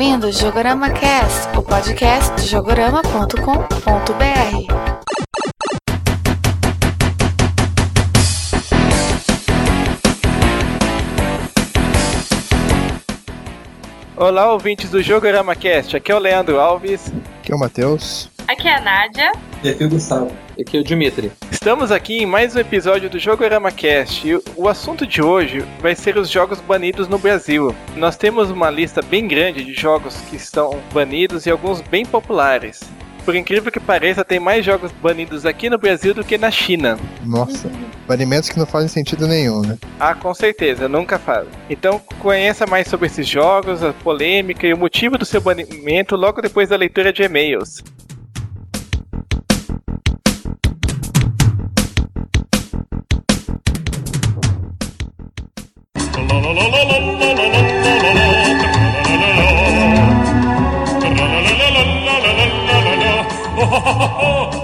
[0.00, 3.36] ouvindo Jogorama Cast, o podcast de jogorama.com.br.
[14.16, 15.94] Olá, ouvintes do Jogorama Cast.
[15.94, 17.12] Aqui é o Leandro Alves.
[17.42, 18.30] Aqui é o Matheus.
[18.48, 19.32] Aqui é a Nádia.
[19.62, 20.32] E aqui é o Gustavo.
[20.60, 21.32] Aqui é o Dimitri.
[21.50, 25.94] Estamos aqui em mais um episódio do Jogorama Cast e o assunto de hoje vai
[25.94, 27.74] ser os jogos banidos no Brasil.
[27.96, 32.80] Nós temos uma lista bem grande de jogos que estão banidos e alguns bem populares.
[33.24, 36.98] Por incrível que pareça, tem mais jogos banidos aqui no Brasil do que na China.
[37.24, 37.70] Nossa,
[38.06, 39.78] banimentos que não fazem sentido nenhum, né?
[39.98, 41.46] Ah, com certeza, nunca faz.
[41.70, 46.42] Então conheça mais sobre esses jogos, a polêmica e o motivo do seu banimento logo
[46.42, 47.82] depois da leitura de e-mails.
[63.62, 64.59] Oh,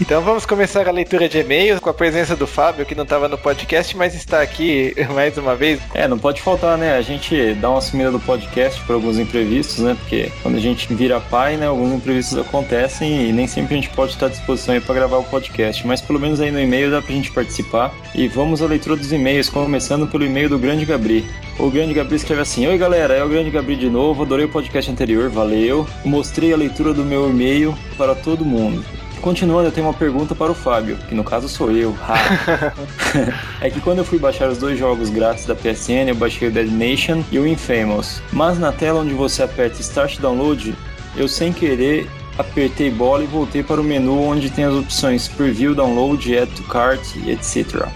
[0.00, 3.26] Então vamos começar a leitura de e-mails com a presença do Fábio, que não estava
[3.26, 5.80] no podcast, mas está aqui mais uma vez.
[5.92, 6.96] É, não pode faltar, né?
[6.96, 9.96] A gente dá uma sumida do podcast por alguns imprevistos, né?
[9.98, 13.90] Porque quando a gente vira pai, né, alguns imprevistos acontecem e nem sempre a gente
[13.90, 15.84] pode estar à disposição aí para gravar o podcast.
[15.84, 17.92] Mas pelo menos aí no e-mail dá pra gente participar.
[18.14, 21.28] E vamos à leitura dos e-mails, começando pelo e-mail do Grande Gabri.
[21.58, 24.48] O Grande Gabri escreve assim: Oi galera, é o Grande Gabri de novo, adorei o
[24.48, 25.84] podcast anterior, valeu.
[26.04, 28.84] Mostrei a leitura do meu e-mail para todo mundo.
[29.20, 31.94] Continuando, eu tenho uma pergunta para o Fábio, que no caso sou eu.
[33.60, 36.50] é que quando eu fui baixar os dois jogos grátis da PSN, eu baixei o
[36.50, 38.22] Dead Nation e o Infamous.
[38.32, 40.74] Mas na tela onde você aperta Start Download,
[41.16, 45.74] eu sem querer apertei bola e voltei para o menu onde tem as opções Preview,
[45.74, 47.88] Download, Add to Cart, etc.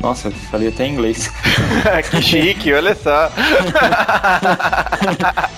[0.00, 1.30] Nossa, falei até em inglês.
[2.10, 3.30] que chique, olha só.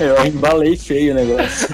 [0.01, 1.69] Eu embalei feio o negócio.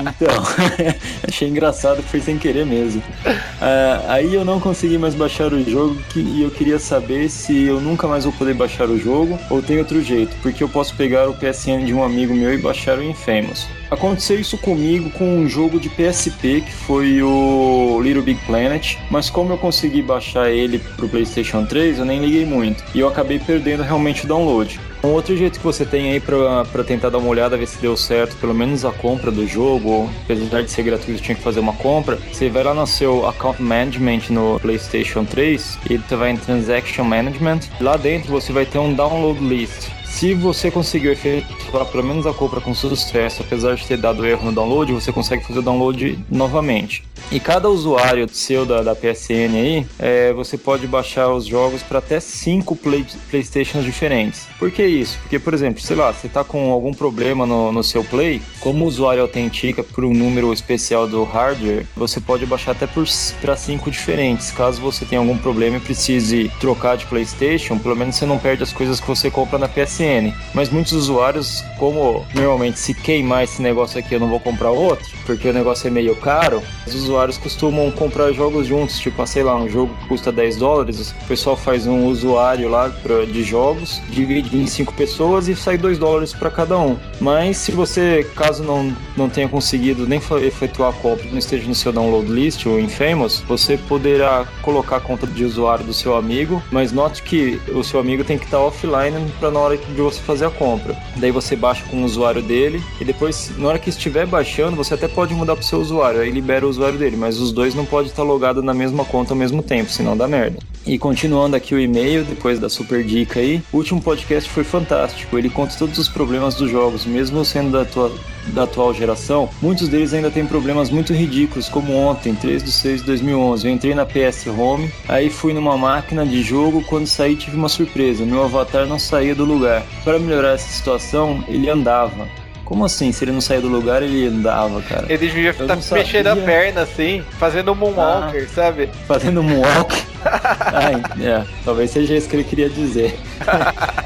[0.00, 0.42] Então,
[1.26, 3.02] achei engraçado que foi sem querer mesmo.
[3.26, 7.64] Uh, aí eu não consegui mais baixar o jogo que, e eu queria saber se
[7.64, 10.94] eu nunca mais vou poder baixar o jogo ou tem outro jeito, porque eu posso
[10.94, 13.66] pegar o PSN de um amigo meu e baixar o Infamous.
[13.90, 19.30] Aconteceu isso comigo com um jogo de PSP que foi o Little Big Planet, mas
[19.30, 23.38] como eu consegui baixar ele pro PlayStation 3, eu nem liguei muito e eu acabei
[23.38, 24.80] perdendo realmente o download.
[25.04, 27.96] Um outro jeito que você tem aí para tentar dar uma olhada, ver se deu
[27.96, 31.74] certo, pelo menos a compra do jogo, apesar de ser gratuito, tinha que fazer uma
[31.74, 32.18] compra.
[32.32, 37.04] Você vai lá no seu Account Management no PlayStation 3 e você vai em Transaction
[37.04, 37.60] Management.
[37.80, 39.90] Lá dentro você vai ter um Download List.
[40.16, 44.46] Se você conseguiu efetuar pelo menos a compra com sucesso, apesar de ter dado erro
[44.46, 47.04] no download, você consegue fazer o download novamente.
[47.30, 51.98] E cada usuário seu da, da PSN aí, é, você pode baixar os jogos para
[51.98, 54.46] até 5 play, Playstations diferentes.
[54.58, 55.18] Por que isso?
[55.18, 58.84] Porque, por exemplo, sei lá, você está com algum problema no, no seu Play, como
[58.84, 63.90] o usuário autentica por um número especial do hardware, você pode baixar até para 5
[63.90, 64.50] diferentes.
[64.52, 68.62] Caso você tenha algum problema e precise trocar de PlayStation, pelo menos você não perde
[68.62, 70.05] as coisas que você compra na PSN.
[70.54, 75.06] Mas muitos usuários, como normalmente se queimar esse negócio aqui eu não vou comprar outro,
[75.24, 79.56] porque o negócio é meio caro, os usuários costumam comprar jogos juntos, tipo, sei lá,
[79.56, 84.00] um jogo que custa 10 dólares, o pessoal faz um usuário lá pra, de jogos,
[84.08, 86.96] divide em 5 pessoas e sai 2 dólares para cada um.
[87.20, 91.74] Mas se você, caso não, não tenha conseguido nem efetuar a compra, não esteja no
[91.74, 96.62] seu download list, o Infamous, você poderá colocar a conta de usuário do seu amigo,
[96.70, 100.20] mas note que o seu amigo tem que estar offline para na hora de você
[100.20, 100.96] fazer a compra.
[101.16, 104.94] Daí você baixa com o usuário dele e depois, na hora que estiver baixando, você
[104.94, 107.84] até pode mudar pro seu usuário, aí libera o usuário dele, mas os dois não
[107.84, 110.58] podem estar logados na mesma conta ao mesmo tempo, senão dá merda.
[110.86, 115.36] E continuando aqui o e-mail, depois da super dica aí, o último podcast foi fantástico.
[115.36, 118.12] Ele conta todos os problemas dos jogos, mesmo sendo da, tua,
[118.54, 123.00] da atual geração, muitos deles ainda têm problemas muito ridículos, como ontem, 3 de 6
[123.00, 123.66] de 2011.
[123.66, 127.68] Eu entrei na PS Home, aí fui numa máquina de jogo, quando saí tive uma
[127.68, 129.75] surpresa, meu avatar não saía do lugar.
[130.04, 132.28] Para melhorar essa situação, ele andava.
[132.64, 133.12] Como assim?
[133.12, 135.06] Se ele não saía do lugar, ele andava, cara?
[135.08, 138.90] Ele devia estar mexendo a perna assim, fazendo um moonwalker, ah, sabe?
[139.06, 140.02] Fazendo um moonwalker?
[140.24, 143.16] Ai, é, talvez seja isso que ele queria dizer.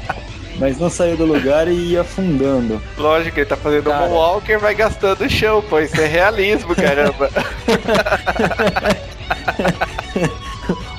[0.59, 2.79] Mas não saiu do lugar e ia afundando.
[2.95, 4.05] Lógico, ele tá fazendo cara...
[4.05, 5.79] um moonwalker vai gastando o chão, pô.
[5.79, 7.31] Isso é realismo, caramba.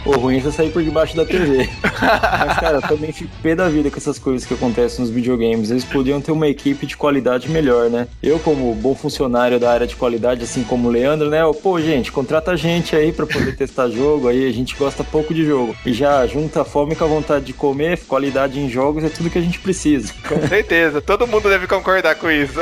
[0.05, 1.69] O ruim é você sair por debaixo da TV.
[1.83, 5.71] Mas, cara, eu também fico pé da vida com essas coisas que acontecem nos videogames.
[5.71, 8.09] Eles podiam ter uma equipe de qualidade melhor, né?
[8.23, 11.43] Eu, como bom funcionário da área de qualidade, assim como o Leandro, né?
[11.43, 14.27] Eu, Pô, gente, contrata a gente aí pra poder testar jogo.
[14.27, 15.77] Aí a gente gosta pouco de jogo.
[15.87, 19.31] E já junta a fome com a vontade de comer, qualidade em jogos é tudo
[19.31, 20.13] que a gente precisa.
[20.27, 22.59] Com certeza, todo mundo deve concordar com isso.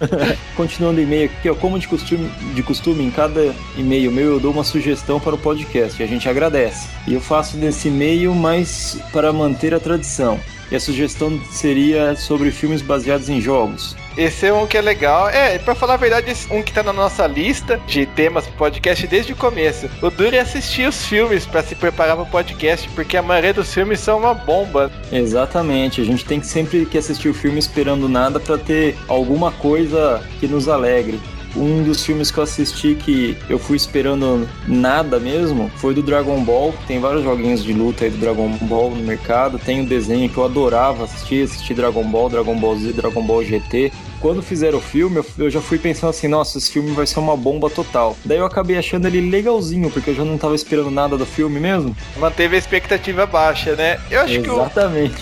[0.54, 4.40] Continuando o e-mail aqui, ó, como de costume, de costume, em cada e-mail meu eu
[4.40, 6.73] dou uma sugestão para o podcast e a gente agradece.
[7.06, 10.38] E eu faço nesse e-mail mais para manter a tradição.
[10.70, 13.94] E a sugestão seria sobre filmes baseados em jogos.
[14.16, 15.28] Esse é um que é legal.
[15.28, 18.56] É, pra falar a verdade, esse um que tá na nossa lista de temas pro
[18.56, 19.90] podcast desde o começo.
[20.00, 23.74] O duro é assistir os filmes para se preparar pro podcast, porque a maioria dos
[23.74, 24.90] filmes são uma bomba.
[25.12, 29.50] Exatamente, a gente tem que sempre que assistir o filme esperando nada para ter alguma
[29.50, 31.20] coisa que nos alegre.
[31.56, 36.42] Um dos filmes que eu assisti que eu fui esperando nada mesmo foi do Dragon
[36.42, 36.74] Ball.
[36.86, 39.58] Tem vários joguinhos de luta aí do Dragon Ball no mercado.
[39.58, 43.44] Tem o desenho que eu adorava assistir, assistir Dragon Ball, Dragon Ball Z, Dragon Ball
[43.44, 43.92] GT
[44.24, 47.36] quando fizeram o filme, eu já fui pensando assim, nossa, esse filme vai ser uma
[47.36, 48.16] bomba total.
[48.24, 51.60] Daí eu acabei achando ele legalzinho, porque eu já não tava esperando nada do filme
[51.60, 51.94] mesmo.
[52.16, 54.00] Manteve a expectativa baixa, né?
[54.10, 55.14] Eu acho Exatamente.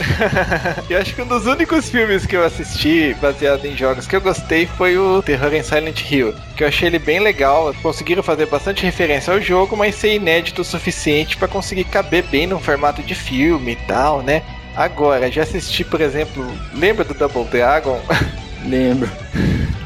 [0.87, 4.15] que eu acho que um dos únicos filmes que eu assisti baseado em jogos que
[4.15, 7.75] eu gostei foi o Terror em Silent Hill, que eu achei ele bem legal.
[7.83, 12.47] Conseguiram fazer bastante referência ao jogo, mas ser inédito o suficiente para conseguir caber bem
[12.47, 14.45] no formato de filme e tal, né?
[14.77, 18.01] Agora, já assisti, por exemplo, lembra do Double Dragon?
[18.69, 19.09] Lembro.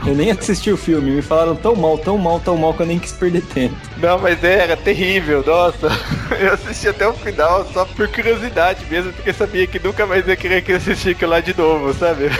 [0.06, 2.86] Eu nem assisti o filme, me falaram tão mal, tão mal, tão mal que eu
[2.86, 3.74] nem quis perder tempo.
[3.96, 5.88] Não, mas é, era terrível, nossa.
[6.38, 10.36] Eu assisti até o final só por curiosidade mesmo, porque sabia que nunca mais ia
[10.36, 12.30] querer que assistir aquilo lá de novo, sabe?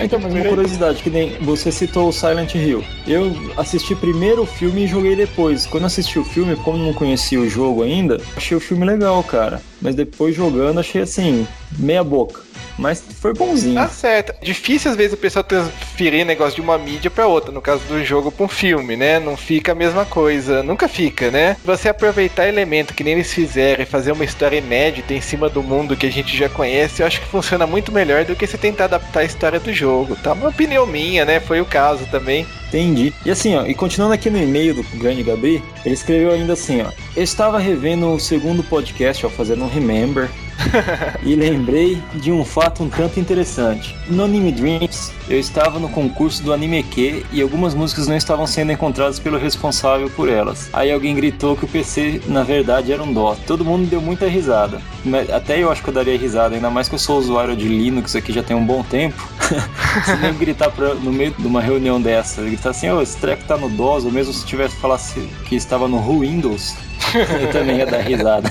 [0.00, 2.84] Então, mas uma curiosidade, que nem você citou o Silent Hill.
[3.06, 5.66] Eu assisti primeiro o filme e joguei depois.
[5.66, 9.60] Quando assisti o filme, como não conhecia o jogo ainda, achei o filme legal, cara.
[9.80, 11.46] Mas depois jogando, achei assim,
[11.78, 12.40] meia boca.
[12.80, 13.74] Mas foi bonzinho.
[13.74, 14.32] Tá certo.
[14.42, 18.04] Difícil às vezes o pessoal transferir negócio de uma mídia para outra, no caso do
[18.04, 19.18] jogo para um filme, né?
[19.18, 20.62] Não fica a mesma coisa.
[20.62, 21.56] Nunca fica, né?
[21.64, 25.62] Você aproveitar elemento que nem eles fizeram e fazer uma história inédita em cima do
[25.62, 28.58] mundo que a gente já conhece, eu acho que funciona muito melhor do que você
[28.58, 30.16] tentar adaptar a história do jogo.
[30.16, 31.40] Tá uma opinião minha, né?
[31.40, 32.46] Foi o caso também.
[32.68, 33.12] Entendi.
[33.26, 36.82] E assim, ó, e continuando aqui no e-mail do grande Gabi, ele escreveu ainda assim,
[36.82, 36.90] ó.
[37.16, 40.28] Eu estava revendo o segundo podcast, ó, fazendo um remember,
[41.22, 43.96] e lembrei de um fato um tanto interessante.
[44.08, 48.46] No Anime Dreams, eu estava no concurso do Anime Q e algumas músicas não estavam
[48.46, 50.68] sendo encontradas pelo responsável por elas.
[50.72, 53.38] Aí alguém gritou que o PC na verdade era um DOS.
[53.46, 54.80] Todo mundo deu muita risada.
[55.34, 58.14] Até eu acho que eu daria risada, ainda mais que eu sou usuário de Linux
[58.14, 59.28] aqui já tem um bom tempo.
[60.04, 63.44] se nem gritar pra, no meio de uma reunião dessa, gritar assim, oh, esse treco
[63.44, 65.00] tá no DOS, ou mesmo se tivesse falado
[65.46, 66.76] que estava no Windows,
[67.40, 68.50] eu também ia dar risada.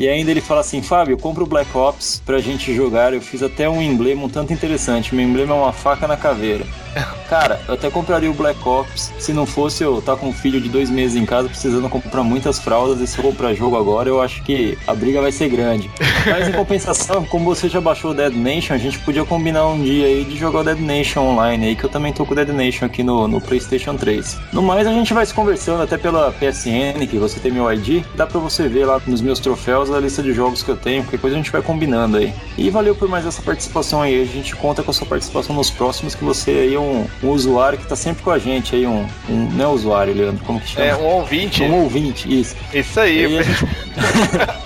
[0.00, 3.12] E ainda ele fala assim: Fábio, compra o Black Ops pra gente jogar.
[3.12, 5.14] Eu fiz até um emblema um tanto interessante.
[5.14, 6.64] Meu emblema é uma faca na caveira.
[7.28, 10.32] Cara, eu até compraria o Black Ops se não fosse eu estar tá com um
[10.32, 12.98] filho de dois meses em casa precisando comprar muitas fraldas.
[12.98, 15.90] E se eu comprar jogo agora, eu acho que a briga vai ser grande.
[16.24, 19.82] Mas em compensação, como você já baixou o Dead Nation, a gente podia combinar um
[19.82, 22.34] dia aí de jogar o Dead Nation online aí, que eu também tô com o
[22.34, 24.38] Dead Nation aqui no, no PlayStation 3.
[24.50, 28.02] No mais, a gente vai se conversando até pela PSN, que você tem meu ID.
[28.16, 31.02] Dá pra você ver lá nos meus troféus a lista de jogos que eu tenho,
[31.02, 32.32] qualquer coisa a gente vai combinando aí.
[32.56, 34.20] E valeu por mais essa participação aí.
[34.20, 37.28] A gente conta com a sua participação nos próximos, que você aí é um, um
[37.28, 40.60] usuário que tá sempre com a gente aí, um, um não é usuário, Leandro, como
[40.60, 40.86] que chama?
[40.86, 41.62] É, um ouvinte.
[41.62, 42.56] Um ouvinte, isso.
[42.72, 43.24] Isso aí.
[43.24, 43.64] aí gente...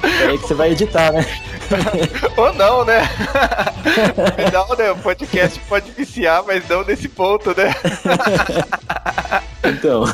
[0.22, 1.26] é aí que você vai editar, né?
[2.36, 3.02] Ou não, né?
[4.52, 4.90] Não, né?
[4.90, 7.74] O podcast pode viciar, mas não nesse ponto, né?
[9.66, 10.04] Então,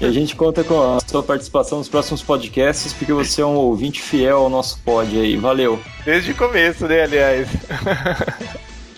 [0.00, 3.54] e a gente conta com a sua participação nos próximos podcasts, porque você é um
[3.54, 5.36] ouvinte fiel ao nosso pod aí.
[5.36, 5.78] Valeu.
[6.02, 7.46] Desde o começo, né, aliás.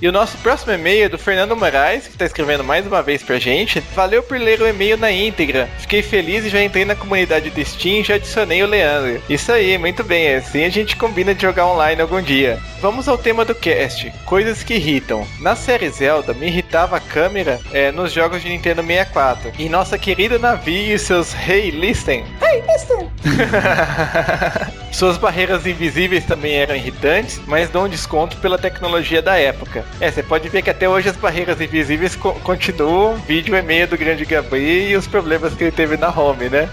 [0.01, 3.21] E o nosso próximo e-mail é do Fernando Moraes, que está escrevendo mais uma vez
[3.21, 3.81] pra gente.
[3.97, 5.69] Valeu por ler o e-mail na íntegra.
[5.79, 9.21] Fiquei feliz e já entrei na comunidade do Steam e já adicionei o Leandro.
[9.29, 10.37] Isso aí, muito bem.
[10.37, 12.61] Assim a gente combina de jogar online algum dia.
[12.81, 15.27] Vamos ao tema do cast: coisas que irritam.
[15.41, 19.53] Na série Zelda, me irritava a câmera é, nos jogos de Nintendo 64.
[19.59, 22.25] E nossa querida Navi e seus Hey Listen.
[22.41, 23.11] Hey Listen!
[24.93, 29.85] Suas barreiras invisíveis também eram irritantes, mas dão um desconto pela tecnologia da época.
[30.01, 33.89] É, você pode ver que até hoje as barreiras invisíveis co continuam, vídeo e meio
[33.89, 36.69] do grande Gabriel e os problemas que ele teve na home, né?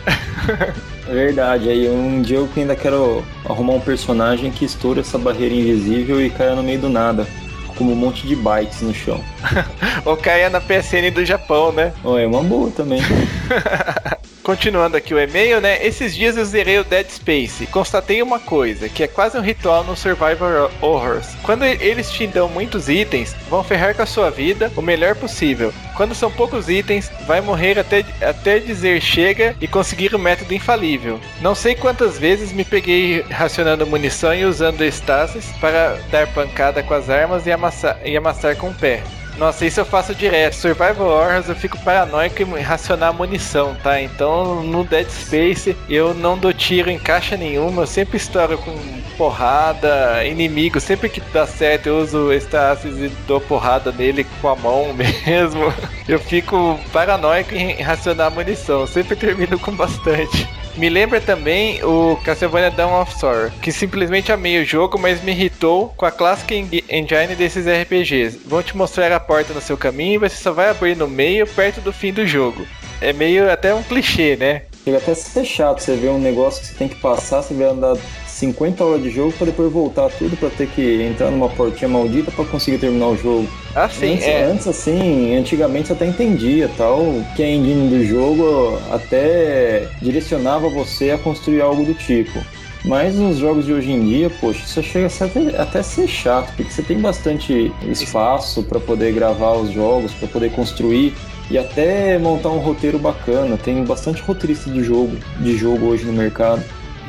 [1.07, 6.23] Verdade, aí um dia eu ainda quero arrumar um personagem que estoura essa barreira invisível
[6.23, 7.27] e caia no meio do nada.
[7.75, 9.21] Como um monte de bytes no chão.
[10.05, 11.91] Ou caia na PSN do Japão, né?
[12.03, 13.01] Oh, é uma boa também.
[14.45, 15.83] Continuando aqui o e-mail, né?
[15.83, 17.65] Esses dias eu zerei o Dead Space.
[17.65, 21.33] Constatei uma coisa, que é quase um ritual no Survivor Horrors.
[21.41, 25.73] Quando eles te dão muitos itens, vão ferrar com a sua vida o melhor possível.
[25.97, 31.19] Quando são poucos itens, vai morrer até, até dizer chega e conseguir o método infalível.
[31.41, 36.93] Não sei quantas vezes me peguei racionando munição e usando estasis para dar pancada com
[36.93, 39.01] as armas e amassar, e amassar com o pé.
[39.37, 40.53] Nossa, isso eu faço direto.
[40.53, 44.01] Survival Horrors eu fico paranoico em racionar munição, tá?
[44.01, 48.73] Então no Dead Space eu não dou tiro em caixa nenhuma, eu sempre estouro com
[49.17, 54.55] porrada, inimigo, sempre que dá certo eu uso Stasis e dou porrada nele com a
[54.55, 55.73] mão mesmo.
[56.07, 60.47] Eu fico paranoico em racionar munição, sempre termino com bastante.
[60.77, 65.31] Me lembra também o Castlevania Dawn of Sorrow, que simplesmente amei o jogo, mas me
[65.31, 68.41] irritou com a clássica engine desses RPGs.
[68.45, 71.47] Vão te mostrar a porta no seu caminho e você só vai abrir no meio,
[71.47, 72.67] perto do fim do jogo.
[72.99, 74.63] É meio até um clichê, né?
[74.83, 77.53] Chega até a ser chato você ver um negócio que você tem que passar, você
[77.53, 77.95] vai andar
[78.35, 82.31] 50 horas de jogo para depois voltar tudo para ter que entrar numa portinha maldita
[82.31, 83.47] para conseguir terminar o jogo.
[83.73, 84.43] Ah, sim, antes, é.
[84.43, 87.01] antes, assim, antigamente você até entendia tal,
[87.35, 92.37] que a engine do jogo até direcionava você a construir algo do tipo.
[92.83, 96.07] Mas nos jogos de hoje em dia, poxa, isso chega a ser até, até ser
[96.07, 101.13] chato, porque você tem bastante espaço para poder gravar os jogos, para poder construir
[101.49, 103.57] e até montar um roteiro bacana.
[103.57, 106.61] Tem bastante roteirista de jogo, de jogo hoje no mercado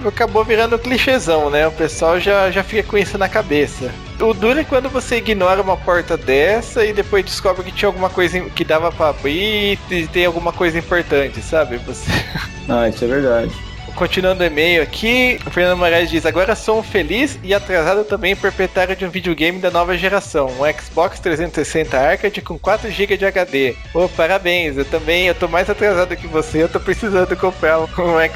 [0.04, 1.66] acabou virando clichêzão, né?
[1.66, 3.90] O pessoal já, já fica com isso na cabeça.
[4.20, 8.08] O duro é quando você ignora uma porta dessa e depois descobre que tinha alguma
[8.08, 11.76] coisa que dava para abrir e tem alguma coisa importante, sabe?
[11.78, 12.10] Você...
[12.68, 13.65] Ah, isso é verdade.
[13.96, 18.36] Continuando o e-mail aqui, o Fernando Moraes diz: Agora sou um feliz e atrasado também
[18.36, 23.24] proprietário de um videogame da nova geração, um Xbox 360 Arcade com 4 GB de
[23.24, 23.74] HD.
[23.94, 27.88] Oh, parabéns, eu também, eu tô mais atrasado que você, eu tô precisando comprar um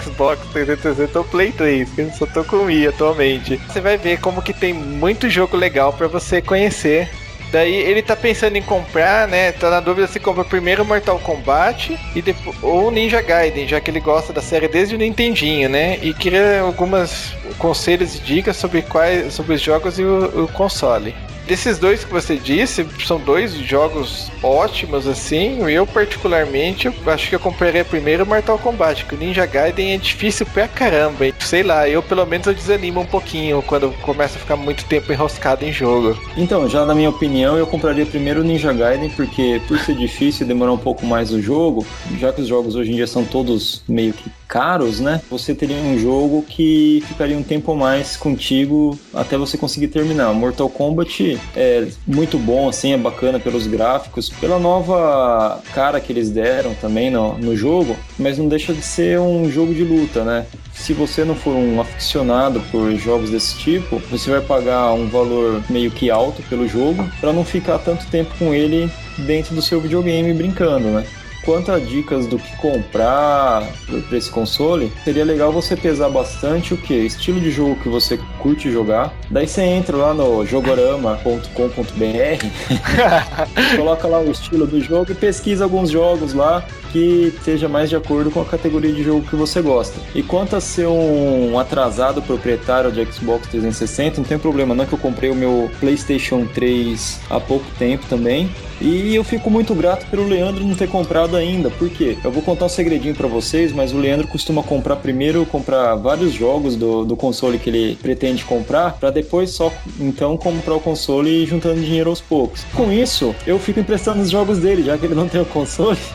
[0.02, 3.58] Xbox 360 ou Play 3, que eu só tô com o atualmente.
[3.68, 7.10] Você vai ver como que tem muito jogo legal para você conhecer
[7.50, 9.52] Daí ele tá pensando em comprar, né?
[9.52, 13.90] Tá na dúvida se compra primeiro Mortal Kombat e depois, ou Ninja Gaiden, já que
[13.90, 15.98] ele gosta da série desde o Nintendinho, né?
[16.00, 21.14] E queria algumas conselhos e dicas sobre quais sobre os jogos e o, o console
[21.50, 25.68] desses dois que você disse, são dois jogos ótimos, assim.
[25.68, 30.46] Eu, particularmente, acho que eu compraria primeiro Mortal Kombat, que o Ninja Gaiden é difícil
[30.46, 31.26] pra caramba.
[31.26, 34.84] E, sei lá, eu pelo menos eu desanimo um pouquinho quando começa a ficar muito
[34.84, 36.16] tempo enroscado em jogo.
[36.36, 40.44] Então, já na minha opinião, eu compraria primeiro o Ninja Gaiden, porque por ser difícil
[40.44, 41.84] e demorar um pouco mais o jogo,
[42.20, 45.22] já que os jogos hoje em dia são todos meio que caros, né?
[45.30, 50.34] Você teria um jogo que ficaria um tempo mais contigo até você conseguir terminar.
[50.34, 56.30] Mortal Kombat é muito bom, assim, é bacana pelos gráficos, pela nova cara que eles
[56.30, 60.44] deram também no, no jogo, mas não deixa de ser um jogo de luta, né?
[60.74, 65.62] Se você não for um aficionado por jogos desse tipo, você vai pagar um valor
[65.70, 69.80] meio que alto pelo jogo para não ficar tanto tempo com ele dentro do seu
[69.80, 71.04] videogame brincando, né?
[71.44, 73.66] Quanto a dicas do que comprar
[74.08, 76.94] para esse console, seria legal você pesar bastante o que?
[76.94, 79.14] Estilo de jogo que você curte jogar.
[79.30, 81.56] Daí você entra lá no jogorama.com.br,
[83.76, 87.96] coloca lá o estilo do jogo e pesquisa alguns jogos lá que esteja mais de
[87.96, 89.98] acordo com a categoria de jogo que você gosta.
[90.14, 94.86] E quanto a ser um atrasado proprietário de Xbox 360, não tem problema, não é
[94.86, 98.50] que eu comprei o meu PlayStation 3 há pouco tempo também.
[98.80, 101.70] E eu fico muito grato pelo Leandro não ter comprado ainda.
[101.70, 102.16] Por quê?
[102.24, 106.32] Eu vou contar um segredinho para vocês, mas o Leandro costuma comprar primeiro, comprar vários
[106.32, 111.42] jogos do, do console que ele pretende comprar, para depois só então comprar o console
[111.42, 112.64] e juntando dinheiro aos poucos.
[112.74, 115.98] Com isso, eu fico emprestando os jogos dele, já que ele não tem o console.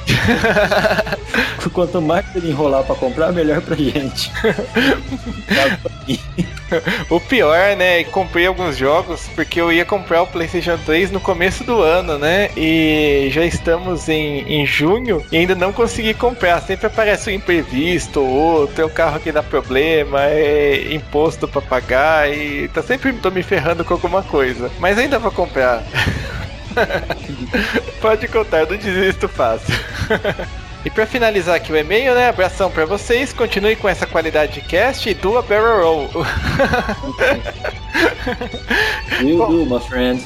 [1.73, 4.31] Quanto mais ele enrolar para comprar, melhor pra gente.
[7.09, 8.03] o pior, né?
[8.05, 12.49] Comprei alguns jogos porque eu ia comprar o PlayStation 3 no começo do ano, né?
[12.55, 16.61] E já estamos em, em junho e ainda não consegui comprar.
[16.61, 21.61] Sempre aparece um imprevisto ou outro, é um carro que dá problema, é imposto para
[21.61, 24.71] pagar e tá sempre tô me ferrando com alguma coisa.
[24.79, 25.83] Mas ainda vou comprar.
[28.01, 29.73] Pode contar, eu não desisto fácil.
[30.85, 32.29] E para finalizar aqui o e-mail, né?
[32.29, 33.33] Abração para vocês.
[33.33, 36.09] Continue com essa qualidade de cast e do a barrel roll.
[39.19, 40.23] You do, my friend.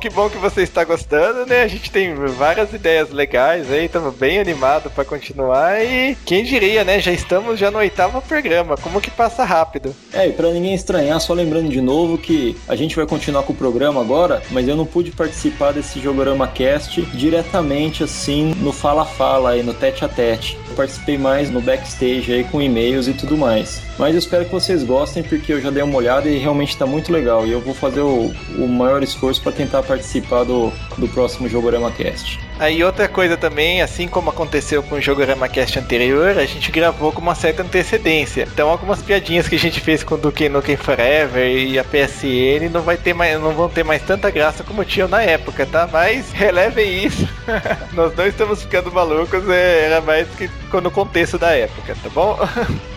[0.00, 1.62] Que bom que você está gostando, né?
[1.62, 6.84] A gente tem várias ideias legais aí, estamos bem animados para continuar e quem diria,
[6.84, 7.00] né?
[7.00, 8.76] Já estamos já no oitavo programa.
[8.76, 9.92] Como que passa rápido?
[10.12, 13.52] É, e pra ninguém estranhar, só lembrando de novo que a gente vai continuar com
[13.52, 19.04] o programa agora, mas eu não pude participar desse Jogorama Cast diretamente assim no Fala
[19.04, 20.56] Fala aí, no tete a tete.
[20.76, 23.87] Participei mais no backstage aí com e-mails e tudo mais.
[23.98, 26.86] Mas eu espero que vocês gostem porque eu já dei uma olhada e realmente tá
[26.86, 27.44] muito legal.
[27.46, 31.90] E eu vou fazer o, o maior esforço para tentar participar do, do próximo Jogorama
[31.90, 32.38] Cast.
[32.58, 37.12] Aí outra coisa também, assim como aconteceu com o Jogorama Cast anterior, a gente gravou
[37.12, 38.48] com uma certa antecedência.
[38.52, 42.68] Então algumas piadinhas que a gente fez com o Duke Nukem Forever e a PSN
[42.72, 45.88] não vai ter mais, não vão ter mais tanta graça como tinham na época, tá?
[45.90, 47.28] Mas relevem isso.
[47.94, 50.50] Nós não estamos ficando malucos, é, era mais que
[50.82, 52.38] no contexto da época, tá bom?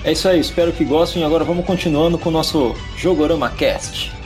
[0.04, 1.24] É isso aí, espero que gostem.
[1.24, 4.21] Agora vamos continuando com o nosso Jogorama Cast.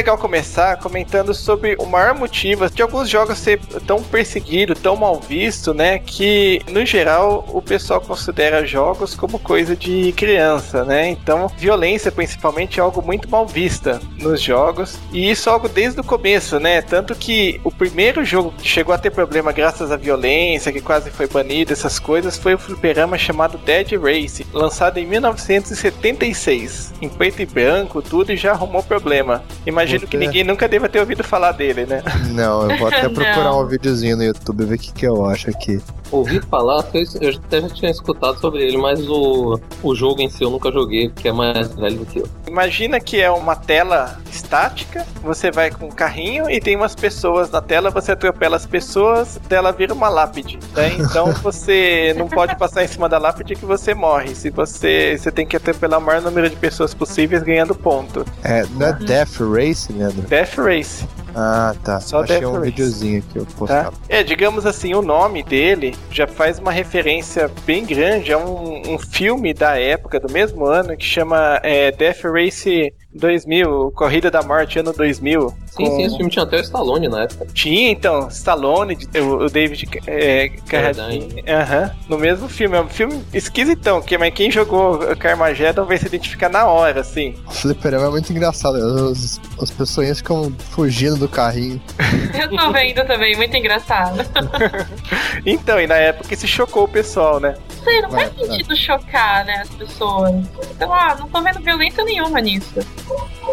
[0.00, 5.20] Legal começar comentando sobre o maior motivo de alguns jogos ser tão perseguido, tão mal
[5.20, 5.98] visto, né?
[5.98, 11.10] Que no geral o pessoal considera jogos como coisa de criança, né?
[11.10, 16.00] Então, violência principalmente é algo muito mal vista nos jogos e isso é algo desde
[16.00, 16.80] o começo, né?
[16.80, 21.10] Tanto que o primeiro jogo que chegou a ter problema graças à violência, que quase
[21.10, 27.42] foi banido, essas coisas, foi o fliperama chamado Dead Race, lançado em 1976, em preto
[27.42, 29.44] e branco, tudo e já arrumou problema.
[29.90, 32.02] Imagino que ninguém nunca deva ter ouvido falar dele, né?
[32.30, 35.50] Não, eu vou até procurar um videozinho no YouTube ver o que, que eu acho
[35.50, 35.80] aqui.
[36.10, 36.84] Ouvi falar,
[37.20, 40.70] eu até já tinha escutado sobre ele, mas o, o jogo em si eu nunca
[40.72, 42.28] joguei, porque é mais velho do que eu.
[42.48, 47.50] Imagina que é uma tela estática, você vai com um carrinho e tem umas pessoas
[47.50, 50.58] na tela, você atropela as pessoas, dela vira uma lápide.
[50.74, 50.96] Né?
[50.98, 54.34] Então você não pode passar em cima da lápide que você morre.
[54.34, 58.24] Se você, você tem que atropelar o maior número de pessoas possíveis ganhando ponto.
[58.42, 60.10] É, não é Death Race, né?
[60.28, 61.04] Death Race.
[61.34, 62.00] Ah, tá.
[62.00, 62.64] Só Achei Death um Race.
[62.66, 63.90] videozinho que eu postava.
[63.92, 63.98] Tá?
[64.08, 68.98] É, digamos assim, o nome dele já faz uma referência bem grande a um, um
[68.98, 74.78] filme da época, do mesmo ano, que chama é, Death Race 2000, Corrida da Morte,
[74.78, 75.54] ano 2000.
[75.66, 77.46] Sim, sim, esse filme tinha até o Stallone na época.
[77.52, 82.76] Tinha, então, Stallone, o, o David é, Carradine, aham, no mesmo filme.
[82.76, 87.34] É um filme esquisitão, que, mas quem jogou Carmageddon vai se identificar na hora, assim.
[87.46, 88.76] O fliperama é muito engraçado.
[89.10, 91.80] As, as pessoas ficam fugindo do carrinho.
[92.40, 94.20] Eu tô vendo também, muito engraçado.
[95.46, 97.54] Então, e na época isso chocou o pessoal, né?
[97.82, 100.32] Sei, não faz sentido chocar, né, as pessoas.
[100.72, 102.80] Então, ah, não tô vendo violência nenhuma nisso.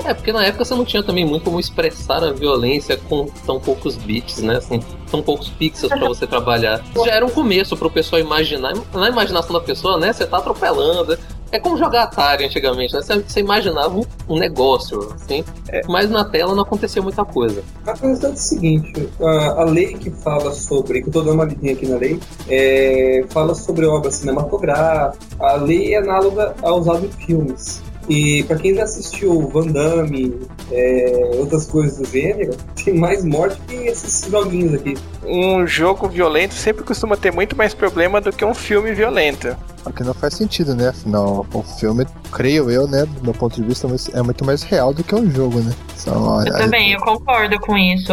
[0.06, 3.60] É, porque na época você não tinha também muito como expressar a violência com tão
[3.60, 4.58] poucos bits, né?
[4.58, 6.82] Assim, tão poucos pixels pra você trabalhar.
[7.06, 8.74] Já era um começo pro pessoal imaginar.
[8.94, 10.14] Na imaginação da pessoa, né?
[10.14, 11.18] Você tá atropelando.
[11.52, 13.02] É como jogar Atari antigamente, né?
[13.02, 15.46] Você, imaginava um, negócio, assim.
[15.88, 17.64] Mas na tela não acontecia muita coisa.
[17.86, 21.36] A questão é o seguinte, a, a lei que fala sobre, que eu tô dando
[21.36, 26.88] uma lidinha aqui na lei, é, fala sobre obra cinematográfica, a lei é análoga aos
[26.88, 27.82] audiofilmes.
[28.10, 30.40] E pra quem já assistiu Van Damme,
[30.72, 34.96] é, outras coisas do gênero, tem mais morte que esses joguinhos aqui.
[35.26, 39.56] Um jogo violento sempre costuma ter muito mais problema do que um filme violento.
[39.88, 40.90] O que não faz sentido, né?
[40.90, 43.06] Afinal, o filme, creio eu, né?
[43.06, 45.74] Do meu ponto de vista, é muito mais real do que um jogo, né?
[45.96, 48.12] São, Eu a, também, eu concordo com isso.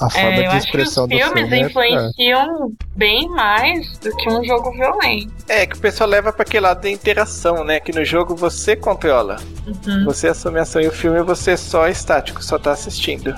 [0.00, 3.28] a forma É, eu de acho que os expressão do filmes filme é- influenciam bem
[3.28, 5.32] mais do que um jogo violento.
[5.48, 7.78] É, que o pessoal leva pra aquele lado da interação, né?
[7.80, 9.36] Que no jogo você controla.
[9.66, 10.04] Uhum.
[10.04, 13.34] Você assume a ação e o filme você só é estático, só tá assistindo.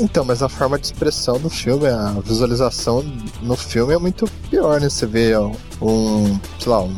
[0.00, 3.02] Então, mas a forma de expressão do filme, a visualização
[3.42, 4.88] no filme é muito pior, né?
[4.88, 5.36] Você vê
[5.82, 6.96] um, sei lá, um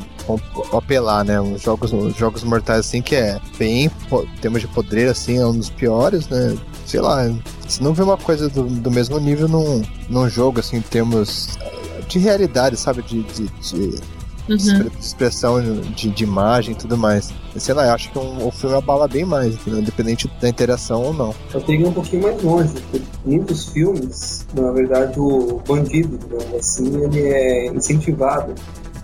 [0.72, 1.40] apelar, né?
[1.40, 5.46] Uns jogos, uns jogos mortais assim que é bem, em termos de poder, assim, é
[5.46, 6.56] um dos piores, né?
[6.86, 7.30] Sei lá,
[7.66, 11.56] você não vê uma coisa do, do mesmo nível num, num jogo, assim, em termos
[11.60, 13.02] eh, de realidade, sabe?
[13.02, 14.56] De, de, de Uhum.
[14.56, 15.62] expre- expressão
[15.94, 17.30] de, de imagem e tudo mais.
[17.56, 19.78] Sei lá, eu acho que um- o filme abala bem mais, entendeu?
[19.78, 21.32] independente da interação ou não.
[21.54, 26.88] Eu tenho um pouquinho mais longe, porque muitos filmes, na verdade, o bandido, digamos assim,
[27.00, 28.52] ele é incentivado.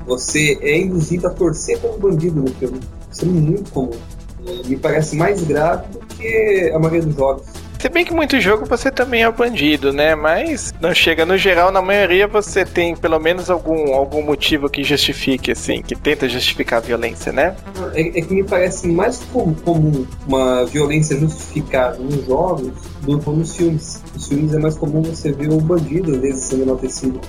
[0.06, 2.80] Você é induzido a torcer pelo bandido no filme.
[3.12, 3.90] Isso é muito comum.
[4.46, 7.44] E Me parece mais grave do que a maioria dos jogos.
[7.80, 10.14] Se bem que muito jogo você também é bandido, né?
[10.14, 14.82] Mas não chega no geral, na maioria você tem pelo menos algum, algum motivo que
[14.82, 17.54] justifique, assim, que tenta justificar a violência, né?
[17.94, 23.30] É, é que me parece mais com- comum uma violência justificada nos jogos do que
[23.30, 24.02] nos filmes.
[24.14, 27.20] Nos filmes é mais comum você ver o bandido, às vezes, sendo enaltecido.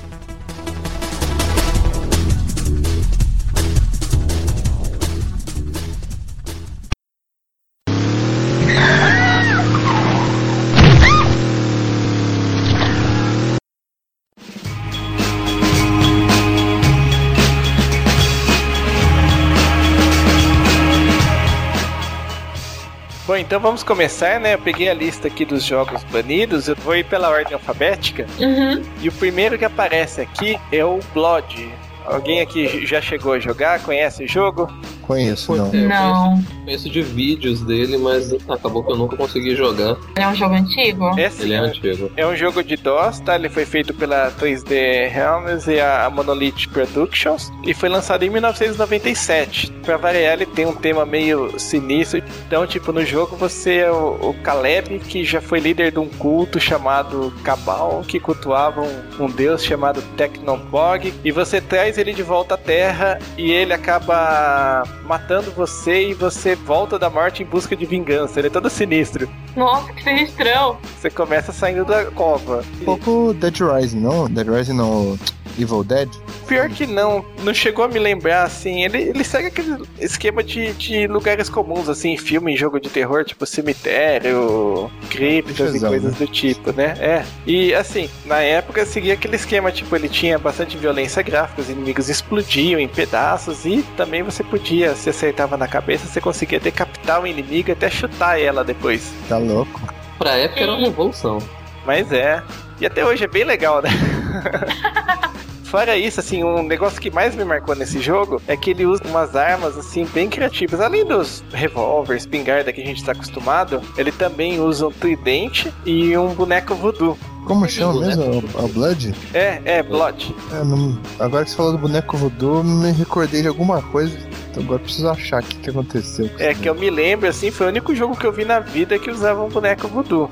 [23.48, 24.56] Então vamos começar, né?
[24.56, 28.28] Eu peguei a lista aqui dos jogos banidos, eu vou ir pela ordem alfabética.
[28.38, 28.84] Uhum.
[29.02, 31.74] E o primeiro que aparece aqui é o Blood.
[32.06, 33.82] Alguém aqui já chegou a jogar?
[33.82, 34.70] Conhece o jogo?
[35.08, 35.72] Conheço, não.
[35.74, 36.44] É, eu Não.
[36.66, 39.96] Conheço de vídeos dele, mas acabou que eu nunca consegui jogar.
[40.16, 41.18] Ele é um jogo antigo?
[41.18, 42.12] É sim, Ele é antigo.
[42.18, 43.36] É um jogo de DOS, tá?
[43.36, 49.72] Ele foi feito pela 3D Realms e a Monolith Productions e foi lançado em 1997.
[49.86, 52.22] Pra variar, ele tem um tema meio sinistro.
[52.46, 56.10] Então, tipo, no jogo você é o, o Caleb, que já foi líder de um
[56.10, 62.24] culto chamado Cabal, que cultuava um, um deus chamado Tecnopog, e você traz ele de
[62.24, 67.76] volta à Terra e ele acaba matando você e você volta da morte em busca
[67.76, 68.40] de vingança.
[68.40, 69.28] Ele é todo sinistro.
[69.56, 70.78] Nossa, que sinistrão.
[71.00, 72.64] Você começa saindo da cova.
[72.82, 74.30] Um pouco Dead Rising, não?
[74.30, 75.18] Dead Rising não.
[75.58, 76.10] Evil Dead?
[76.48, 80.72] Pior que não, não chegou a me lembrar, assim, ele, ele segue aquele esquema de,
[80.74, 86.20] de lugares comuns, assim, filme, jogo de terror, tipo cemitério, criptas e coisas né?
[86.20, 86.96] do tipo, né?
[87.00, 87.26] É.
[87.46, 92.10] E assim, na época seguia aquele esquema, tipo, ele tinha bastante violência gráfica, os inimigos
[92.10, 97.28] explodiam em pedaços e também você podia, se acertava na cabeça, você conseguia decapitar o
[97.28, 99.12] inimigo e até chutar ela depois.
[99.28, 99.82] Tá louco?
[100.18, 101.40] Pra época era uma revolução.
[101.86, 102.44] Mas é.
[102.80, 103.90] E até hoje é bem legal, né?
[105.64, 109.04] Fora isso, assim, um negócio que mais me marcou nesse jogo é que ele usa
[109.06, 110.80] umas armas, assim, bem criativas.
[110.80, 116.18] Além dos revólveres, espingarda que a gente tá acostumado, ele também usa um tridente e
[116.18, 117.18] um boneco voodoo.
[117.46, 118.24] Como chama mesmo?
[118.58, 119.14] A, a Blood?
[119.34, 120.34] É, é, Blood.
[120.54, 124.18] É, não- agora que você falou do boneco voodoo, me recordei de alguma coisa.
[124.52, 126.30] Então agora eu preciso achar o que, que aconteceu.
[126.40, 128.98] É que eu me lembro, assim, foi o único jogo que eu vi na vida
[128.98, 130.30] que usava um boneco voodoo.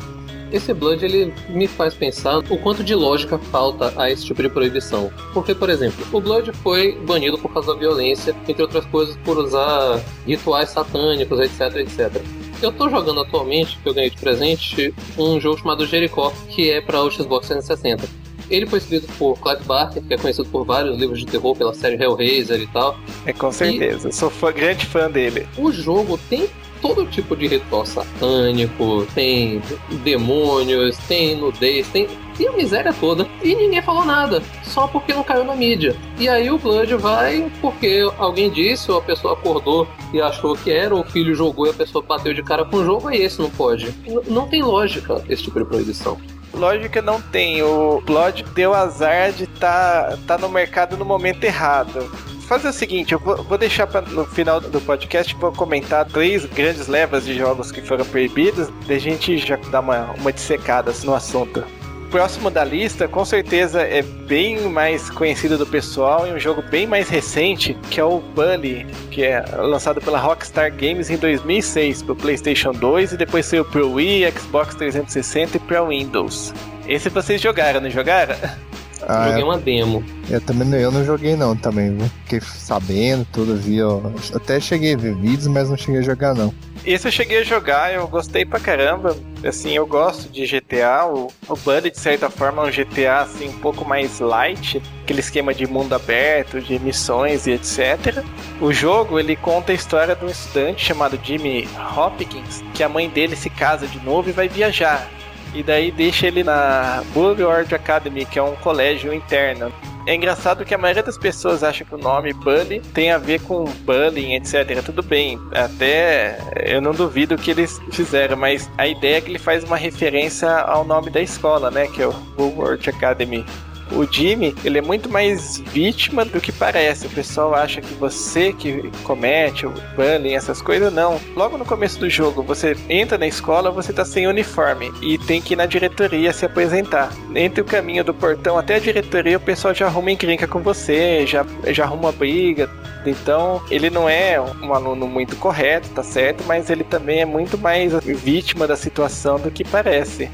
[0.51, 4.49] Esse Blood ele me faz pensar o quanto de lógica falta a esse tipo de
[4.49, 5.11] proibição.
[5.33, 9.37] Porque, por exemplo, o Blood foi banido por causa da violência, entre outras coisas por
[9.37, 12.21] usar rituais satânicos, etc, etc.
[12.61, 16.79] Eu tô jogando atualmente, que eu ganhei de presente, um jogo chamado Jericho, que é
[16.79, 18.25] para o Xbox 360.
[18.49, 21.73] Ele foi escrito por Clive Barker, que é conhecido por vários livros de terror, pela
[21.73, 22.97] série Hellraiser e tal.
[23.25, 24.11] É com certeza.
[24.11, 25.47] Sou fã, grande fã dele.
[25.57, 26.47] O jogo tem
[26.81, 29.61] todo tipo de ritual satânico, tem
[30.03, 32.07] demônios, tem nudez, tem,
[32.37, 33.27] tem a miséria toda.
[33.43, 35.95] E ninguém falou nada, só porque não caiu na mídia.
[36.19, 40.71] E aí o Blood vai porque alguém disse, ou a pessoa acordou e achou que
[40.71, 43.21] era, ou o filho jogou e a pessoa bateu de cara com o jogo, aí
[43.21, 43.87] esse não pode.
[44.07, 46.17] N- não tem lógica esse tipo de proibição.
[46.55, 47.61] Lógica não tem.
[47.61, 52.09] O Blood deu azar de tá, tá no mercado no momento errado.
[52.47, 56.87] Fazer o seguinte, eu vou, deixar pra, no final do podcast, vou comentar três grandes
[56.87, 61.63] levas de jogos que foram proibidos, da gente já dar uma, uma dissecada no assunto.
[62.05, 66.61] O próximo da lista, com certeza, é bem mais conhecido do pessoal e um jogo
[66.61, 72.03] bem mais recente, que é o Bully, que é lançado pela Rockstar Games em 2006
[72.03, 76.53] para PlayStation 2 e depois saiu para Wii, Xbox 360 e para Windows.
[76.87, 78.35] Esse vocês jogaram, não jogaram?
[79.07, 80.03] Ah, Joguei uma demo.
[80.31, 82.09] eu também não- eu não joguei não também, viu?
[82.23, 83.99] Fiquei sabendo tudo, vi, ó.
[84.33, 86.51] Até cheguei a ver vídeos, mas não cheguei a jogar não.
[86.85, 89.17] Esse eu cheguei a jogar, eu gostei pra caramba.
[89.43, 91.05] Assim, eu gosto de GTA.
[91.07, 95.19] O, o Bully, de certa forma, é um GTA assim, um pouco mais light, aquele
[95.19, 98.23] esquema de mundo aberto, de missões e etc.
[98.61, 101.67] O jogo ele conta a história de um estudante chamado Jimmy
[101.97, 105.09] Hopkins, que a mãe dele se casa de novo e vai viajar.
[105.55, 109.71] E daí deixa ele na Boulevard Academy, que é um colégio interno.
[110.05, 113.41] É engraçado que a maioria das pessoas acha que o nome Bully tem a ver
[113.41, 114.83] com bullying, etc.
[114.85, 119.39] Tudo bem, até eu não duvido que eles fizeram, mas a ideia é que ele
[119.39, 121.87] faz uma referência ao nome da escola, né?
[121.87, 123.43] Que é o Boulevard Academy.
[123.91, 127.07] O Jimmy, ele é muito mais vítima do que parece.
[127.07, 131.19] O pessoal acha que você que comete o bullying, essas coisas, não.
[131.35, 135.41] Logo no começo do jogo, você entra na escola, você tá sem uniforme e tem
[135.41, 137.11] que ir na diretoria se apresentar.
[137.35, 141.25] Entre o caminho do portão até a diretoria, o pessoal já arruma encrenca com você,
[141.25, 142.69] já, já arruma briga.
[143.05, 147.57] Então, ele não é um aluno muito correto, tá certo, mas ele também é muito
[147.57, 150.29] mais vítima da situação do que parece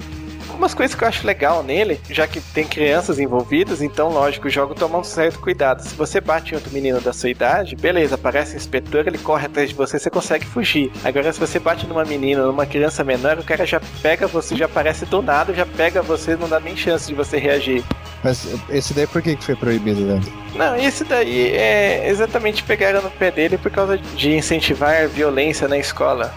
[0.62, 4.50] umas coisas que eu acho legal nele, já que tem crianças envolvidas, então, lógico, o
[4.50, 5.82] jogo toma um certo cuidado.
[5.82, 9.48] Se você bate em outro menino da sua idade, beleza, aparece o inspetor, ele corre
[9.48, 10.92] atrás de você, você consegue fugir.
[11.04, 14.66] Agora, se você bate numa menina, numa criança menor, o cara já pega você, já
[14.66, 17.84] aparece do nada, já pega você, não dá nem chance de você reagir.
[18.24, 20.22] Mas esse daí por que que foi proibido, né?
[20.54, 25.78] Não, esse daí é exatamente pegaram no pé dele por causa de incentivar violência na
[25.80, 26.32] escola.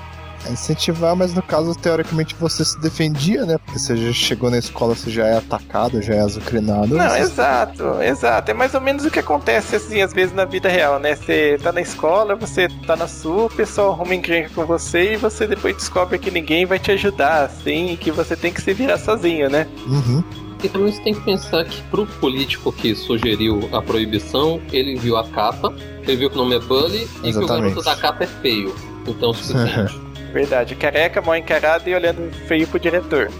[0.51, 3.59] Incentivar, mas no caso, teoricamente, você se defendia, né?
[3.59, 6.97] Porque você já chegou na escola, você já é atacado, já é azucrinado.
[6.97, 7.19] Não, você...
[7.19, 8.51] exato, exato.
[8.51, 11.17] É mais ou menos o que acontece, assim, às vezes na vida real, né?
[11.17, 15.17] Você tá na escola, você tá na sua, o pessoal arruma encrenca com você e
[15.17, 18.73] você depois descobre que ninguém vai te ajudar, assim, e que você tem que se
[18.73, 19.67] virar sozinho, né?
[19.87, 20.23] Uhum.
[20.63, 25.17] E também você tem que pensar que pro político que sugeriu a proibição, ele viu
[25.17, 28.25] a capa, ele viu que o nome é Bully e que o garoto da capa
[28.25, 28.75] é feio.
[29.07, 30.01] Então, o suficiente.
[30.35, 33.31] Verdade, careca, mal encarado e olhando feio pro diretor.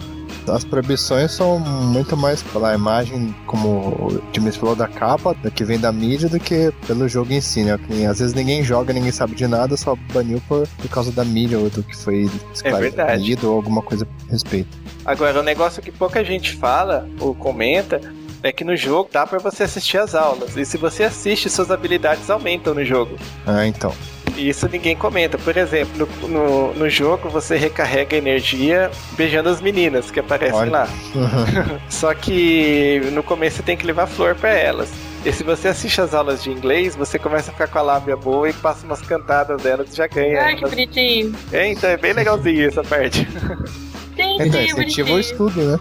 [0.47, 5.65] As proibições são muito mais pela imagem, como o Jimmy falou, da capa, da que
[5.65, 7.77] vem da mídia, do que pelo jogo em si, né?
[8.09, 11.59] Às vezes ninguém joga, ninguém sabe de nada, só baniu por, por causa da mídia
[11.59, 14.79] ou do que foi esclarecido ou alguma coisa a respeito.
[15.05, 18.01] Agora, um negócio que pouca gente fala ou comenta
[18.41, 20.57] é que no jogo dá para você assistir as aulas.
[20.57, 23.17] E se você assiste, suas habilidades aumentam no jogo.
[23.47, 23.93] Ah, então.
[24.37, 25.39] Isso ninguém comenta.
[25.39, 30.71] Por exemplo, no, no, no, jogo você recarrega energia beijando as meninas que aparecem Olha.
[30.71, 30.89] lá.
[31.15, 31.79] Uhum.
[31.89, 34.91] Só que no começo você tem que levar flor para elas.
[35.25, 38.15] E se você assiste as aulas de inglês, você começa a ficar com a lábia
[38.15, 40.43] boa e passa umas cantadas delas e já ganha.
[40.43, 41.35] Ai, que bonitinho.
[41.51, 43.27] É, então é bem legalzinho essa parte.
[44.15, 45.79] Sim, então, incentiva o estudo, né?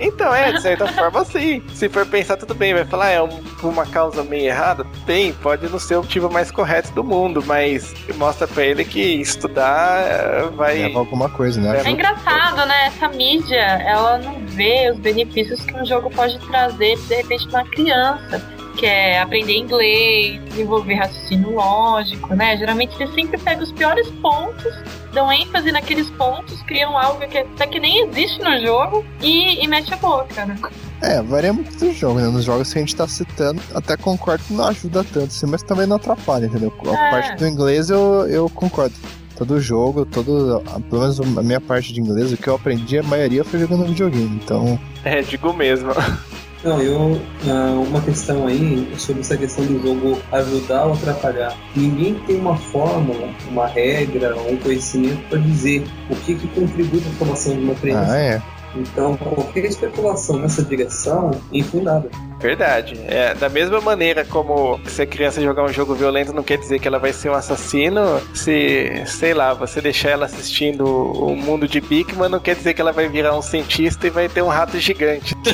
[0.00, 1.62] Então, é, de certa forma, sim.
[1.74, 2.74] Se for pensar, tudo bem.
[2.74, 4.86] Vai falar, é um, uma causa meio errada?
[5.06, 9.00] Tem, pode não ser o motivo mais correto do mundo, mas mostra pra ele que
[9.00, 10.78] estudar eh, vai.
[10.78, 11.82] Leva alguma coisa, né?
[11.84, 12.86] É engraçado, né?
[12.86, 17.62] Essa mídia, ela não vê os benefícios que um jogo pode trazer, de repente, pra
[17.62, 22.56] uma criança que é aprender inglês, desenvolver raciocínio lógico, né?
[22.56, 24.72] Geralmente eles sempre pegam os piores pontos,
[25.12, 29.66] dão ênfase naqueles pontos, criam algo que até que nem existe no jogo e, e
[29.66, 30.56] mete a boca, né?
[31.02, 32.28] É, varia muito do jogo, né?
[32.28, 35.62] Nos jogos que a gente tá citando, até concordo que não ajuda tanto, assim, mas
[35.64, 36.72] também não atrapalha, entendeu?
[36.86, 37.10] A é.
[37.10, 38.94] parte do inglês eu, eu concordo.
[39.36, 40.60] Todo jogo, todo.
[40.90, 43.86] Pelo menos a minha parte de inglês, o que eu aprendi, a maioria foi jogando
[43.86, 44.78] videogame, então.
[45.04, 45.90] É, digo mesmo.
[46.64, 47.20] Não, eu.
[47.46, 51.56] Ah, uma questão aí sobre essa questão do jogo ajudar ou atrapalhar.
[51.74, 57.10] Ninguém tem uma fórmula, uma regra, um conhecimento para dizer o que, que contribui para
[57.10, 58.12] a formação de uma criança.
[58.12, 58.42] Ah, é.
[58.74, 62.10] Então, qualquer especulação nessa direção é infundada.
[62.40, 63.00] Verdade.
[63.06, 66.78] É, da mesma maneira como se a criança jogar um jogo violento não quer dizer
[66.78, 71.66] que ela vai ser um assassino, se, sei lá, você deixar ela assistindo o mundo
[71.66, 74.48] de Bigman não quer dizer que ela vai virar um cientista e vai ter um
[74.48, 75.34] rato gigante.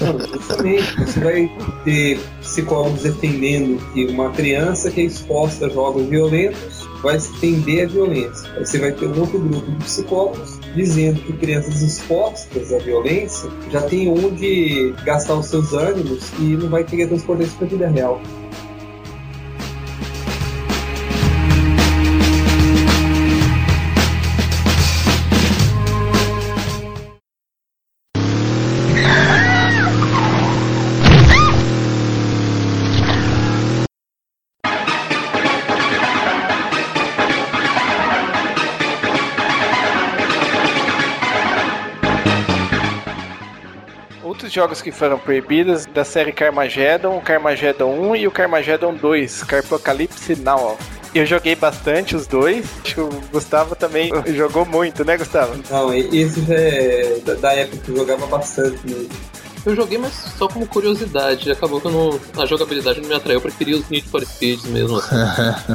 [0.00, 1.50] Não, justamente, você vai
[1.84, 7.84] ter psicólogos defendendo que uma criança que é exposta a jogos violentos vai se tender
[7.84, 8.50] à violência.
[8.56, 13.50] Aí você vai ter um outro grupo de psicólogos dizendo que crianças expostas à violência
[13.70, 17.70] já têm onde gastar os seus ânimos e não vai querer transportar isso para a
[17.70, 18.20] vida real.
[44.52, 50.36] Jogos que foram proibidos da série Carmageddon, o Carmageddon 1 e o Carmageddon 2, Carpocalipse
[50.36, 50.76] Now.
[51.14, 52.66] Eu joguei bastante os dois.
[52.84, 55.60] Acho que o Gustavo também jogou muito, né, Gustavo?
[55.68, 59.08] Não, esse já é da época que eu jogava bastante mesmo.
[59.66, 61.50] Eu joguei, mas só como curiosidade.
[61.50, 63.38] Acabou que não, a jogabilidade não me atraiu.
[63.38, 64.98] Eu preferi os Need for Speed mesmo.
[64.98, 65.16] Assim.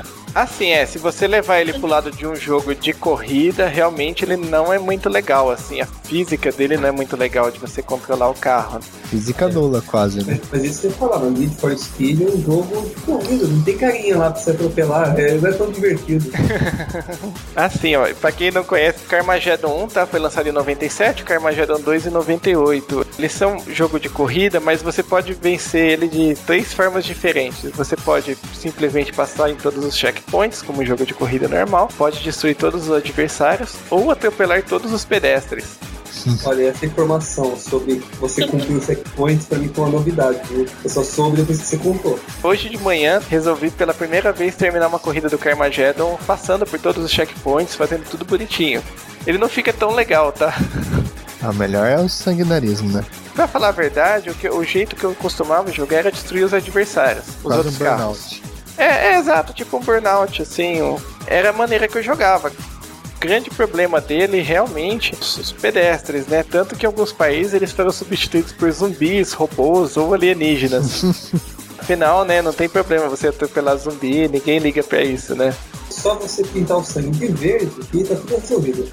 [0.36, 4.36] Assim, é, se você levar ele pro lado de um jogo de corrida, realmente ele
[4.36, 8.30] não é muito legal, assim, a física dele não é muito legal de você controlar
[8.30, 8.82] o carro.
[9.06, 10.38] Física nula, quase, né?
[10.52, 13.78] Mas isso que eu falava, Need for Speed é um jogo de corrida, não tem
[13.78, 16.30] carinha lá pra você atropelar, é, não é tão divertido.
[17.56, 21.26] Assim, ó, pra quem não conhece, o Carmageddon 1 tá, foi lançado em 97, o
[21.26, 23.08] Carmageddon 2 em 98.
[23.18, 27.72] Eles são jogo de corrida, mas você pode vencer ele de três formas diferentes.
[27.72, 30.25] Você pode simplesmente passar em todos os checkpoints,
[30.62, 35.06] como um jogo de corrida normal, pode destruir todos os adversários ou atropelar todos os
[35.06, 35.78] pedestres.
[36.46, 40.66] Olha, essa informação sobre você cumprir os checkpoints pra mim foi uma novidade, viu?
[40.84, 42.20] Eu só soube depois que você contou.
[42.44, 47.04] Hoje de manhã, resolvi pela primeira vez terminar uma corrida do Carmageddon passando por todos
[47.04, 48.84] os checkpoints, fazendo tudo bonitinho.
[49.26, 50.54] Ele não fica tão legal, tá?
[51.42, 53.04] A melhor é o sanguinarismo, né?
[53.34, 56.54] Pra falar a verdade, o, que, o jeito que eu costumava jogar era destruir os
[56.54, 58.42] adversários, os Quase um outros carros.
[58.78, 60.80] É, é exato, tipo um burnout, assim.
[61.28, 62.50] Era a maneira que eu jogava.
[62.50, 66.44] O grande problema dele, realmente, os os pedestres, né?
[66.44, 71.04] Tanto que em alguns países eles foram substituídos por zumbis, robôs ou alienígenas.
[71.80, 75.54] Afinal, né, não tem problema você atropelar zumbi, ninguém liga pra isso, né?
[75.90, 78.92] Só você pintar o sangue de verde e tá tudo resolvido.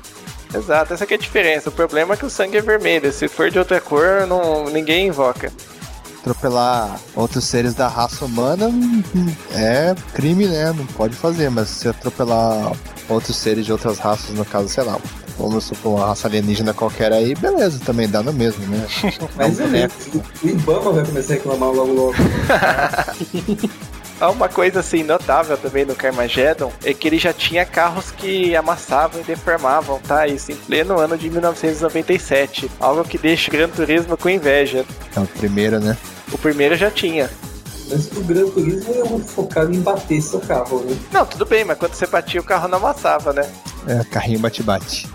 [0.55, 1.71] Exato, essa que é a diferença.
[1.71, 3.11] O problema é que o sangue é vermelho.
[3.11, 5.51] Se for de outra cor, não, ninguém invoca.
[6.23, 9.03] Atropelar outros seres da raça humana hum,
[9.53, 10.73] é crime, né?
[10.73, 12.73] Não pode fazer, mas se atropelar
[13.09, 14.97] outros seres de outras raças, no caso, sei lá,
[15.37, 18.87] vamos supor uma raça alienígena qualquer aí, beleza, também dá no mesmo, né?
[19.37, 22.15] Mas É um é mesmo, o Ibama vai começar a reclamar logo logo.
[24.31, 29.21] Uma coisa assim notável também no Carmageddon é que ele já tinha carros que amassavam
[29.21, 30.27] e deformavam, tá?
[30.27, 32.71] Isso em pleno ano de 1997.
[32.79, 34.85] Algo que deixa o Gran Turismo com inveja.
[35.15, 35.97] É o primeiro, né?
[36.33, 37.29] O primeiro já tinha.
[37.91, 40.97] Mas o Gran Turismo é muito focado em bater seu carro, né?
[41.11, 43.51] Não, tudo bem, mas quando você batia o carro não amassava, né?
[43.87, 45.12] É, carrinho bate-bate.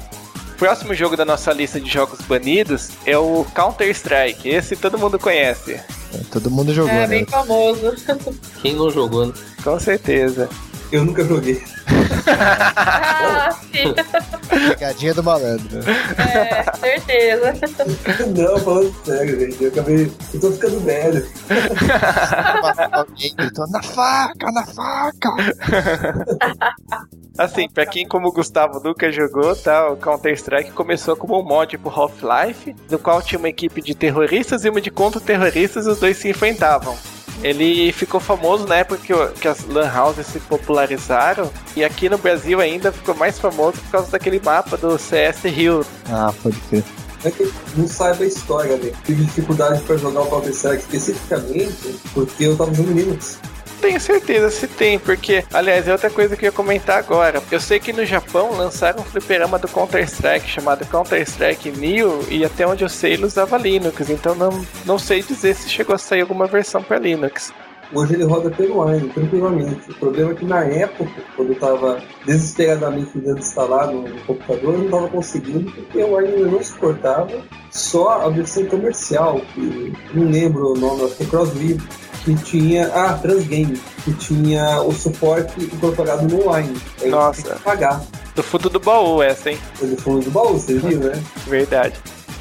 [0.57, 4.49] O próximo jogo da nossa lista de jogos banidos é o Counter-Strike.
[4.49, 5.73] Esse todo mundo conhece.
[5.73, 5.83] É,
[6.31, 7.07] todo mundo jogou, É né?
[7.07, 7.93] bem famoso.
[8.63, 9.33] Quem não jogou, né?
[9.63, 10.49] Com certeza.
[10.91, 11.62] Eu nunca joguei.
[12.28, 13.93] Ah, sim.
[14.69, 15.80] Pegadinha do malandro.
[16.17, 17.54] É, certeza.
[18.36, 19.63] Não, falando sério, gente.
[19.63, 20.12] Eu acabei.
[20.34, 21.28] Eu tô ficando velho.
[22.91, 25.30] Alguém gritou, na faca, na faca!
[27.38, 29.89] Assim, pra quem como o Gustavo nunca jogou, tá?
[29.89, 34.65] O Counter-Strike começou como um mod pro Half-Life, no qual tinha uma equipe de terroristas
[34.65, 36.97] e uma de contra-terroristas e os dois se enfrentavam.
[37.43, 42.17] Ele ficou famoso na época que, que as lan houses se popularizaram e aqui no
[42.17, 45.86] Brasil ainda ficou mais famoso por causa daquele mapa do CS Rio.
[46.10, 46.84] Ah, pode crer.
[47.23, 48.91] É que não saiba a história, né?
[49.04, 53.39] Tive dificuldade pra jogar o Counter-Strike especificamente porque eu tava jogando Linux.
[53.81, 57.41] Tenho certeza se tem, porque, aliás, é outra coisa que eu ia comentar agora.
[57.51, 62.65] Eu sei que no Japão lançaram um fliperama do Counter-Strike chamado Counter-Strike Neo, e até
[62.67, 66.21] onde eu sei ele usava Linux, então não, não sei dizer se chegou a sair
[66.21, 67.53] alguma versão para Linux.
[67.93, 69.91] Hoje ele roda pelo Wine, tranquilamente.
[69.91, 74.79] O problema é que na época, quando eu tava desesperadamente tentando instalar no, computador, eu
[74.79, 80.73] não tava conseguindo, porque o Wine não suportava só a versão comercial, que não lembro
[80.73, 81.77] o nome, acho que é CrossView,
[82.27, 82.91] que tinha.
[82.93, 86.77] Ah, Transgame, que tinha o suporte incorporado no Wine.
[87.01, 87.41] Aí Nossa.
[87.41, 88.01] Tem que pagar.
[88.35, 89.57] Do fundo do baú, essa, hein?
[89.75, 91.23] Foi do fundo do baú, você viu, né?
[91.47, 91.95] Verdade.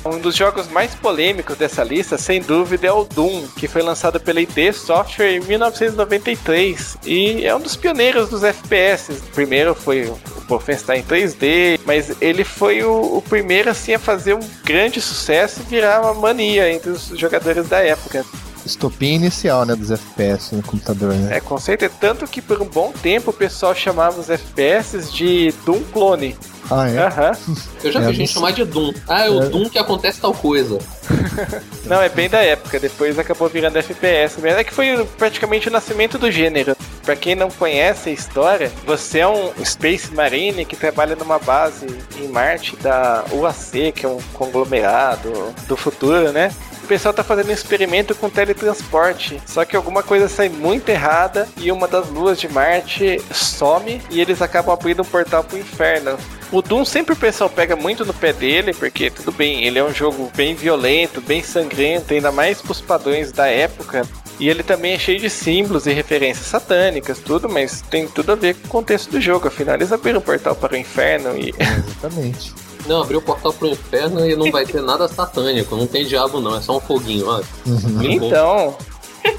[0.05, 4.20] Um dos jogos mais polêmicos dessa lista, sem dúvida, é o Doom, que foi lançado
[4.20, 9.12] pela ID Software em 1993 e é um dos pioneiros dos FPS.
[9.12, 10.16] O primeiro foi o
[10.49, 15.70] Wolfenstein 3D, mas ele foi o, o primeiro assim a fazer um grande sucesso e
[15.70, 18.25] virar uma mania entre os jogadores da época.
[18.66, 21.37] Estopim inicial, né, dos FPS no computador, né?
[21.37, 25.55] É, com certeza, tanto que por um bom tempo o pessoal chamava os FPS de
[25.64, 26.37] Doom clone.
[26.68, 26.98] Ah, é?
[26.98, 27.31] Aham.
[27.85, 28.92] Eu já É, vi gente chamar de Doom.
[29.09, 29.48] Ah, é o É.
[29.48, 30.79] Doom que acontece tal coisa.
[31.87, 34.59] Não, é bem da época, depois acabou virando FPS mesmo.
[34.59, 36.76] É que foi praticamente o nascimento do gênero.
[37.05, 41.87] Pra quem não conhece a história, você é um Space Marine que trabalha numa base
[42.20, 46.50] em Marte da UAC, que é um conglomerado do futuro, né?
[46.87, 51.49] O pessoal tá fazendo um experimento com teletransporte, só que alguma coisa sai muito errada
[51.57, 56.16] e uma das luas de Marte some e eles acabam abrindo um portal pro inferno.
[56.53, 59.85] O Doom sempre o pessoal pega muito no pé dele, porque tudo bem, ele é
[59.85, 64.07] um jogo bem violento, bem sangrento, ainda mais pros padrões da época.
[64.38, 68.37] E ele também é cheio de símbolos e referências satânicas, tudo, mas tem tudo a
[68.37, 69.49] ver com o contexto do jogo.
[69.49, 71.53] Afinal, eles abriram o portal para o inferno e.
[71.59, 72.65] Exatamente.
[72.87, 75.77] Não, abriu o portal pro inferno e não vai ter nada satânico.
[75.77, 76.57] Não tem diabo, não.
[76.57, 77.42] É só um foguinho, ó.
[77.66, 78.03] Uhum.
[78.03, 78.77] Então.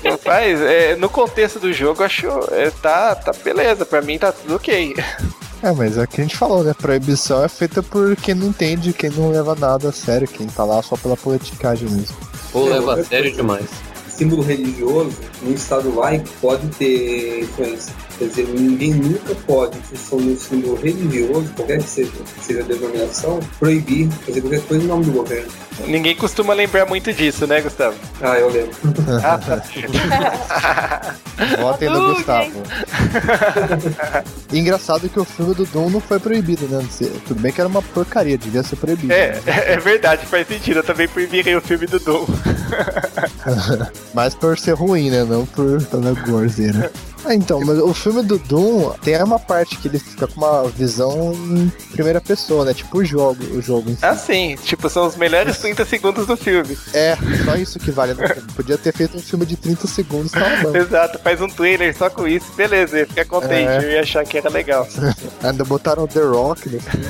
[0.03, 2.27] Rapaz, é, no contexto do jogo, acho.
[2.51, 4.95] É, tá, tá beleza, pra mim tá tudo ok.
[5.63, 6.73] É, mas é o que a gente falou, né?
[6.73, 10.63] Proibição é feita por quem não entende, quem não leva nada a sério, quem tá
[10.63, 12.15] lá só pela politicagem mesmo.
[12.53, 13.65] Ou leva a sério demais.
[14.07, 17.93] Símbolo religioso, num estado laico, pode ter influência.
[18.17, 22.62] Quer dizer, ninguém nunca pode, se for um símbolo religioso, qualquer que seja, que seja
[22.62, 25.51] a denominação, proibir fazer qualquer coisa em nome do governo.
[25.86, 27.95] Ninguém costuma lembrar muito disso, né, Gustavo?
[28.21, 28.75] Ah, eu lembro.
[29.23, 29.62] Ah, tá.
[31.62, 32.15] Votem no Hadouken.
[32.15, 32.63] Gustavo.
[34.51, 36.86] Engraçado que o filme do Doom não foi proibido, né?
[37.27, 39.13] Tudo bem que era uma porcaria, devia ser proibido.
[39.13, 40.78] É, é verdade, faz sentido.
[40.78, 42.26] Eu também proibirei o filme do Doom.
[44.13, 45.24] Mas por ser ruim, né?
[45.24, 46.91] Não por pela gorzeira.
[47.28, 50.63] Ah, então, mas o filme do Doom tem uma parte que ele fica com uma
[50.69, 52.73] visão em primeira pessoa, né?
[52.73, 54.05] Tipo o jogo, o jogo em si.
[54.05, 56.78] Assim, tipo, são os melhores 30 segundos do filme.
[56.93, 58.47] É, só isso que vale no filme.
[58.55, 60.32] Podia ter feito um filme de 30 segundos,
[60.63, 60.73] bom.
[60.75, 63.78] Exato, faz um trailer só com isso, beleza, ficar contente, É.
[63.84, 64.88] eu ia achar que era legal.
[65.43, 67.05] Ainda botaram The Rock no filme.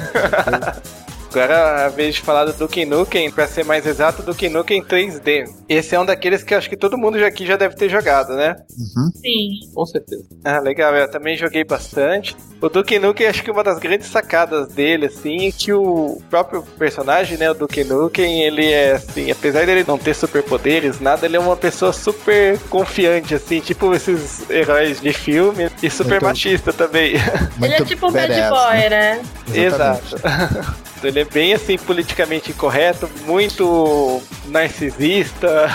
[1.29, 5.47] Agora, a vez de falar do Duke Nukem, pra ser mais exato, Duke Nukem 3D.
[5.67, 8.33] Esse é um daqueles que eu acho que todo mundo aqui já deve ter jogado,
[8.33, 8.55] né?
[8.77, 9.11] Uhum.
[9.13, 9.71] Sim.
[9.73, 10.23] Com certeza.
[10.43, 12.35] Ah, legal, eu também joguei bastante.
[12.61, 16.63] O Duke Nukem, acho que uma das grandes sacadas dele, assim, é que o próprio
[16.63, 21.35] personagem, né, o Duke Nukem, ele é, assim, apesar dele não ter superpoderes, nada, ele
[21.35, 26.73] é uma pessoa super confiante, assim, tipo esses heróis de filme, e super Muito- machista
[26.73, 27.13] também.
[27.61, 28.89] Ele é tipo um bad boy, né?
[28.89, 29.21] né?
[29.53, 30.15] Exato.
[31.03, 35.67] Ele é bem assim politicamente incorreto, muito narcisista.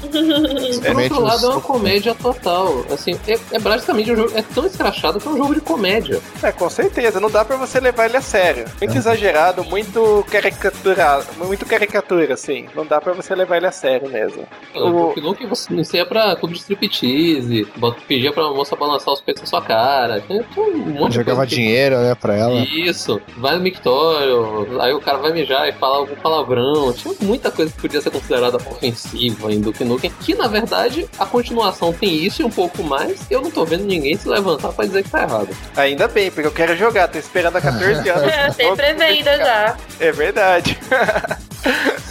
[0.10, 2.84] Por outro lado, é uma comédia total.
[2.90, 4.32] Assim, é, é basicamente um jogo.
[4.34, 6.20] É tão escrachado que é um jogo de comédia.
[6.42, 8.64] É, com certeza, não dá pra você levar ele a sério.
[8.80, 12.66] Muito exagerado, muito caricaturado, muito caricatura, assim.
[12.74, 14.48] Não dá pra você levar ele a sério mesmo.
[14.74, 19.12] O- O que você não é pra clube de striptease, bota- pedia pra moça balançar
[19.12, 20.20] os peitos na sua cara.
[20.26, 22.60] Tem, tem um monte de Jogava coisa que- dinheiro, né, pra ela.
[22.62, 26.92] Isso, vai no mictório, aí o cara vai mijar e falar algum palavrão.
[26.92, 31.26] Tinha muita coisa que podia ser considerada ofensiva em Duke Nukem, que na verdade a
[31.26, 33.20] continuação tem isso e um pouco mais.
[33.30, 35.48] Eu não tô vendo ninguém se levantar pra dizer que tá errado.
[35.76, 38.56] Ainda bem, porque eu quero jogar, tô esperando há 14 anos.
[38.56, 39.76] Tem pré-venda já.
[39.98, 40.78] É verdade.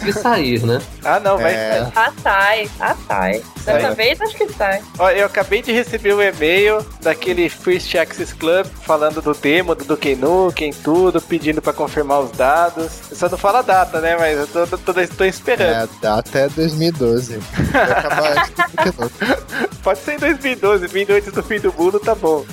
[0.00, 0.80] Se sair, né?
[1.04, 1.70] Ah, não, vai É.
[1.80, 1.92] sair.
[1.96, 2.70] Ah, sai.
[2.80, 3.42] Ah, sai.
[3.64, 3.94] Dessa Sai.
[3.94, 4.82] vez acho que sai.
[4.98, 9.84] Ó, eu acabei de receber um e-mail daquele First Access Club falando do demo do
[9.84, 12.90] Duke Nukem, tudo, pedindo pra confirmar os dados.
[13.12, 14.16] Só não fala a data, né?
[14.18, 15.82] Mas eu tô, tô, tô É, esperando.
[15.82, 17.38] a data é 2012.
[17.70, 19.36] Vai acabar antes do Duke Nukem.
[19.82, 22.44] Pode ser em 2012, vindo antes do fim do mundo, tá bom.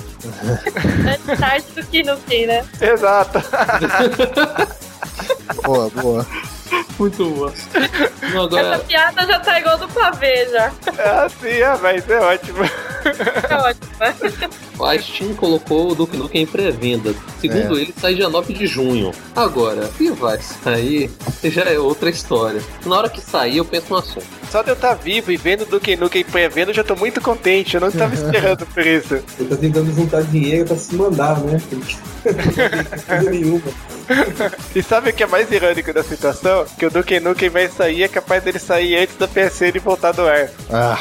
[1.06, 2.64] Antes tarde do que no fim, né?
[2.80, 3.38] Exato.
[5.64, 6.26] Boa, boa.
[6.98, 7.52] Muito boa.
[8.34, 10.72] Não, Essa agora, piada já tá igual do pavê já.
[10.98, 12.58] Ah, sim, ah, mas é ótimo.
[12.64, 14.84] É ótimo.
[14.84, 17.14] a Steam colocou o Duke Nukem em pré-venda.
[17.40, 17.82] Segundo É.
[17.82, 19.12] ele, sai dia 9 de junho.
[19.36, 21.10] Agora, se vai sair,
[21.44, 22.60] já é outra história.
[22.84, 24.26] Na hora que sair, eu penso no assunto.
[24.50, 27.74] Só de eu estar vivo e vendo Duke Nukem pré-vendo, eu já tô muito contente.
[27.76, 29.14] Eu não tava esperando por isso.
[29.38, 31.60] Ele tá tentando juntar dinheiro pra se mandar, né?
[33.22, 33.62] Não nenhuma.
[34.74, 36.57] E sabe o que é mais irônico da situação?
[36.78, 40.12] Que o Duke Nukem vai sair, é capaz dele sair antes da PSN e voltar
[40.12, 40.50] do ar.
[40.70, 40.98] Ah,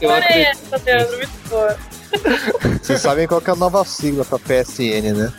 [0.00, 1.16] Eu Adorei essa, Leandro.
[1.16, 1.76] Muito boa.
[2.82, 5.32] vocês sabem qual que é a nova sigla pra PSN, né?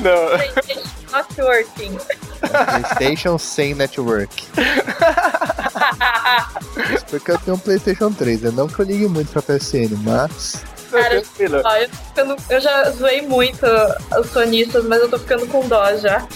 [0.00, 0.28] Não.
[0.36, 1.98] PlayStation Not Working.
[2.40, 4.44] PlayStation sem network.
[6.94, 8.50] Isso porque eu tenho um PlayStation 3, né?
[8.54, 10.62] Não que eu ligue muito pra PSN, mas.
[10.90, 11.62] Cara, Tranquilo.
[11.64, 13.64] Ó, eu, tô ficando- eu já zoei muito
[14.18, 16.18] os sonistas, mas eu tô ficando com dó já.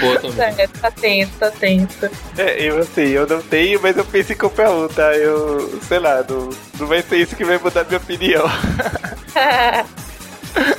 [0.00, 0.32] Boa também.
[0.32, 2.10] Sério, tá tenso, tá tenso.
[2.38, 5.14] É, eu assim, eu não tenho, mas eu penso em comprar um, tá?
[5.14, 6.48] Eu, sei lá, não,
[6.80, 8.44] não vai ser isso que vai mudar minha opinião.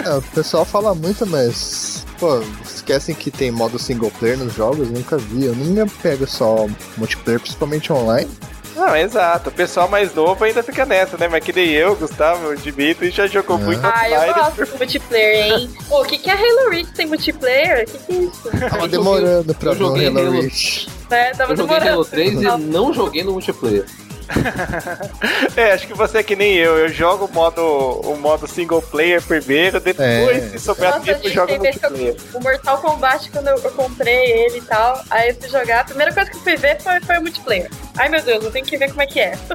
[0.05, 2.05] É, o pessoal fala muito, mas.
[2.19, 4.87] Pô, esquecem que tem modo single player nos jogos?
[4.87, 5.45] Eu nunca vi.
[5.45, 8.29] Eu não me apego só multiplayer, principalmente online.
[8.75, 9.49] Não, exato.
[9.49, 11.27] O pessoal mais novo ainda fica nessa, né?
[11.27, 13.61] Mas que nem eu, Gustavo, o Dimitri já jogou É.
[13.61, 15.69] muito ah, eu gosto do multiplayer, hein?
[15.87, 17.83] Pô, o que, que é Halo Reach sem multiplayer?
[17.87, 18.43] O que, que é isso?
[18.43, 20.87] Tava joguei- demorando pra eu joguei Halo Reach.
[21.09, 21.31] Né?
[21.31, 21.93] Tava Eu joguei demorando.
[22.01, 23.85] Halo 3 e não joguei no multiplayer.
[25.55, 26.77] É, acho que você é que nem eu.
[26.77, 30.07] Eu jogo o modo, o modo single player primeiro, depois,
[30.43, 30.49] É.
[30.49, 32.15] se sobrar Nossa, tempo, eu gente, jogo tem multiplayer.
[32.33, 35.83] O Mortal Kombat, quando eu, eu comprei ele e tal, aí eu fui jogar, a
[35.83, 37.69] primeira coisa que eu fui ver foi, foi o multiplayer.
[37.97, 39.33] Ai meu Deus, eu tenho que ver como é que é.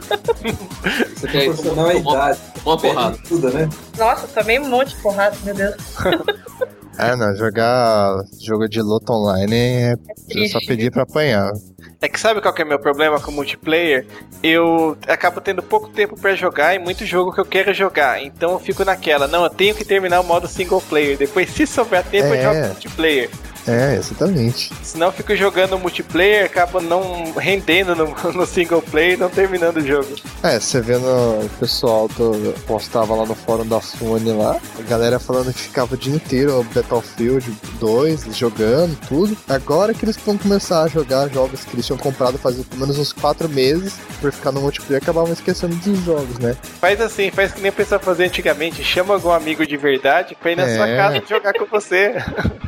[1.16, 2.40] Você quer Proporcional à tomar idade.
[2.64, 3.18] uma porrada.
[3.28, 3.68] Tudo, né?
[3.96, 5.74] Nossa, tomei um monte de porrada, meu Deus.
[6.98, 9.94] Ah, não, jogar jogo de luta online é,
[10.36, 11.52] é só pedir pra apanhar.
[12.00, 14.04] É que sabe qual que é meu problema com multiplayer?
[14.42, 18.22] Eu acabo tendo pouco tempo pra jogar e muito jogo que eu quero jogar.
[18.22, 21.16] Então eu fico naquela, não, eu tenho que terminar o modo single player.
[21.16, 22.42] Depois, se sobrar tempo, eu É.
[22.54, 23.30] jogo multiplayer.
[23.68, 24.72] É, exatamente.
[24.82, 29.76] Senão eu fico jogando multiplayer, acabo não rendendo no, no single player e não terminando
[29.76, 30.08] o jogo.
[30.42, 35.18] É, você vendo o pessoal do, postava lá no fórum da Sony lá, a galera
[35.18, 39.36] falando que ficava o dia inteiro no Battlefield 2, jogando tudo.
[39.48, 42.98] Agora que eles vão começar a jogar jogos que eles tinham comprado faz pelo menos
[42.98, 46.56] uns 4 meses, por ficar no multiplayer, acabavam esquecendo dos jogos, né?
[46.80, 50.52] Faz assim, faz que nem a pessoa fazia antigamente, chama algum amigo de verdade pra
[50.52, 50.76] ir na É.
[50.76, 52.14] sua casa e jogar com você.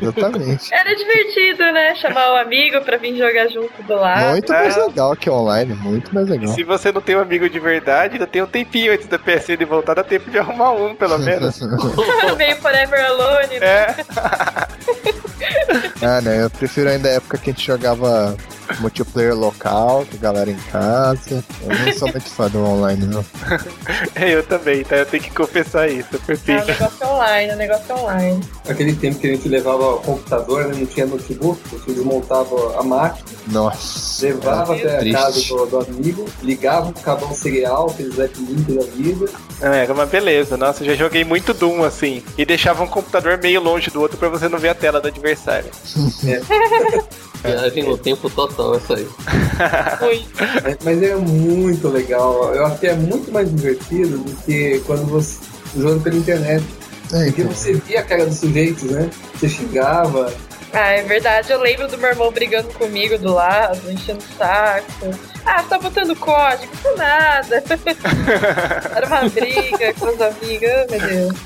[0.00, 0.72] Exatamente.
[0.72, 1.94] Era divertido, né?
[1.96, 4.30] Chamar o amigo pra vir jogar junto do lado.
[4.30, 6.52] muito mais legal que online, muito mais legal.
[6.54, 9.64] Se você não tem um amigo de verdade, ainda tem um tempinho antes da PSN
[9.66, 11.60] voltar, dá tempo de arrumar um, pelo menos.
[12.36, 13.66] Meio Forever Alone, né?
[13.66, 13.94] É,
[16.06, 16.44] ah, né?
[16.44, 18.36] Eu prefiro ainda a época que a gente jogava
[18.78, 21.42] multiplayer local, com a galera em casa.
[21.62, 23.24] Eu não sou muito fã do online, não.
[24.16, 24.96] eu também, tá?
[24.96, 26.66] Eu tenho que confessar isso, É o perfeito.
[26.66, 28.40] negócio online, o negócio online.
[28.68, 32.82] Aquele tempo que a gente levava o computador, né, não tinha notebook, você desmontava a
[32.82, 34.26] máquina, Nossa.
[34.26, 35.16] levava até a triste.
[35.16, 39.26] casa do, do amigo, ligava pro cabão cereal, aquele Zé Link da vida.
[39.62, 42.22] Ah, Era uma beleza, nossa, eu já joguei muito Doom assim.
[42.38, 45.08] E deixava um computador meio longe do outro pra você não ver a tela do
[45.08, 45.70] adversário.
[47.42, 48.94] Viagem no tempo total, essa
[50.06, 50.26] aí.
[50.62, 52.54] Mas, mas é muito legal.
[52.54, 55.38] Eu acho que é muito mais divertido do que quando você
[55.76, 56.64] jogando pela internet.
[57.12, 57.52] É, Porque então.
[57.52, 59.10] você via a cara dos sujeitos, né?
[59.34, 60.32] Você xingava.
[60.72, 61.50] Ah, é verdade.
[61.50, 64.86] Eu lembro do meu irmão brigando comigo do lado, enchendo o saco.
[65.44, 66.72] Ah, você tá botando código?
[66.84, 67.64] Não nada.
[68.94, 71.38] Era uma briga com os amigos, oh, meu Deus.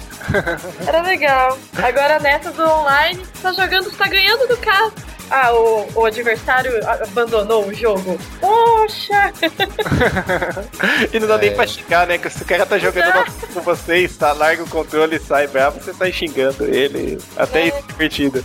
[0.87, 1.59] Era legal.
[1.83, 4.93] Agora nessa do online, tá jogando, tá ganhando do cara.
[5.37, 6.71] Ah, o, o adversário
[7.03, 8.17] abandonou o jogo.
[8.41, 9.33] Poxa!
[11.13, 11.55] e não dá nem É.
[11.55, 12.19] pra xingar, né?
[12.19, 13.13] Que se o cara tá jogando
[13.53, 17.19] com vocês, tá, larga o controle e sai bravo, você sai xingando ele.
[17.37, 17.67] Até É.
[17.67, 18.45] isso é divertido.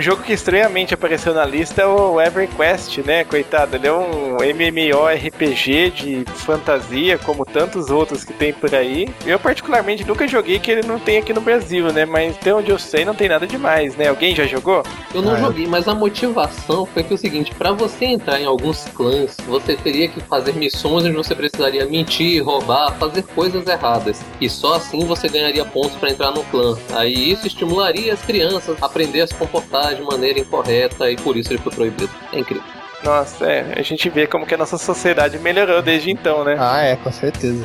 [0.00, 3.22] Um jogo que estranhamente apareceu na lista é o EverQuest, né?
[3.22, 9.10] Coitado, ele é um MMORPG de fantasia, como tantos outros que tem por aí.
[9.26, 12.06] Eu, particularmente, nunca joguei que ele não tem aqui no Brasil, né?
[12.06, 14.08] Mas até onde eu sei, não tem nada demais, né?
[14.08, 14.82] Alguém já jogou?
[15.14, 15.40] Eu não Ah, é.
[15.42, 19.36] joguei, mas a motivação foi que é o seguinte, pra você entrar em alguns clãs,
[19.46, 24.22] você teria que fazer missões onde você precisaria mentir, roubar, fazer coisas erradas.
[24.40, 26.74] E só assim você ganharia pontos pra entrar no clã.
[26.94, 31.36] Aí isso estimularia as crianças a aprender a se comportar de maneira incorreta e por
[31.36, 32.10] isso ele foi proibido.
[32.32, 32.79] É incrível.
[33.02, 36.56] Nossa, é, a gente vê como que a nossa sociedade melhorou desde então, né?
[36.58, 37.64] Ah, é, com certeza.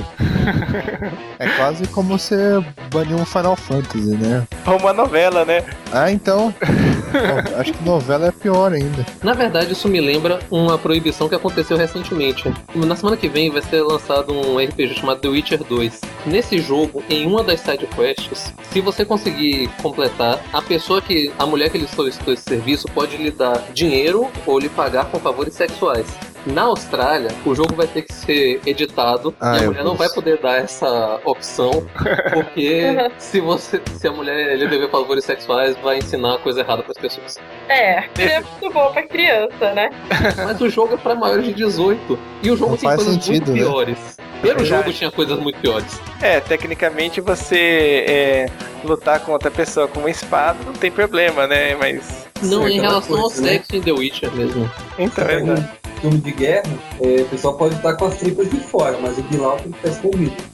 [1.38, 4.47] é quase como você banir um Final Fantasy, né?
[4.65, 5.63] Ou uma novela, né?
[5.91, 6.53] Ah, então.
[6.61, 9.05] Bom, acho que novela é pior ainda.
[9.21, 12.53] Na verdade, isso me lembra uma proibição que aconteceu recentemente.
[12.73, 16.01] Na semana que vem vai ser lançado um RPG chamado The Witcher 2.
[16.25, 21.31] Nesse jogo, em uma das side quests, se você conseguir completar, a pessoa que.
[21.38, 25.17] a mulher que lhe solicitou esse serviço pode lhe dar dinheiro ou lhe pagar com
[25.26, 26.05] favores sexuais.
[26.45, 29.95] Na Austrália, o jogo vai ter que ser editado Ah, e a eu mulher não
[29.95, 31.71] vai poder dar essa opção,
[32.32, 36.91] porque se você se a mulher lhe dever favores sexuais, vai ensinar coisa errada para
[36.91, 37.39] as pessoas.
[37.67, 39.89] É, é muito bom pra criança, né?
[40.45, 42.19] Mas o jogo é pra maiores de 18.
[42.43, 43.67] E o jogo Não tem faz coisas sentido, muito né?
[43.67, 43.97] piores.
[44.43, 44.65] Pelo Verdade.
[44.69, 45.99] jogo tinha coisas muito piores.
[46.21, 48.45] É, tecnicamente você é,
[48.84, 51.73] lutar com outra pessoa com uma espada não tem problema, né?
[51.73, 52.24] Mas.
[52.43, 53.47] Não, É em relação ao coisa, né?
[53.49, 54.69] sexo em The Witcher mesmo.
[54.99, 55.61] Então, Pega exato.
[55.61, 56.69] um filme de guerra,
[57.01, 59.88] é, o pessoal pode estar com as tripas de fora, mas o Bilal tem que
[59.88, 60.36] estar escondido.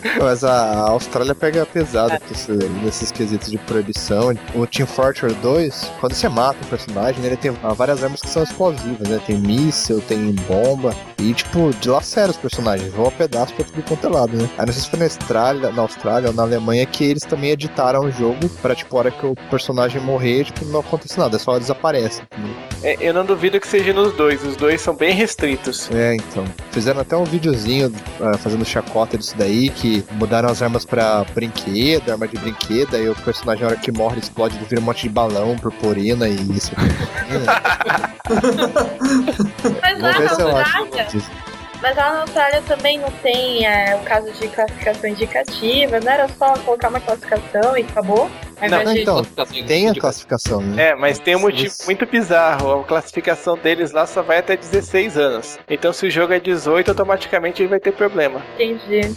[0.20, 2.52] Mas a Austrália pega pesado com esse-
[2.84, 4.32] nesses quesitos de proibição.
[4.54, 8.28] O Team Fortress 2, quando você mata o personagem, né, ele tem várias armas que
[8.28, 9.20] são explosivas, né?
[9.26, 10.94] Tem míssil, tem bomba.
[11.18, 14.48] E, tipo, dilacera os personagens, voa pedaço pra tudo quanto é lado, né?
[14.58, 17.50] Aí não sei se foi na Austrália, na Austrália ou na Alemanha que eles também
[17.50, 21.36] editaram o jogo pra, tipo, a hora que o personagem morrer, tipo, não acontece nada,
[21.36, 22.22] é só desaparece.
[22.32, 22.54] entendeu?
[22.82, 24.42] É, eu não duvido que seja nos dois.
[24.42, 25.90] Os dois são bem restritos.
[25.92, 26.44] É, então.
[26.72, 32.10] Fizeram até um videozinho ah, fazendo chacota disso daí, que mudaram as armas pra brinquedo,
[32.10, 35.02] arma de brinquedo, aí o personagem, na hora que morre, explode, ele vira um monte
[35.02, 36.72] de balão, purpurina e isso.
[39.82, 40.30] Mas lá na.
[40.30, 41.06] Austrália,
[41.82, 46.28] mas lá na Austrália também não tem é, o caso de classificação indicativa, não era
[46.28, 48.30] só colocar uma classificação e acabou?
[48.68, 49.24] Não, de- então,
[49.66, 50.88] Tem a classificação, né?
[50.90, 51.86] É, mas tem um motivo Isso.
[51.86, 52.80] muito bizarro.
[52.80, 55.58] A classificação deles lá só vai até 16 anos.
[55.70, 58.42] Então, se o jogo é 18, automaticamente ele vai ter problema.
[58.56, 59.16] Entendi.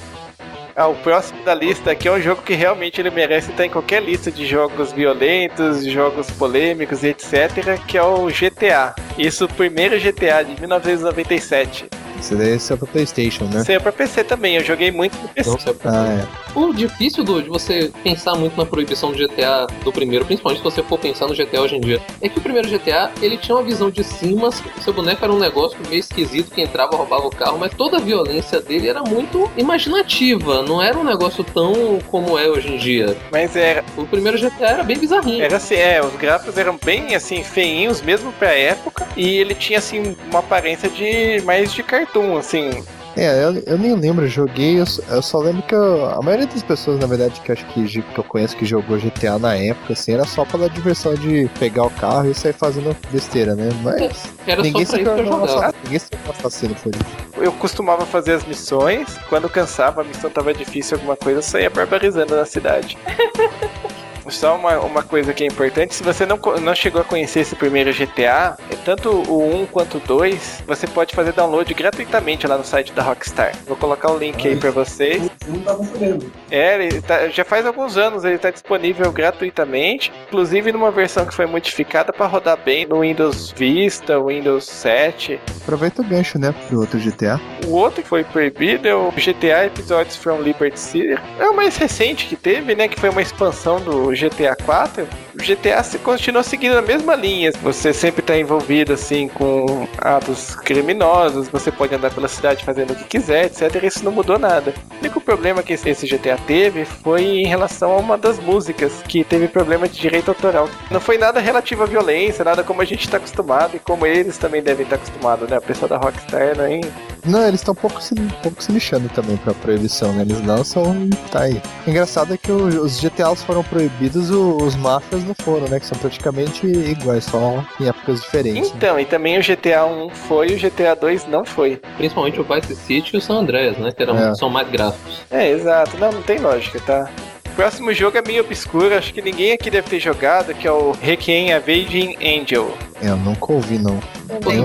[0.75, 3.69] Ah, o próximo da lista aqui é um jogo que realmente ele merece estar em
[3.69, 8.95] qualquer lista de jogos violentos, jogos polêmicos e etc, que é o GTA.
[9.15, 11.89] Isso, o primeiro GTA de 1997.
[12.23, 13.65] Isso daí é só pra Playstation, né?
[13.65, 15.49] Saiu pra PC também, eu joguei muito no PC.
[15.49, 16.57] Não sei Ah, é.
[16.57, 20.63] O difícil do, de você pensar muito na proibição do GTA do primeiro, principalmente se
[20.63, 23.57] você for pensar no GTA hoje em dia, é que o primeiro GTA ele tinha
[23.57, 24.51] uma visão de cima,
[24.81, 27.99] seu boneco era um negócio meio esquisito que entrava, roubava o carro, mas toda a
[27.99, 33.15] violência dele era muito imaginativa, não era um negócio tão como é hoje em dia.
[33.31, 35.43] Mas era, O primeiro GTA era bem bizarrinho.
[35.43, 39.07] era assim, é, os gráficos eram bem assim, feinhos mesmo pra época.
[39.15, 42.83] E ele tinha assim uma aparência de mais de cartoon, assim.
[43.15, 46.47] É, eu, eu nem lembro, joguei, eu, só- eu só lembro que eu- a maioria
[46.47, 49.53] das pessoas, na verdade, que eu acho que, que eu conheço que jogou GTA na
[49.55, 53.69] época, assim, era só pela diversão de pegar o carro e sair fazendo besteira, né?
[53.83, 55.67] Mas Era ninguém só se pra isso que eu tornou jogava.
[55.67, 57.05] assassino, ninguém se tornou assassino por isso.
[57.37, 61.69] Eu costumava fazer as missões, quando cansava, a missão tava difícil, alguma coisa, eu saía
[61.69, 62.97] barbarizando na cidade.
[64.29, 67.55] Só uma, uma coisa que é importante, se você não, não chegou a conhecer esse
[67.55, 72.57] primeiro GTA, é tanto o 1 quanto o 2, você pode fazer download gratuitamente lá
[72.57, 73.53] no site da Rockstar.
[73.67, 75.23] Vou colocar o link aí pra vocês.
[75.47, 76.31] Eu não tava sabendo.
[76.49, 81.33] É, ele tá- já faz alguns anos ele está disponível gratuitamente, inclusive numa versão que
[81.33, 85.39] foi modificada para rodar bem no Windows Vista, Windows 7.
[85.61, 87.39] Aproveita o gancho, né, pro outro GTA.
[87.67, 91.17] O outro que foi proibido é o GTA Episodes from Liberty City.
[91.39, 92.87] É o mais recente que teve, né?
[92.87, 95.22] Que foi uma expansão do GTA 4.
[95.35, 97.51] O GTA se- continua seguindo a mesma linha.
[97.63, 102.95] Você sempre está envolvido assim com atos criminosos, você pode andar pela cidade fazendo o
[102.95, 103.83] que quiser, etc.
[103.83, 104.73] Isso não mudou nada.
[104.91, 109.23] O único problema que esse GTA teve foi em relação a uma das músicas, que
[109.23, 110.69] teve problema de direito autoral.
[110.91, 114.37] Não foi nada relativo à violência, nada como a gente está acostumado e como eles
[114.37, 115.57] também devem estar acostumados, né?
[115.57, 116.79] A pessoa da Rockstar não é
[117.25, 118.13] Não, eles estão um pouco se,
[118.43, 120.21] pouco se lixando também pra proibição, né?
[120.21, 121.59] Eles lançam e tá aí.
[121.87, 125.79] O engraçado é que o- os GTAs foram proibidos, o- os máfias não foram, né?
[125.79, 128.69] Que são praticamente iguais, só em épocas diferentes.
[128.71, 128.75] né?
[128.77, 131.79] Então, e também o GTA 1 foi e o GTA 2 não foi.
[131.97, 133.91] Principalmente o Vice City e o San Andreas, né?
[133.91, 134.35] Que eram, É.
[134.35, 135.21] são mais gráficos.
[135.31, 135.97] É, exato.
[135.97, 137.09] Não, não tem lógica, tá?
[137.45, 140.71] O próximo jogo é meio obscuro, acho que ninguém aqui deve ter jogado, que é
[140.71, 142.75] o Requiem Avenging Angel.
[142.99, 143.99] É, eu nunca ouvi, não.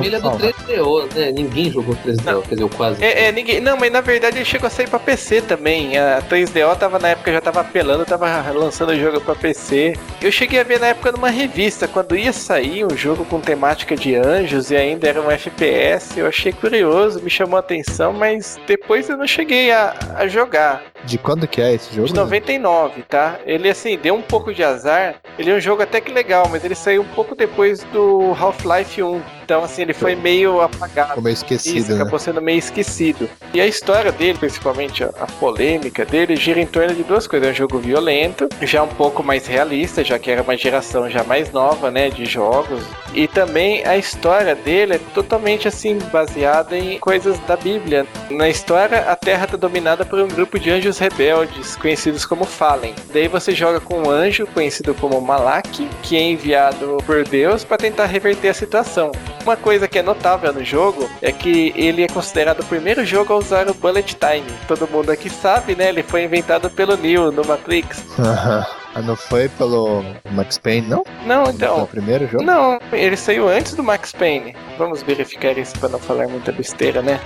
[0.05, 0.39] Ele é do fala.
[0.39, 1.33] 3DO, né?
[1.33, 3.05] Ninguém jogou 3DO, quer dizer, eu quase.
[3.05, 3.61] É, é, ninguém.
[3.61, 5.97] Não, mas na verdade ele chegou a sair pra PC também.
[5.99, 9.95] A 3DO tava na época, já tava apelando, tava lançando o jogo pra PC.
[10.23, 13.97] Eu cheguei a ver na época numa revista, quando ia sair um jogo com temática
[13.97, 18.59] de anjos e ainda era um FPS, eu achei curioso, me chamou a atenção, mas
[18.67, 20.83] depois eu não cheguei a, a jogar.
[21.05, 22.09] De quando que é esse jogo?
[22.09, 22.21] De né?
[22.21, 23.39] 99, tá?
[23.47, 25.17] Ele assim, deu um pouco de azar.
[25.39, 29.03] Ele é um jogo até que legal, mas ele saiu um pouco depois do Half-Life
[29.03, 29.38] 1.
[29.49, 31.09] Então, assim, ele foi meio apagado.
[31.09, 32.03] Ficou meio Isso, esquecido, né?
[32.03, 33.31] acabou sendo meio esquecido.
[33.55, 37.49] E a história dele, principalmente a, a polêmica dele, gira em torno de duas coisas.
[37.49, 41.25] É um jogo violento, já um pouco mais realista, já que era uma geração já
[41.25, 42.85] mais nova, né, de jogos.
[43.15, 48.07] E também a história dele é totalmente, assim, baseada em coisas da Bíblia.
[48.31, 52.95] Na história, a Terra está dominada por um grupo de anjos rebeldes, conhecidos como Fallen.
[53.15, 57.79] Daí você joga com um anjo, conhecido como Malak, que é enviado por Deus para
[57.79, 59.11] tentar reverter a situação.
[59.49, 63.33] Uma coisa que é notável no jogo é que ele é considerado o primeiro jogo
[63.33, 64.45] a usar o Bullet Time.
[64.67, 65.89] Todo mundo aqui sabe, né?
[65.89, 68.05] Ele foi inventado pelo Neo no Matrix.
[68.19, 71.03] ah, não foi pelo Max Payne, não?
[71.25, 71.87] Não, Foi o então.
[71.87, 72.45] primeiro jogo?
[72.45, 74.55] Não, ele saiu antes do Max Payne.
[74.77, 77.19] Vamos verificar isso para não falar muita besteira, né?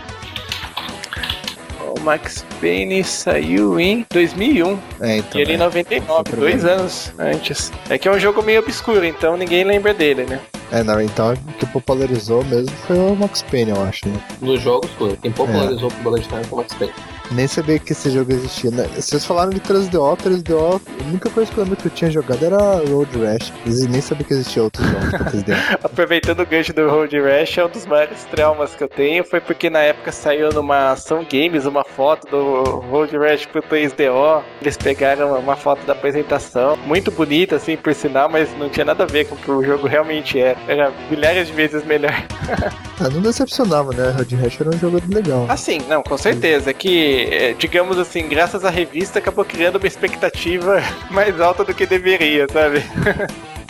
[2.03, 5.39] O Max Payne saiu em 2001 É, então.
[5.41, 5.59] e ele em é.
[5.59, 6.81] 99, Foi o dois primeiro.
[6.81, 7.73] anos antes.
[7.89, 10.41] É que é um jogo meio obscuro, então ninguém lembra dele, né?
[10.73, 14.21] É, não, então o que popularizou mesmo foi o Max Payne, eu acho, né?
[14.41, 15.17] Nos jogos foi.
[15.17, 16.93] Quem popularizou o Bullet Time foi o Max Payne.
[17.35, 18.71] Nem sabia que esse jogo existia.
[18.71, 18.89] Né?
[18.95, 22.45] Vocês falaram de 3DO, 3DO, a única coisa que eu lembro que eu tinha jogado
[22.45, 22.59] era
[22.89, 23.53] Road Rash.
[23.67, 25.79] Eu nem sabia que existia pra 3DO.
[25.83, 29.25] Aproveitando o gancho do Road Rash, é um dos maiores traumas que eu tenho.
[29.25, 34.43] Foi porque na época saiu numa ação games uma foto do Road Rash pro 3DO.
[34.61, 39.05] Eles pegaram uma foto da apresentação, muito bonita, assim, por sinal, mas não tinha nada
[39.05, 40.59] a ver com o que o jogo realmente era.
[40.69, 42.13] era milhares de vezes melhor.
[43.01, 44.11] Ah, não decepcionava, né?
[44.11, 45.47] Road Rash era um jogo legal.
[45.49, 46.71] Assim, não, com certeza.
[46.71, 51.75] É que, é, digamos assim, graças à revista, acabou criando uma expectativa mais alta do
[51.75, 52.83] que deveria, sabe?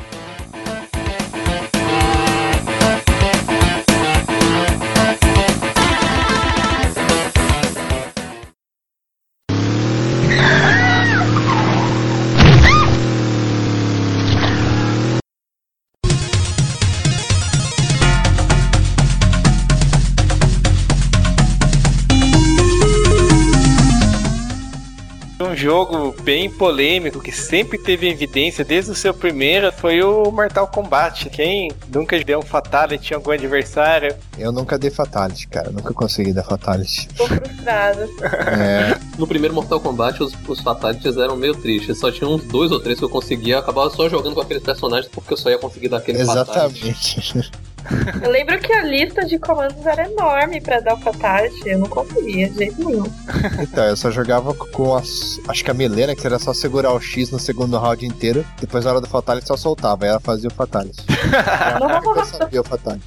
[25.63, 31.31] jogo bem polêmico que sempre teve evidência desde o seu primeiro foi o Mortal Kombat.
[31.31, 34.13] Quem nunca deu um fatality em algum adversário?
[34.37, 35.71] Eu nunca dei Fatality, cara.
[35.71, 37.09] Nunca consegui dar Fatality.
[37.17, 38.09] Tô frustrada.
[38.49, 41.97] É, No primeiro Mortal Kombat, os, os Fatalities eram meio tristes.
[41.99, 43.55] Só tinha uns dois ou três que eu conseguia.
[43.55, 46.93] Eu acabava só jogando com aqueles personagens porque eu só ia conseguir dar aquele fatality.
[48.22, 51.68] Eu lembro que a lista de comandos era enorme pra dar o fatality.
[51.68, 53.05] Eu não conseguia de jeito nenhum.
[53.61, 55.41] Então, eu só jogava com as.
[55.49, 58.45] Acho que a Milena, que era só segurar o X no segundo round inteiro.
[58.61, 60.05] Depois, na hora do Fatality, só soltava.
[60.05, 61.05] Aí ela fazia o Fatality.
[62.05, 63.05] Nunca sabia o Fatality.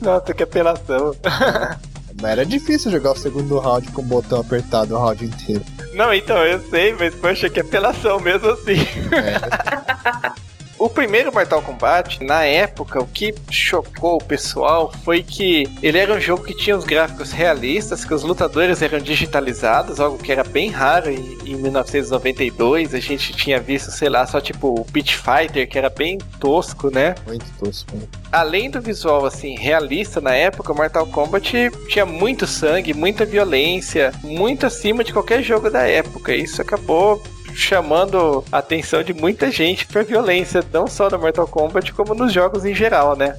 [0.00, 1.14] Nossa, que apelação.
[2.20, 5.62] Mas era difícil jogar o segundo round com o botão apertado o round inteiro.
[5.92, 8.80] Não, então, eu sei, mas poxa, que apelação mesmo assim.
[9.12, 10.32] É,
[10.86, 16.14] O primeiro Mortal Kombat, na época, o que chocou o pessoal foi que ele era
[16.14, 20.44] um jogo que tinha os gráficos realistas, que os lutadores eram digitalizados, algo que era
[20.44, 22.94] bem raro em, em 1992.
[22.94, 26.88] A gente tinha visto, sei lá, só tipo o Pit Fighter, que era bem tosco,
[26.88, 27.16] né?
[27.26, 27.98] muito tosco.
[28.30, 34.12] Além do visual assim realista na época, o Mortal Kombat tinha muito sangue, muita violência,
[34.22, 36.32] muito acima de qualquer jogo da época.
[36.32, 37.20] Isso acabou
[37.56, 42.32] chamando a atenção de muita gente pra violência, não só no Mortal Kombat, como nos
[42.32, 43.36] jogos em geral, né?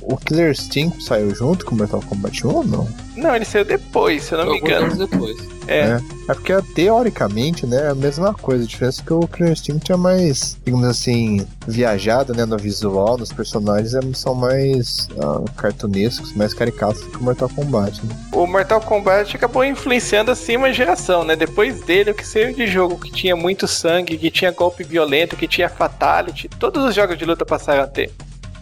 [0.00, 2.88] O Killer Instinct saiu junto com o Mortal Kombat 1 ou não?
[3.16, 5.06] Não, ele saiu depois, se eu não me Alguns engano.
[5.06, 5.36] depois.
[5.66, 6.00] É.
[6.28, 8.64] É porque teoricamente, né, é a mesma coisa.
[8.64, 13.18] A diferença é que o Killer Instinct é mais, digamos assim, viajado, né, no visual,
[13.18, 18.16] nos personagens é- são mais ah, cartunescos, mais caricatos do que o Mortal Kombat, né?
[18.32, 21.36] O Mortal Kombat acabou influenciando assim uma geração, né?
[21.36, 25.36] Depois dele, o que saiu de jogo que tinha muito sangue, que tinha golpe violento,
[25.36, 28.10] que tinha fatality, todos os jogos de luta passaram a ter.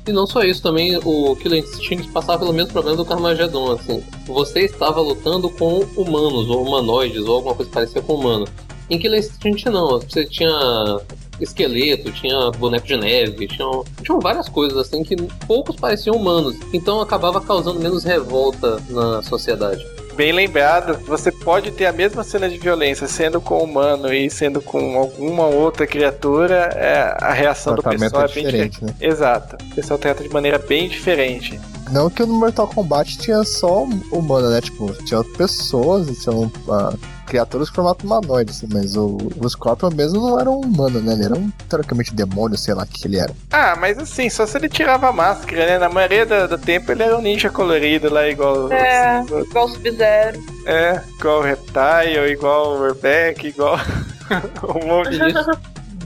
[0.06, 4.04] E não só isso, também o Killer Instinct passava pelo mesmo problema do Carmageddon, assim.
[4.26, 8.46] Você estava lutando com humanos, ou humanoides, ou alguma coisa parecida com humano.
[8.88, 11.00] Em Killer Instinct não, você tinha
[11.40, 16.56] esqueleto, tinha boneco de neve, tinham, tinham várias coisas assim que poucos pareciam humanos.
[16.72, 19.84] Então acabava causando menos revolta na sociedade.
[20.16, 24.62] Bem lembrado, você pode ter a mesma cena de violência sendo com humano e sendo
[24.62, 28.98] com alguma outra criatura, é, a reação do tratamento pessoal é é bem diferente, diferente.
[28.98, 29.06] né?
[29.06, 29.56] Exato.
[29.62, 31.60] O pessoal trata de maneira bem diferente.
[31.90, 34.60] Não que no Mortal Kombat tinha só humano, né?
[34.62, 36.94] Tipo, tinha pessoas, tinham ah,
[37.26, 41.12] criaturas com formato humanoide, assim, mas o, o Scorpion mesmo não era um humano, né?
[41.12, 43.32] Ele era um, teoricamente, demônio, sei lá o que ele era.
[43.50, 45.78] Ah, mas assim, só se ele tirava a máscara, né?
[45.78, 48.72] Na maioria do, do tempo ele era um ninja colorido lá, igual.
[48.72, 49.20] É.
[49.22, 50.42] os- os- Igual o Sub-Zero.
[50.66, 53.76] é, igual o Reptile, igual o Urbeck, igual.
[54.82, 55.50] um monte E nisso,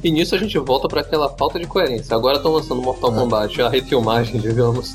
[0.02, 2.14] e nisso a gente volta para aquela falta de coerência.
[2.16, 4.94] Agora estão lançando Mortal Kombat, a refilmagem, digamos,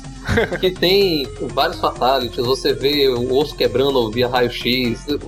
[0.60, 5.18] que tem vários fatalities, você vê o osso quebrando via raio-x, você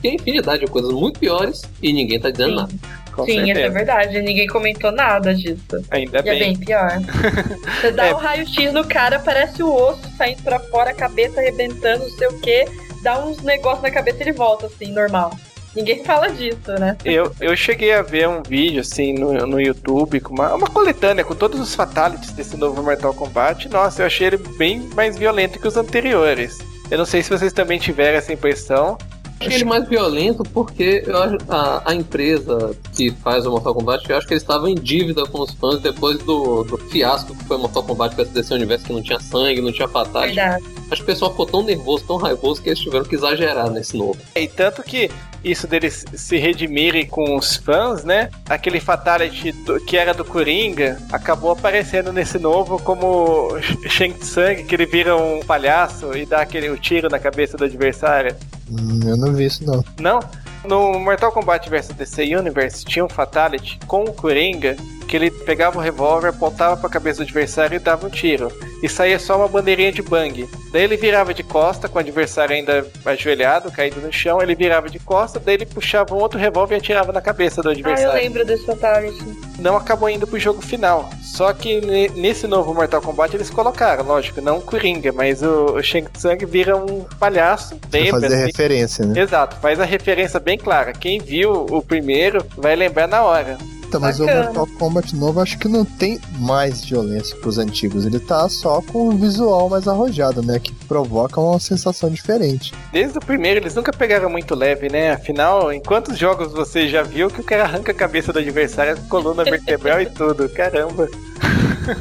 [0.00, 2.56] tem infinidade de coisas muito piores e ninguém tá dizendo Sim.
[2.56, 2.72] nada.
[3.12, 3.70] Com Sim, isso é certeza.
[3.74, 4.22] verdade.
[4.22, 5.84] Ninguém comentou nada disso.
[5.90, 6.56] Ainda E é bem bem.
[6.58, 6.90] pior.
[7.80, 8.14] Você dá É.
[8.14, 12.28] um raio-x no cara, parece o osso saindo pra fora, a cabeça arrebentando, não sei
[12.28, 12.64] o que.
[13.02, 15.32] Dá uns negócios na cabeça e ele volta, assim, normal.
[15.74, 16.96] Ninguém fala disso, né?
[17.04, 21.24] Eu, eu cheguei a ver um vídeo assim no, no YouTube, com uma, uma coletânea
[21.24, 23.68] com todos os fatalities desse novo Mortal Kombat.
[23.68, 26.58] Nossa, eu achei ele bem mais violento que os anteriores.
[26.90, 28.96] Eu não sei se vocês também tiveram essa impressão.
[29.40, 34.08] Achei ele mais violento porque eu acho a, a empresa que faz o Mortal Kombat,
[34.08, 37.44] eu acho que eles estavam em dívida com os fãs depois do, do fiasco que
[37.44, 39.88] foi o Mortal Kombat com esse DC Universo que não tinha sangue, não tinha.
[39.90, 40.64] Verdade.
[40.90, 43.96] Acho que o pessoal ficou tão nervoso, tão raivoso que eles tiveram que exagerar nesse
[43.96, 44.18] novo.
[44.36, 45.10] E tanto que
[45.44, 48.28] isso deles se redimirem com os fãs, né?
[48.48, 53.56] Aquele Fatality do- que era do Coringa acabou aparecendo nesse novo como
[53.88, 57.64] Shang Tsung, que ele vira um palhaço e dá aquele o tiro na cabeça do
[57.64, 58.34] adversário.
[58.70, 59.84] Hum, eu não vi isso, não.
[59.98, 60.20] Não?
[60.64, 64.76] No Mortal Kombat vs DC Universe tinha um Fatality com o Coringa
[65.10, 68.50] que ele pegava o revólver, apontava pra cabeça do adversário e dava um tiro.
[68.80, 70.48] E saía só uma bandeirinha de bang.
[70.72, 74.88] Daí ele virava de costa, com o adversário ainda ajoelhado, caído no chão, ele virava
[74.88, 77.78] de costa, daí ele puxava um outro revólver e atirava na cabeça do Ah, eu
[77.78, 78.14] adversário.
[78.22, 79.22] lembro desse Fatality.
[79.58, 81.10] não acabou indo pro jogo final.
[81.22, 85.74] Só que ne- nesse novo Mortal Kombat eles colocaram, lógico, não o Coringa, mas o,
[85.74, 87.76] o Shang Tsung vira um palhaço.
[87.90, 88.20] Pra Lembra?
[88.20, 88.46] fazer assim?
[88.46, 89.20] referência, né?
[89.20, 90.92] Exato, faz a referência bem clara.
[90.92, 93.58] Quem viu o primeiro vai lembrar na hora.
[93.90, 94.44] Então, mas o Bacana.
[94.44, 98.06] Mortal Kombat novo acho que não tem mais violência pros antigos.
[98.06, 100.60] Ele tá só com o visual mais arrojado, né?
[100.60, 102.72] Que provoca uma sensação diferente.
[102.92, 105.10] Desde o primeiro eles nunca pegaram muito leve, né?
[105.10, 108.96] Afinal, em quantos jogos você já viu que o cara arranca a cabeça do adversário,
[109.08, 110.48] coluna vertebral e tudo?
[110.48, 111.08] Caramba.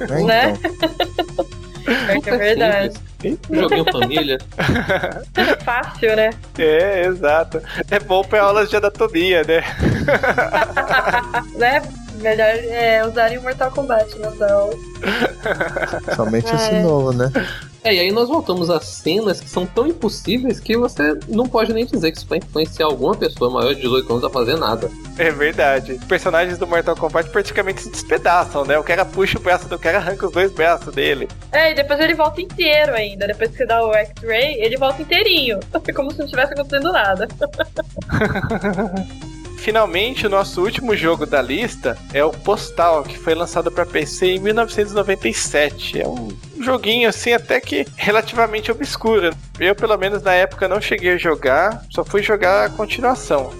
[0.10, 0.24] Né?
[0.24, 0.54] Né?
[1.34, 1.46] Então,
[2.10, 3.00] É que é verdade.
[3.52, 4.38] Joguinho família.
[5.66, 6.30] Fácil, né?
[6.58, 7.62] É, exato.
[7.92, 9.64] É bom pra aulas de anatomia, né?
[11.58, 11.82] né?
[12.20, 14.76] Melhor é, usarem o Mortal Kombat nas aulas.
[16.16, 16.82] somente esse É.
[16.82, 17.32] novo, né?
[17.82, 21.72] É, e aí nós voltamos a cenas que são tão impossíveis que você não pode
[21.72, 24.92] nem dizer que isso vai influenciar alguma pessoa maior de 18 anos a fazer nada.
[25.18, 25.94] É verdade.
[25.94, 28.78] Os personagens do Mortal Kombat praticamente se despedaçam, né?
[28.78, 31.30] O cara puxa o braço do cara, arranca os dois braços dele.
[31.54, 33.26] É, e depois ele volta inteiro ainda.
[33.28, 35.58] Depois que você dá o X-Ray, ele volta inteirinho.
[35.96, 37.30] Como se não tivesse acontecendo nada.
[39.60, 44.36] Finalmente, o nosso último jogo da lista é o Postal, que foi lançado para PC
[44.36, 46.02] em 1997.
[46.02, 46.30] É um
[46.62, 49.32] joguinho assim até que relativamente obscuro.
[49.60, 53.54] Eu, pelo menos na época, não cheguei a jogar, só fui jogar a continuação.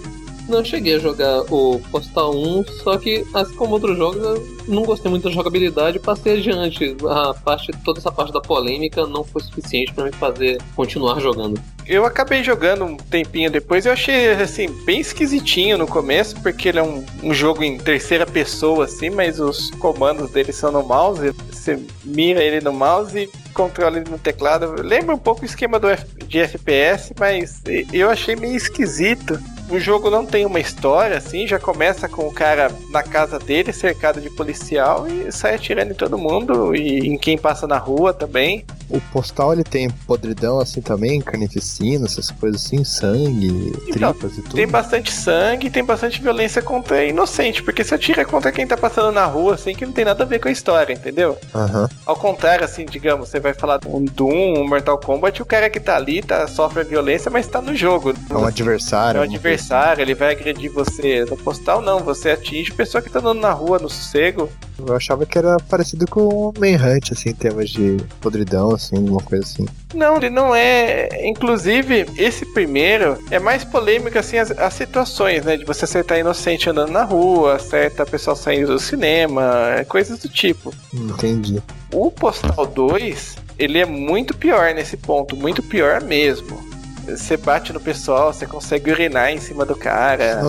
[0.48, 4.82] Não cheguei a jogar o Postal 1, só que, assim como outros jogos, eu não
[4.82, 6.96] gostei muito da jogabilidade e passei adiante.
[7.08, 11.60] A parte, toda essa parte da polêmica não foi suficiente pra me fazer continuar jogando.
[11.90, 16.78] Eu acabei jogando um tempinho depois, eu achei assim bem esquisitinho no começo, porque ele
[16.78, 21.32] é um, um jogo em terceira pessoa assim, mas os comandos dele são no mouse,
[21.50, 24.80] você mira ele no mouse e controla ele no teclado.
[24.80, 27.60] Lembra um pouco o esquema do F- de FPS, mas
[27.92, 29.36] eu achei meio esquisito.
[29.70, 33.72] O jogo não tem uma história, assim, já começa com o cara na casa dele,
[33.72, 38.12] cercado de policial, e sai atirando em todo mundo e em quem passa na rua
[38.12, 38.64] também.
[38.88, 44.42] O postal ele tem podridão assim também, carnificina, essas coisas assim, sangue, Então, tripas e
[44.42, 44.56] tudo.
[44.56, 48.76] Tem bastante sangue e tem bastante violência contra inocente, porque você atira contra quem tá
[48.76, 51.38] passando na rua, assim, que não tem nada a ver com a história, entendeu?
[51.54, 51.88] Aham.
[52.04, 55.78] Ao contrário, assim, digamos, você vai falar um Doom, um Mortal Kombat, o cara que
[55.78, 58.12] tá ali tá, sofre a violência, mas tá no jogo.
[58.28, 59.20] É um É adversário.
[59.20, 61.24] um alguma adversário, ele vai agredir você.
[61.26, 64.48] No postal, não, você atinge pessoa que tá andando na rua, no sossego.
[64.78, 69.20] Eu achava que era parecido com o Manhunt, assim, em termos de podridão, assim, alguma
[69.20, 69.66] coisa assim.
[69.94, 71.08] Não, ele não é.
[71.28, 75.56] Inclusive, esse primeiro é mais polêmico assim as, as situações, né?
[75.58, 80.28] De você acertar inocente andando na rua, acerta pessoal saindo do cinema, é, coisas do
[80.28, 80.72] tipo.
[80.94, 81.62] Entendi.
[81.92, 86.69] O Postal 2, ele é muito pior nesse ponto, muito pior mesmo.
[87.06, 90.42] Você bate no pessoal, você consegue urinar em cima do cara,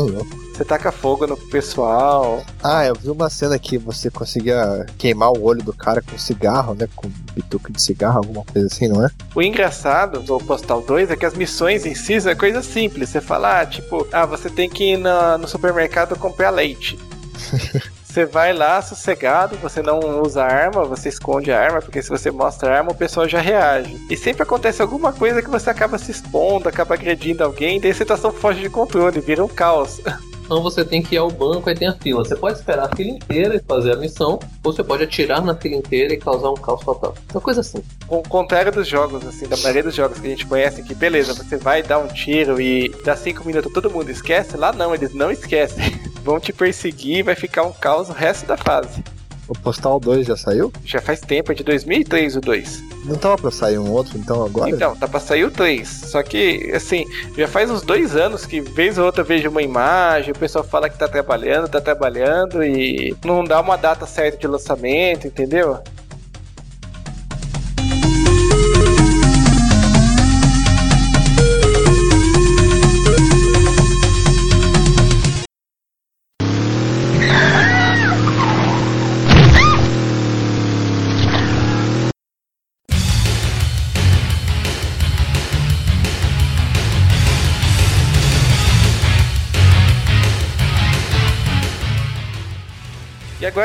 [0.53, 2.43] você taca fogo no pessoal.
[2.63, 6.75] Ah, eu vi uma cena que você conseguia queimar o olho do cara com cigarro,
[6.75, 6.87] né?
[6.95, 9.09] Com bituque de cigarro, alguma coisa assim, não é?
[9.33, 13.09] O engraçado do Postal 2 é que as missões em si são coisa simples.
[13.09, 16.99] Você fala, ah, tipo, ah, você tem que ir na- no supermercado comprar leite.
[18.11, 22.29] Você vai lá sossegado, você não usa arma, você esconde a arma, porque se você
[22.29, 23.95] mostra a arma, o pessoal já reage.
[24.09, 27.95] E sempre acontece alguma coisa que você acaba se expondo, acaba agredindo alguém, daí a
[27.95, 30.01] situação foge de controle, vira um caos.
[30.43, 32.25] Então você tem que ir ao banco e tem a fila.
[32.25, 35.55] Você pode esperar a fila inteira e fazer a missão, ou você pode atirar na
[35.55, 37.15] fila inteira e causar um caos total.
[37.31, 37.81] Uma coisa assim.
[38.09, 41.33] Ao contrário dos jogos, assim, da maioria dos jogos que a gente conhece, que beleza,
[41.33, 45.13] você vai dar um tiro e dá cinco minutos todo mundo esquece, lá não, eles
[45.13, 45.85] não esquecem.
[46.23, 49.03] Vão te perseguir e vai ficar um caos o resto da fase.
[49.47, 50.71] O Postal 2 já saiu?
[50.85, 52.83] Já faz tempo, é de 2003 o 2.
[53.03, 54.69] Não tava pra sair um outro, então, agora?
[54.69, 55.87] Então, tá pra sair o 3.
[55.87, 57.05] Só que, assim,
[57.35, 60.63] já faz uns dois anos que vez ou outra eu vejo uma imagem, o pessoal
[60.63, 65.79] fala que tá trabalhando, tá trabalhando e não dá uma data certa de lançamento, entendeu?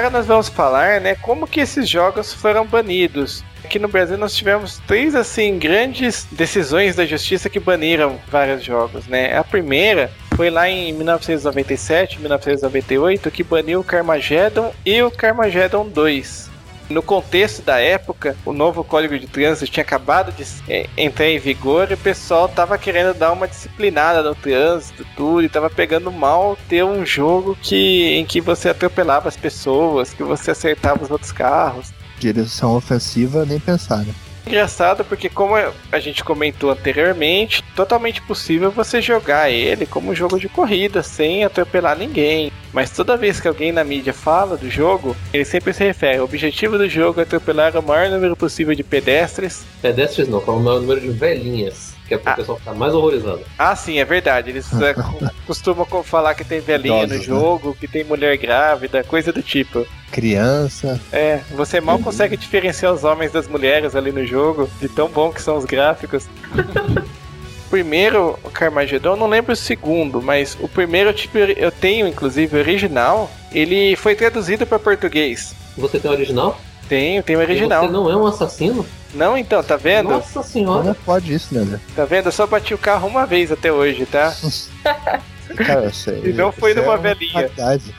[0.07, 3.43] Agora nós vamos falar, né, como que esses jogos foram banidos.
[3.65, 9.07] Aqui no Brasil nós tivemos três assim grandes decisões da justiça que baniram vários jogos,
[9.09, 9.37] né?
[9.37, 16.51] A primeira foi lá em 1997, 1998 que baniu o Carmageddon e o Carmageddon 2.
[16.89, 21.39] No contexto da época, o novo Código de Trânsito tinha acabado de é, entrar em
[21.39, 26.13] vigor e o pessoal tava querendo dar uma disciplinada no trânsito, tudo, e tava pegando
[26.13, 31.11] mal ter um jogo que, em que você atropelava as pessoas, que você acertava os
[31.11, 31.93] outros carros.
[32.21, 34.15] Direção ofensiva, nem pensar, né?
[34.47, 40.39] Engraçado porque, como a gente comentou anteriormente, totalmente possível você jogar ele como um jogo
[40.39, 42.53] de corrida, sem atropelar ninguém.
[42.73, 46.25] Mas toda vez que alguém na mídia fala do jogo, ele sempre se refere: o
[46.25, 49.65] objetivo do jogo é atropelar o maior número possível de pedestres.
[49.83, 51.96] Pedestres não, fala o maior número de velhinhas.
[52.09, 52.37] Que é pro Ah.
[52.37, 53.41] pessoal ficar mais horrorizado.
[53.59, 54.51] Ah, sim, é verdade.
[54.51, 55.03] Eles é, co-
[55.47, 57.35] costumam co- falar que tem velhinha no Idosos, né?
[57.35, 59.85] jogo, que tem mulher grávida, coisa do tipo.
[60.13, 61.01] Criança.
[61.13, 65.33] É, você mal consegue diferenciar os homens das mulheres ali no jogo, de tão bom
[65.33, 66.27] que são os gráficos.
[66.27, 72.07] O primeiro, o Carmageddon, eu não lembro o segundo, mas o primeiro tipo, eu tenho,
[72.07, 73.31] inclusive, o original.
[73.53, 75.55] Ele foi traduzido para português.
[75.77, 76.61] Você tem o original?
[76.89, 77.85] Tenho, tenho o E original.
[77.87, 78.87] Você não é um assassino?
[79.17, 80.11] Não, então, tá vendo?
[80.11, 80.97] Nossa Como senhora.
[81.05, 81.81] pode isso, né?
[81.95, 82.27] Tá vendo?
[82.27, 84.33] Eu só bati o carro uma vez até hoje, tá?
[85.57, 87.33] Cara, aí, E não foi isso é numa uma velhinha.
[87.33, 87.95] qualidade.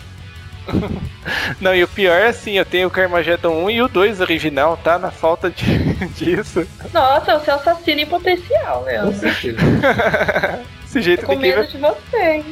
[1.61, 4.75] Não, e o pior é assim, eu tenho o Carmageddon 1 e o 2 original,
[4.77, 4.99] tá?
[4.99, 5.63] Na falta de,
[6.15, 6.67] disso.
[6.93, 9.27] Nossa, você é assassino em potencial, Com Leandro.
[10.85, 11.67] Esse jeito Tô com ninguém medo vai...
[11.67, 12.45] de você, hein?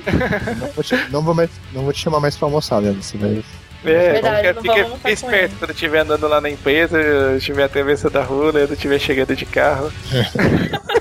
[0.59, 2.91] Não vou, te, não, vou mais, não vou te chamar mais pra almoçar, né?
[3.01, 3.43] Você vai.
[3.85, 6.99] É, Verdade, fica, não esperto quando estiver andando lá na empresa,
[7.37, 9.91] estiver atravessando a rua, eu estiver chegando de carro.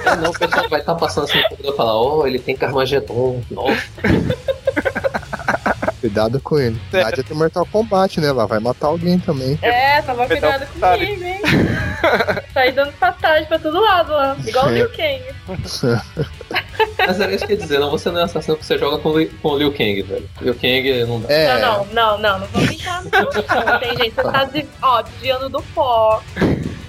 [0.04, 3.40] É, não, o pessoal vai estar passando assim e falar, ó, ele tem Carmageddon.
[3.50, 3.82] Nossa.
[6.04, 6.78] Cuidado com ele.
[6.92, 7.02] É.
[7.02, 8.28] Nádia tem Mortal Kombat, né?
[8.28, 9.58] Ela vai matar alguém também.
[9.62, 11.06] É, toma cuidado detalhe.
[11.06, 11.40] comigo, hein?
[12.52, 14.36] Saí dando fatalidade pra todo lado lá.
[14.46, 15.22] Igual o Liu Kang.
[17.06, 18.98] Mas era isso que eu ia dizer, não, você não é assassino porque você joga
[18.98, 20.28] com, o Liu- com o Liu Kang, velho.
[20.42, 21.32] Liu Kang não dá.
[21.32, 21.58] É.
[21.58, 25.00] Não, não, não, não, não vamos brincar no não, tem gente, você tá de, ó,
[25.00, 26.22] desviando do foco.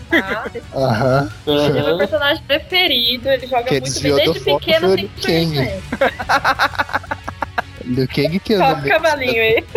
[0.09, 0.45] Tá?
[0.53, 1.32] Esse Aham.
[1.47, 5.82] é meu personagem preferido, ele joga Quem muito bem desde pequeno, tem Liu que Kang.
[7.86, 9.63] Liu Kang que Só o cavalinho aí.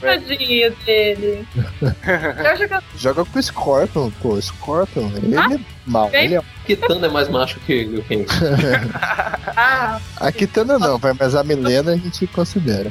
[0.00, 1.46] Tadinho dele.
[1.82, 4.40] Eu Joga com o Scorpion, pô.
[4.40, 6.10] Scorpion, ele Ah, é mal.
[6.10, 6.24] vem.
[6.26, 6.40] Ele é...
[6.66, 8.26] Kitana é mais macho que Liu Kang.
[9.56, 12.90] Ah, A Kitana não, vai, mas a Milena a gente considera.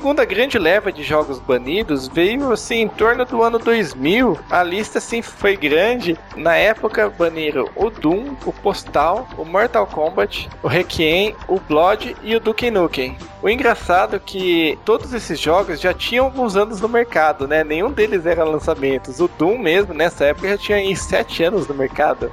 [0.00, 4.38] Segunda grande leva de jogos banidos veio assim em torno do ano 2000.
[4.48, 6.18] A lista assim foi grande.
[6.34, 12.34] Na época baniram o Doom, o Postal, o Mortal Kombat, o Requiem, o Blood e
[12.34, 13.18] o Duke Nukem.
[13.42, 17.62] O engraçado é que todos esses jogos já tinham alguns anos no mercado, né?
[17.62, 19.20] Nenhum deles era lançamentos.
[19.20, 22.32] O Doom mesmo nessa época já tinha aí 7 anos no mercado.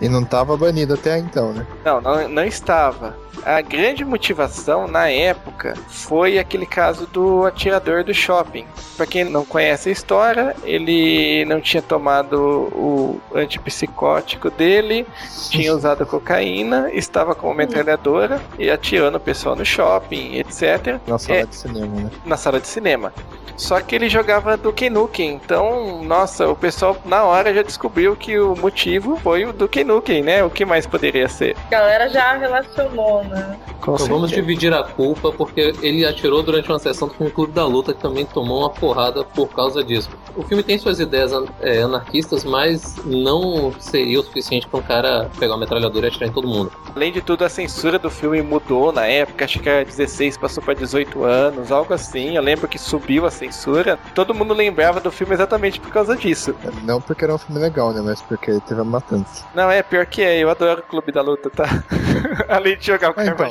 [0.00, 1.66] E não tava banido até então, né?
[1.84, 3.16] Não, não, não estava.
[3.44, 8.66] A grande motivação na época foi aquele caso do atirador do shopping.
[8.96, 12.36] Pra quem não conhece a história, ele não tinha tomado
[12.74, 15.06] o antipsicótico dele,
[15.50, 21.18] tinha usado cocaína, estava com uma metralhadora e atirando o pessoal no shopping, etc Na
[21.18, 21.46] sala É.
[21.46, 22.10] de cinema, né?
[22.24, 23.12] na sala de cinema.
[23.56, 28.38] Só que ele jogava Duke Nukem, então, nossa, o pessoal na hora já descobriu que
[28.38, 30.44] o motivo foi o Duke Nukem, né?
[30.44, 31.56] O que mais poderia ser?
[31.66, 33.58] a galera já relacionou, né?
[33.80, 37.52] Com Então vamos dividir a culpa porque ele atirou durante uma sessão com o Clube
[37.52, 40.10] da Luta que também tomou uma porrada por causa disso.
[40.36, 45.30] O filme tem suas ideias é, anarquistas, mas não seria o suficiente para um cara
[45.38, 46.70] pegar uma metralhadora e atirar em todo mundo.
[46.94, 50.62] Além de tudo, a censura do filme mudou na época, acho que era 16, passou
[50.62, 52.36] para 18 anos, algo assim.
[52.36, 53.98] Eu lembro que subiu a censura.
[54.14, 56.54] Todo mundo lembrava do filme exatamente por causa disso.
[56.82, 58.02] Não porque era um filme legal, né?
[58.04, 59.44] Mas porque teve a matança.
[59.54, 61.64] Não, é pior que é, eu adoro o Clube da Luta, tá?
[62.48, 63.50] Além de jogar Ah, então.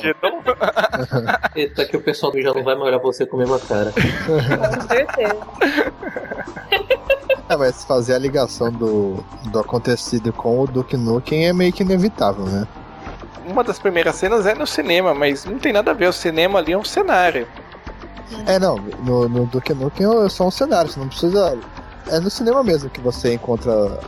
[1.56, 3.92] Eita, que o pessoal já não vai mais olhar você com a mesma cara.
[3.92, 5.36] Com certeza.
[7.48, 11.82] É, mas fazer a ligação do, do acontecido com o Duke Nukem é meio que
[11.82, 12.66] inevitável, né?
[13.44, 16.08] Uma das primeiras cenas é no cinema, mas não tem nada a ver.
[16.08, 17.46] O cinema ali é um cenário.
[18.46, 21.58] É, não, no, no Duke Nukem é só um cenário, você não precisa.
[22.08, 23.98] É no cinema mesmo que você encontra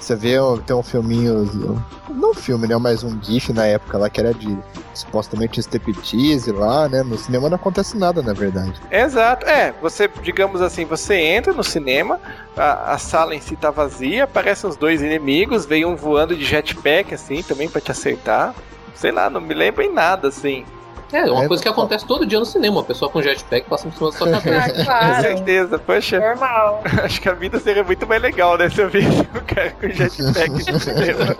[0.00, 0.36] Você vê,
[0.66, 1.84] tem um filminho.
[2.08, 2.76] Não filme, né?
[2.76, 4.56] Mas um GIF na época lá que era de
[4.94, 7.02] supostamente striptease lá, né?
[7.02, 8.74] No cinema não acontece nada, na verdade.
[8.90, 12.20] Exato, é, você, digamos assim, você entra no cinema,
[12.56, 16.44] a, a sala em si tá vazia, aparecem os dois inimigos, vem um voando de
[16.44, 18.54] jetpack, assim, também pra te acertar.
[18.94, 20.64] Sei lá, não me lembro em nada, assim.
[21.12, 21.72] É, uma É, coisa que ó.
[21.72, 24.66] acontece todo dia no cinema, uma pessoa com jetpack passa por cima da sua cabeça.
[24.66, 25.22] Ah, Com claro.
[25.22, 26.82] certeza, poxa, Normal.
[27.04, 28.68] acho que a vida seria muito mais legal, né?
[28.68, 31.36] Se eu visse o cara com jetpack no cinema.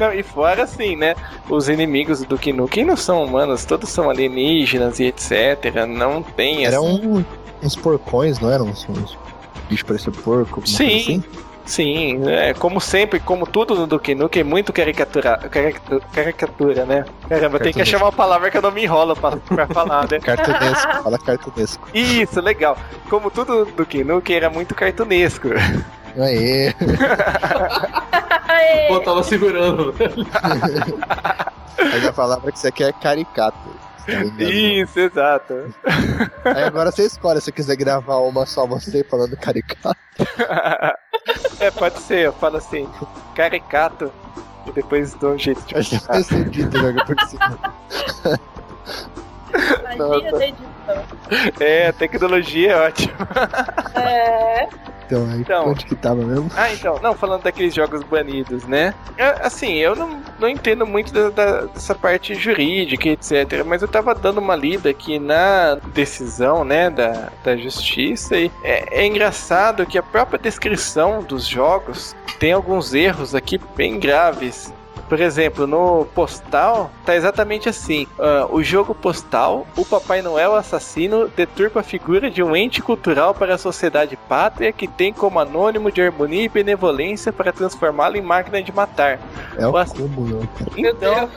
[0.00, 1.14] Não, e fora assim, né?
[1.48, 5.86] Os inimigos do Nukem não são humanos, todos são alienígenas e etc.
[5.88, 7.06] Não tem Era assim.
[7.06, 7.24] um,
[7.62, 8.66] uns porcões, não eram?
[8.66, 9.16] Uns, uns
[9.68, 10.62] bichos pareciam porco?
[10.66, 11.00] Sim.
[11.00, 11.24] Assim?
[11.66, 17.04] Sim, é, como sempre, como tudo no Duke Nukem, é muito caricatura, caricatura, caricatura, né?
[17.28, 20.20] Caramba, tem que achar uma palavra que eu não me enrolo pra, pra falar, né?
[20.20, 21.88] Cartunesco, fala cartunesco.
[21.92, 22.78] Isso, legal.
[23.10, 25.48] Como tudo do Duke Nukem era muito cartunesco.
[26.18, 26.72] Aê,
[28.48, 28.88] Aê.
[28.88, 29.94] Pô, tava segurando.
[31.78, 33.58] mas a palavra que você quer é caricato.
[34.06, 34.44] Tá?
[34.44, 35.74] Isso, exato.
[36.44, 39.96] Aí agora você escolhe se quiser gravar uma só você falando caricato.
[41.60, 42.88] é, pode ser, eu falo assim,
[43.34, 44.12] caricato,
[44.66, 47.58] e depois dou um jeito de Acho que vai ser dito joga por cima.
[49.98, 50.75] Magia da edição.
[51.60, 53.14] É, tecnologia é ótimo.
[53.94, 54.68] É.
[55.06, 55.68] Então, aí Então.
[55.70, 56.50] onde que tava mesmo?
[56.56, 58.92] Ah, então, não, falando daqueles jogos banidos, né?
[59.16, 63.62] É, assim, eu não, não entendo muito da- da- dessa parte jurídica, etc.
[63.64, 68.36] Mas eu tava dando uma lida aqui na decisão, né, da, da justiça.
[68.36, 74.00] E é, é engraçado que a própria descrição dos jogos tem alguns erros aqui bem
[74.00, 74.72] graves.
[75.08, 78.06] Por exemplo, no Postal, tá exatamente assim.
[78.18, 83.32] Ah, o jogo Postal, o Papai Noel assassino deturpa a figura de um ente cultural
[83.34, 88.22] para a sociedade pátria que tem como anônimo de harmonia e benevolência para transformá-lo em
[88.22, 89.20] máquina de matar.
[89.56, 89.94] É o Nossa.
[89.94, 90.48] cúmulo.
[90.58, 90.70] cara.
[90.76, 91.30] Meu Então, Deus.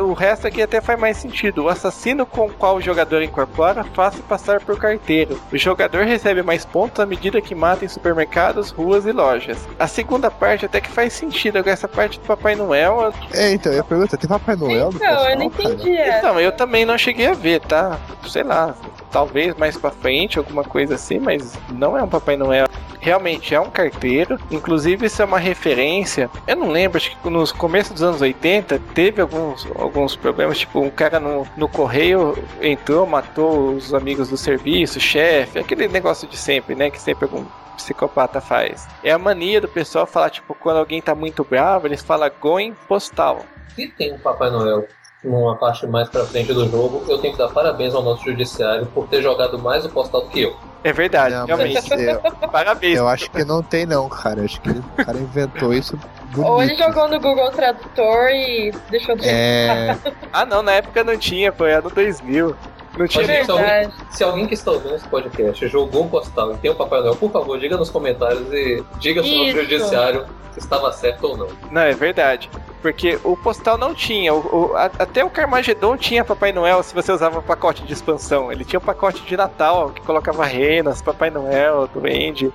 [0.00, 1.64] O resto aqui até faz mais sentido.
[1.64, 5.40] O assassino com o qual o jogador incorpora faz-se passar por carteiro.
[5.52, 9.58] O jogador recebe mais pontos à medida que mata em supermercados, ruas e lojas.
[9.78, 11.58] A segunda parte até que faz sentido.
[11.58, 13.12] Agora, essa parte do Papai Noel.
[13.32, 15.72] É, então, eu ia perguntar, tem Papai Noel no Então, eu não cara?
[15.72, 15.96] entendi.
[15.96, 17.98] Então, eu também não cheguei a ver, tá?
[18.28, 18.74] Sei lá,
[19.10, 22.66] talvez mais pra frente, alguma coisa assim, mas não é um Papai Noel.
[23.04, 24.38] Realmente é um carteiro.
[24.50, 26.30] Inclusive, isso é uma referência.
[26.46, 30.60] Eu não lembro, acho que nos começos dos anos 80 teve alguns, alguns problemas.
[30.60, 36.26] Tipo, um cara no, no correio entrou, matou os amigos do serviço, chefe, aquele negócio
[36.26, 36.88] de sempre, né?
[36.88, 37.44] Que sempre algum
[37.76, 38.88] psicopata faz.
[39.02, 42.74] É a mania do pessoal falar, tipo, quando alguém tá muito bravo, eles falam going
[42.88, 43.44] postal.
[43.74, 44.88] Se tem um Papai Noel
[45.22, 48.86] numa parte mais pra frente do jogo, eu tenho que dar parabéns ao nosso judiciário
[48.86, 50.56] por ter jogado mais o postal do que eu.
[50.84, 51.90] É verdade, Não, realmente.
[51.92, 52.20] eu,
[52.50, 52.98] Parabéns.
[52.98, 54.42] eu acho que não tem não, cara.
[54.42, 56.46] Acho que o cara inventou isso bonito.
[56.52, 59.96] Ou ele jogou no Google Tradutor e deixou jeito É,
[60.32, 62.54] Ah, não, na época não tinha, foi ano 2000.
[62.96, 63.90] Não tinha Mas, gente, alguém-.
[64.10, 67.16] Se alguém que está ouvindo esse podcast jogou o postal e tem o Papai Noel,
[67.16, 70.26] por favor, diga nos comentários e diga se o judiciário
[70.56, 71.48] estava certo ou não.
[71.70, 72.48] Não, é verdade.
[72.80, 74.32] Porque o postal não tinha.
[74.34, 77.92] o- o- a- até o Carmageddon tinha Papai Noel se você usava o pacote de
[77.94, 78.52] expansão.
[78.52, 82.52] Ele tinha o pacote de Natal que colocava renas, Papai Noel, Duende.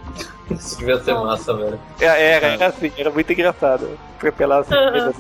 [0.52, 1.80] Isso devia ser massa, velho.
[2.00, 3.90] É, Era, era assim, era muito engraçado.
[4.18, 5.16] Atropelar as renas.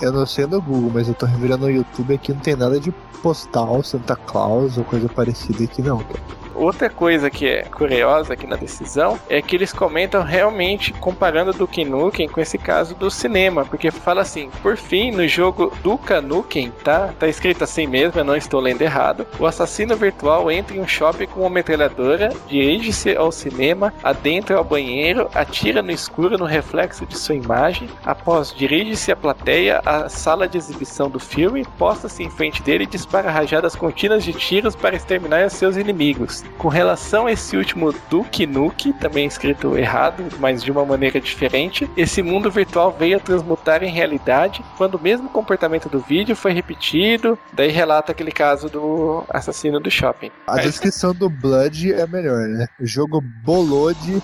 [0.00, 2.78] Eu não sei no Google, mas eu tô revirando no YouTube aqui, não tem nada
[2.80, 2.92] de
[3.22, 6.43] postal, Santa Claus ou coisa parecida aqui não, cara.
[6.54, 11.84] Outra coisa que é curiosa aqui na decisão é que eles comentam realmente comparando Duke
[11.84, 16.72] Nukem com esse caso do cinema, porque fala assim, por fim, no jogo Duke Nukem,
[16.82, 17.12] tá?
[17.18, 19.26] Tá escrito assim mesmo, eu não estou lendo errado.
[19.38, 24.64] O assassino virtual entra em um shopping com uma metralhadora, dirige-se ao cinema, adentra ao
[24.64, 30.46] banheiro, atira no escuro no reflexo de sua imagem, após dirige-se à plateia, à sala
[30.46, 34.96] de exibição do filme, posta-se em frente dele e dispara rajadas contínuas de tiros para
[34.96, 36.43] exterminar seus inimigos.
[36.58, 41.88] Com relação a esse último Duke Nuke, também escrito errado, mas de uma maneira diferente,
[41.96, 46.52] esse mundo virtual veio a transmutar em realidade quando o mesmo comportamento do vídeo foi
[46.52, 47.38] repetido.
[47.52, 50.30] Daí relata aquele caso do assassino do shopping.
[50.46, 52.66] A Mas- descrição do Blood é melhor, né?
[52.80, 54.22] O jogo Bolode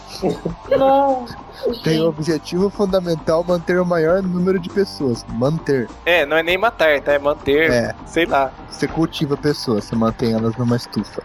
[0.70, 1.36] Nossa,
[1.82, 5.24] tem o objetivo fundamental manter o maior número de pessoas.
[5.28, 5.88] Manter.
[6.06, 7.12] É, não é nem matar, tá?
[7.12, 7.94] É manter, É.
[8.06, 8.52] sei lá.
[8.70, 11.22] Você cultiva pessoas, você mantém elas numa estufa.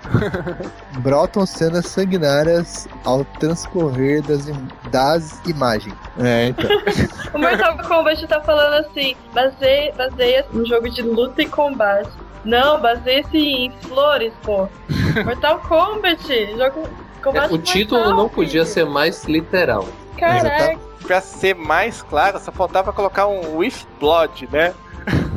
[0.99, 5.95] Brotam cenas sanguinárias ao transcorrer das, im- das imagens.
[6.19, 6.69] É, então.
[7.33, 12.09] O Mortal Kombat tá falando assim: baseia- baseia-se no jogo de luta e combate.
[12.45, 14.67] Não, baseia-se em flores, pô.
[15.25, 16.21] Mortal Kombat,
[16.57, 16.87] jogo
[17.25, 18.65] É, mais o título não podia filho.
[18.73, 19.85] ser mais literal.
[20.17, 20.79] Caraca.
[21.01, 24.73] Pra ser mais claro, só faltava colocar um with blood, né?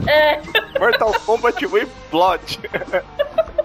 [0.06, 0.40] É,
[0.78, 2.60] Mortal Kombat with blood.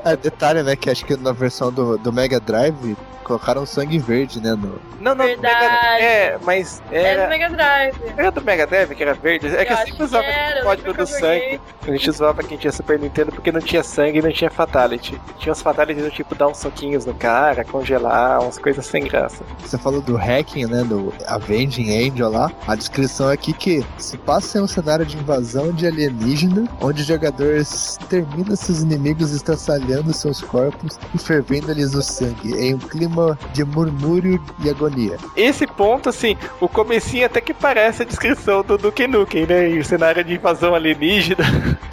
[0.04, 4.42] É, detalhe, né, que acho que na versão do, do Mega Drive colocaram sangue verde,
[4.42, 4.80] né, no...
[5.00, 5.56] Não, não, Verdade.
[5.56, 7.96] Mega, é, mas é do era, Mega Drive.
[8.18, 9.48] era do Mega Drive que era verde.
[9.48, 11.60] É que eu sempre usava era, o código do sangue.
[11.82, 15.20] A gente usava quem tinha Super Nintendo porque não tinha sangue e não tinha Fatality.
[15.38, 19.44] Tinha os Fatalities do tipo dar uns soquinhos no cara, congelar, umas coisas sem graça.
[19.60, 22.52] Você falou do hacking, né, do Avenging Angel lá.
[22.68, 27.08] A descrição aqui que se passa em um cenário de invasão de alienígena, onde os
[27.08, 33.13] jogadores terminam seus inimigos estraçalhando seus corpos e fervendo-lhes o sangue, em um clima
[33.54, 35.18] de murmúrio e agonia.
[35.36, 39.70] Esse ponto, assim, o comecinho até que parece a descrição do Duke Nukem, né?
[39.70, 41.44] E o cenário de invasão alienígena.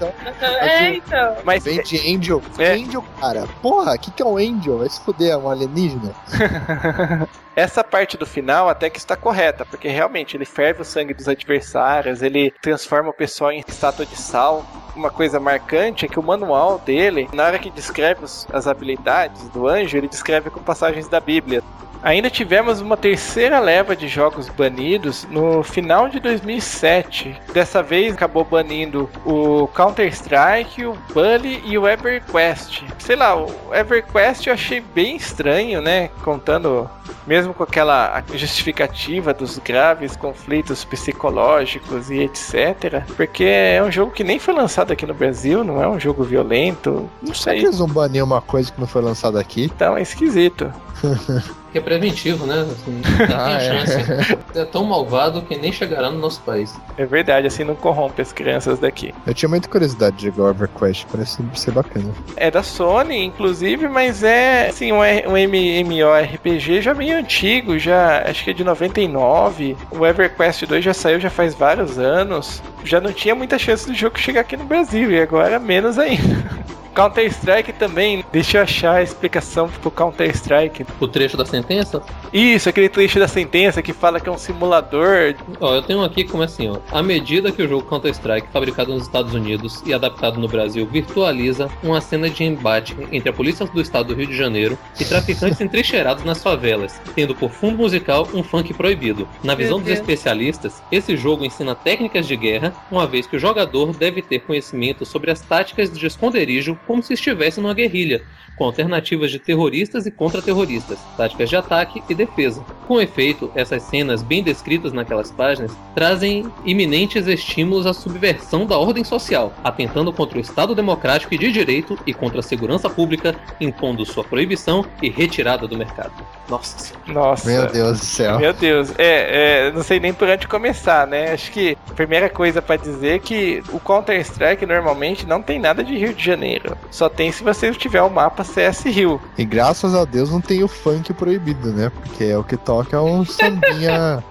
[0.60, 1.36] É, então.
[1.44, 2.42] Mas Avenging Angel.
[2.58, 2.72] É.
[2.72, 3.46] Angel, cara.
[3.60, 4.78] Porra, o que, que é um Angel?
[4.78, 6.14] Vai se fuder, é um alienígena?
[7.56, 11.28] Essa parte do final até que está correta, porque realmente ele ferve o sangue dos
[11.28, 14.64] adversários, ele transforma o pessoal em estátua de sal.
[14.94, 19.66] Uma coisa marcante é que o manual dele, na hora que descreve as habilidades do
[19.66, 21.62] anjo, ele descreve com passagens da Bíblia.
[22.02, 27.38] Ainda tivemos uma terceira leva de jogos banidos no final de 2007.
[27.52, 32.84] Dessa vez acabou banindo o Counter-Strike, o Bully e o EverQuest.
[32.98, 36.08] Sei lá, o EverQuest eu achei bem estranho, né?
[36.24, 36.88] Contando
[37.26, 43.04] mesmo com aquela justificativa dos graves conflitos psicológicos e etc.
[43.14, 46.24] Porque é um jogo que nem foi lançado aqui no Brasil, não é um jogo
[46.24, 47.08] violento.
[47.22, 47.68] Não Será que sei.
[47.68, 49.64] eles vão banir uma coisa que não foi lançada aqui?
[49.64, 50.72] Então é esquisito.
[51.72, 52.66] Que é preventivo, né?
[52.70, 53.00] Assim,
[53.34, 53.86] Ah, tem é.
[53.86, 54.38] chance.
[54.54, 56.74] É tão malvado que nem chegará no nosso país.
[56.96, 59.14] É verdade, assim não corrompe as crianças daqui.
[59.26, 62.10] Eu tinha muita curiosidade de jogar EverQuest, parece ser bacana.
[62.36, 68.44] É da Sony, inclusive, mas é assim, um, um MMORPG já meio antigo, já acho
[68.44, 69.76] que é de 99.
[69.90, 72.62] O EverQuest 2 já saiu já faz vários anos.
[72.84, 76.50] Já não tinha muita chance do jogo chegar aqui no Brasil, e agora menos ainda.
[76.94, 80.86] Counter-Strike também, deixa eu achar a explicação pro Counter-Strike.
[81.00, 82.02] O trecho da sentença,
[82.32, 85.34] Isso, aquele trecho da sentença que fala que é um simulador.
[85.60, 86.78] ó, eu tenho um aqui como assim, ó.
[86.90, 91.70] À medida que o jogo Counter-Strike, fabricado nos Estados Unidos e adaptado no Brasil, virtualiza
[91.82, 95.60] uma cena de embate entre a polícia do estado do Rio de Janeiro e traficantes
[95.60, 99.28] entrincheirados nas favelas, tendo por fundo musical um funk proibido.
[99.42, 103.94] Na visão dos especialistas, esse jogo ensina técnicas de guerra, uma vez que o jogador
[103.94, 108.22] deve ter conhecimento sobre as táticas de esconderijo como se estivesse numa guerrilha,
[108.60, 112.62] com alternativas de terroristas e contra-terroristas, táticas de ataque e defesa.
[112.86, 119.02] Com efeito, essas cenas bem descritas naquelas páginas trazem iminentes estímulos à subversão da ordem
[119.02, 124.04] social, atentando contra o Estado democrático e de direito e contra a segurança pública, impondo
[124.04, 126.12] sua proibição e retirada do mercado.
[126.50, 127.12] Nossa Senhora.
[127.12, 127.48] Nossa.
[127.48, 128.38] Meu Deus do céu.
[128.38, 131.32] Meu Deus, é, é, não sei nem por onde começar, né?
[131.32, 135.82] Acho que a primeira coisa pra dizer é que o Counter-Strike normalmente não tem nada
[135.82, 136.76] de Rio de Janeiro.
[136.90, 139.20] Só tem se você tiver o mapa CS Rio.
[139.38, 141.90] E graças a Deus não tem o funk proibido, né?
[141.90, 144.22] Porque é o que toca é um sambinha.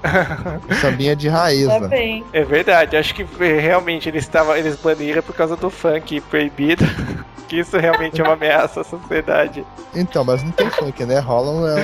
[0.70, 2.24] um sambinha de raiz, Tá né?
[2.34, 6.86] É verdade, acho que é, realmente eles estavam, eles baniram por causa do funk proibido.
[7.48, 9.66] que isso realmente é uma ameaça à sociedade.
[9.96, 11.18] Então, mas não tem funk, né?
[11.20, 11.78] Rola um, rola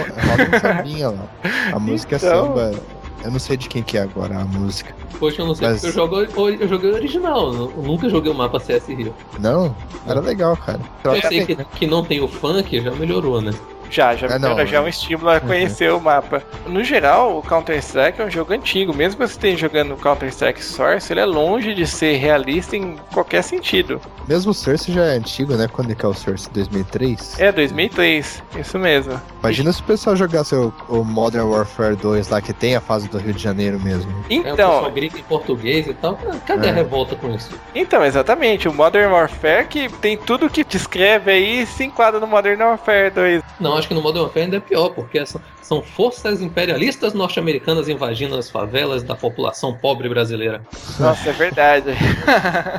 [0.56, 1.26] um sambinha lá.
[1.74, 2.30] A música Então.
[2.30, 2.72] é samba.
[3.26, 4.96] Eu não sei de quem que é agora a música.
[5.18, 8.36] Poxa, eu não sei Mas- eu, jogo, eu joguei o original, eu nunca joguei o
[8.36, 9.16] mapa CS Rio.
[9.40, 9.76] Não?
[10.08, 10.80] Era legal, cara.
[11.04, 13.52] Eu sei que, que não tem o funk, já melhorou, né?
[13.90, 14.90] Já, já, É, não, já é um é.
[14.90, 16.42] estímulo a conhecer o mapa.
[16.68, 18.94] No geral, o Counter-Strike é um jogo antigo.
[18.94, 22.96] Mesmo que você esteja jogando o Counter-Strike Source, ele é longe de ser realista em
[23.14, 24.02] qualquer sentido.
[24.28, 25.68] Mesmo o Source já é antigo, né?
[25.72, 26.50] Quando que é o Source?
[26.52, 27.40] 2003?
[27.40, 29.20] É 2003, isso mesmo.
[29.42, 33.08] Imagina se o pessoal jogasse o, o Modern Warfare 2 lá, que tem a fase
[33.08, 34.12] do Rio de Janeiro mesmo.
[34.30, 36.18] É, o pessoal Então, grita em português e tal.
[36.46, 36.70] Cadê É.
[36.72, 37.52] a revolta com isso?
[37.74, 42.60] então, exatamente, o Modern Warfare que tem tudo que descreve aí se enquadra no Modern
[42.62, 43.44] Warfare 2.
[43.60, 47.88] Não, acho que no Modern Warfare ainda é pior, porque são, são forças imperialistas norte-americanas
[47.88, 50.62] invadindo as favelas da população pobre brasileira.
[51.00, 51.92] Nossa, é verdade.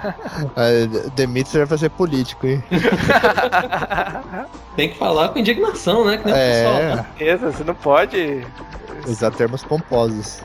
[1.14, 2.62] Demetrius vai fazer político, hein?
[4.76, 6.18] Tem que falar com indignação, né?
[6.18, 6.74] Que nem o pessoal.
[6.74, 7.06] É, né?
[7.18, 8.46] Beleza, você não pode.
[9.06, 10.40] Usar termos pomposos.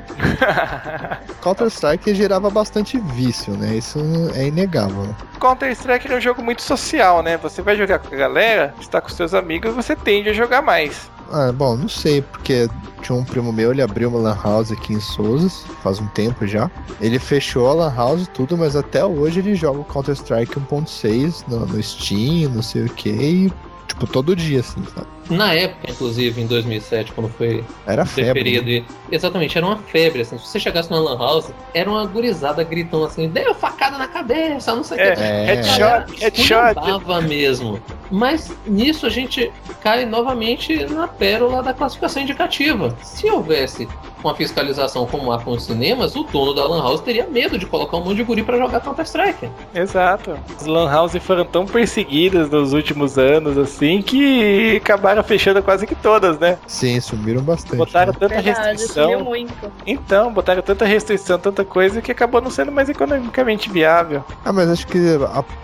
[1.41, 3.75] Counter-Strike gerava bastante vício, né?
[3.75, 3.99] Isso
[4.35, 5.15] é inegável.
[5.39, 7.37] Counter-Strike é um jogo muito social, né?
[7.37, 11.09] Você vai jogar com a galera, está com seus amigos, você tende a jogar mais.
[11.33, 12.67] Ah, bom, não sei, porque
[13.01, 16.45] tinha um primo meu, ele abriu uma lan house aqui em Souzas, faz um tempo
[16.45, 16.69] já.
[16.99, 21.45] Ele fechou a lan house e tudo, mas até hoje ele joga o Counter-Strike 1.6
[21.47, 23.51] no, no Steam, não sei o que,
[23.87, 25.07] tipo, todo dia, assim, sabe?
[25.31, 28.61] Na época, inclusive, em 2007, quando foi Era febre.
[28.61, 28.85] né?
[29.11, 30.37] Exatamente, era uma febre, assim.
[30.37, 34.75] Se você chegasse na Lan House, era uma gurizada gritando assim, deu facada na cabeça,
[34.75, 35.21] não sei o É, que.
[35.21, 35.45] É.
[35.45, 37.27] headshot, headshot.
[37.27, 37.79] Mesmo.
[38.09, 39.51] Mas nisso a gente
[39.81, 42.95] cai novamente na pérola da classificação indicativa.
[43.01, 43.87] Se houvesse
[44.23, 47.65] uma fiscalização como há com os cinemas, o dono da Lan House teria medo de
[47.65, 49.49] colocar um monte de guri pra jogar Counter-Strike.
[49.73, 50.37] Exato.
[50.55, 55.95] As Lan House foram tão perseguidas nos últimos anos, assim, que acabaram fechando quase que
[55.95, 56.57] todas, né?
[56.67, 57.77] Sim, sumiram bastante.
[57.77, 58.17] Botaram né?
[58.19, 59.23] tanta Verdade, restrição.
[59.23, 59.71] muito.
[59.85, 64.23] Então, botaram tanta restrição, tanta coisa, que acabou não sendo mais economicamente viável.
[64.45, 64.97] Ah, mas acho que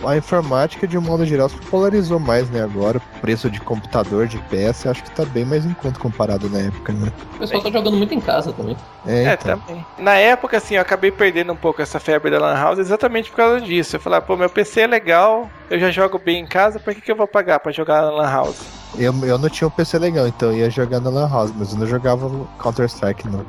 [0.04, 2.64] a, a informática, de um modo geral, se polarizou mais, né?
[2.64, 6.50] Agora, o preço de computador, de peça, acho que tá bem mais em conta comparado
[6.50, 7.12] na época, né?
[7.36, 8.78] O pessoal tá jogando muito em casa também.
[9.06, 9.60] É, É, então.
[9.60, 9.86] também.
[9.98, 13.38] Na época, assim, eu acabei perdendo um pouco essa febre da Lan House exatamente por
[13.38, 13.96] causa disso.
[13.96, 17.02] Eu falava, pô, meu PC é legal, eu já jogo bem em casa, por que,
[17.02, 18.87] que eu vou pagar pra jogar na Lan House?
[18.96, 21.72] Eu, eu não tinha um PC legal, então eu ia jogar na Lan House, mas
[21.74, 22.30] eu não jogava
[22.62, 23.46] Counter-Strike, não.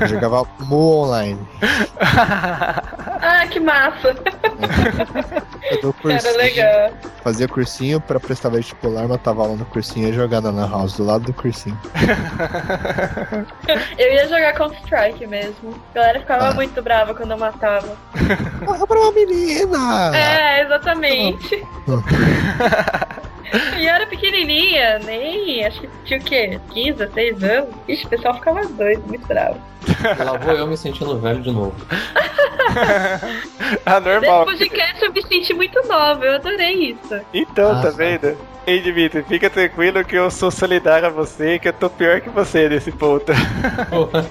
[0.00, 1.38] Eu jogava Mu Online.
[3.28, 4.14] Ah, que massa!
[5.68, 6.90] Eu dou Era cursinho, legal.
[7.24, 10.92] fazia cursinho pra prestar vestibular, matava aula no cursinho e ia jogar na Lan House,
[10.96, 11.76] do lado do cursinho.
[13.98, 15.74] Eu ia jogar Counter-Strike mesmo.
[15.90, 16.54] A galera ficava Ah.
[16.54, 17.96] muito brava quando eu matava.
[18.64, 20.16] Corra pra uma menina!
[20.16, 21.66] É, exatamente.
[23.78, 25.64] E eu era pequenininha, nem.
[25.64, 26.60] Acho que tinha o quê?
[26.72, 27.68] 15, 16 anos.
[27.88, 29.60] Ixi, o pessoal ficava doido, muito bravo.
[30.24, 31.74] Lá vou eu me sentindo velho de novo.
[33.86, 34.44] ah, Nesse normal.
[34.44, 37.20] podcast eu me senti muito nova, eu adorei isso.
[37.32, 37.96] Então, Ah, tá tá.
[37.96, 38.36] vendo?
[38.66, 42.28] Ei, Dimitri, fica tranquilo que eu sou solidário a você, que eu tô pior que
[42.30, 43.32] você nesse ponto.
[43.88, 44.26] Porra.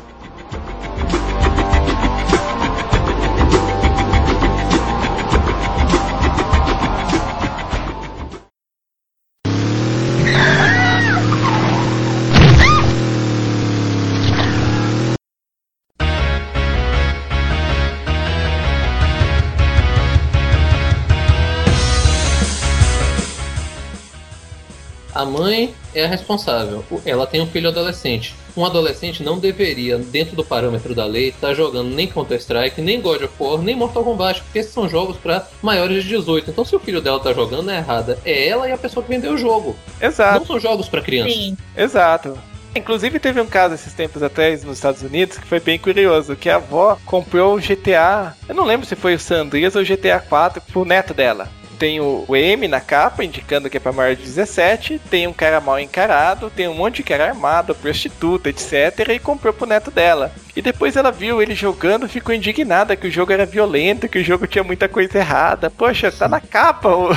[25.26, 26.86] A mãe é a responsável.
[27.04, 28.36] Ela tem um filho adolescente.
[28.56, 33.24] Um adolescente não deveria, dentro do parâmetro da lei, estar jogando nem Counter-Strike, nem God
[33.24, 36.52] of War, nem Mortal Kombat, porque esses são jogos para maiores de 18.
[36.52, 38.20] Então, se o filho dela tá jogando, é errada.
[38.24, 39.76] É ela e a pessoa que vendeu o jogo.
[40.00, 40.42] Exato.
[40.42, 41.34] Não são jogos para crianças.
[41.34, 41.58] Sim.
[41.76, 42.38] Exato.
[42.76, 46.52] Inclusive teve um caso esses tempos atrás nos Estados Unidos que foi bem curioso, que
[46.52, 49.86] a avó comprou o GTA, eu não lembro se foi o San Andreas ou o
[49.86, 51.50] GTA 4 pro neto dela.
[51.78, 55.34] Tem o o M na capa, indicando que é pra maior de 17, tem um
[55.34, 59.92] cara mal encarado, tem um monte de cara armado, prostituta, etc, e comprou pro neto
[59.92, 60.32] dela.
[60.56, 64.24] E depois ela viu ele jogando, ficou indignada que o jogo era violento, que o
[64.24, 65.70] jogo tinha muita coisa errada.
[65.70, 66.90] Poxa, tá na capa.
[66.96, 67.12] o-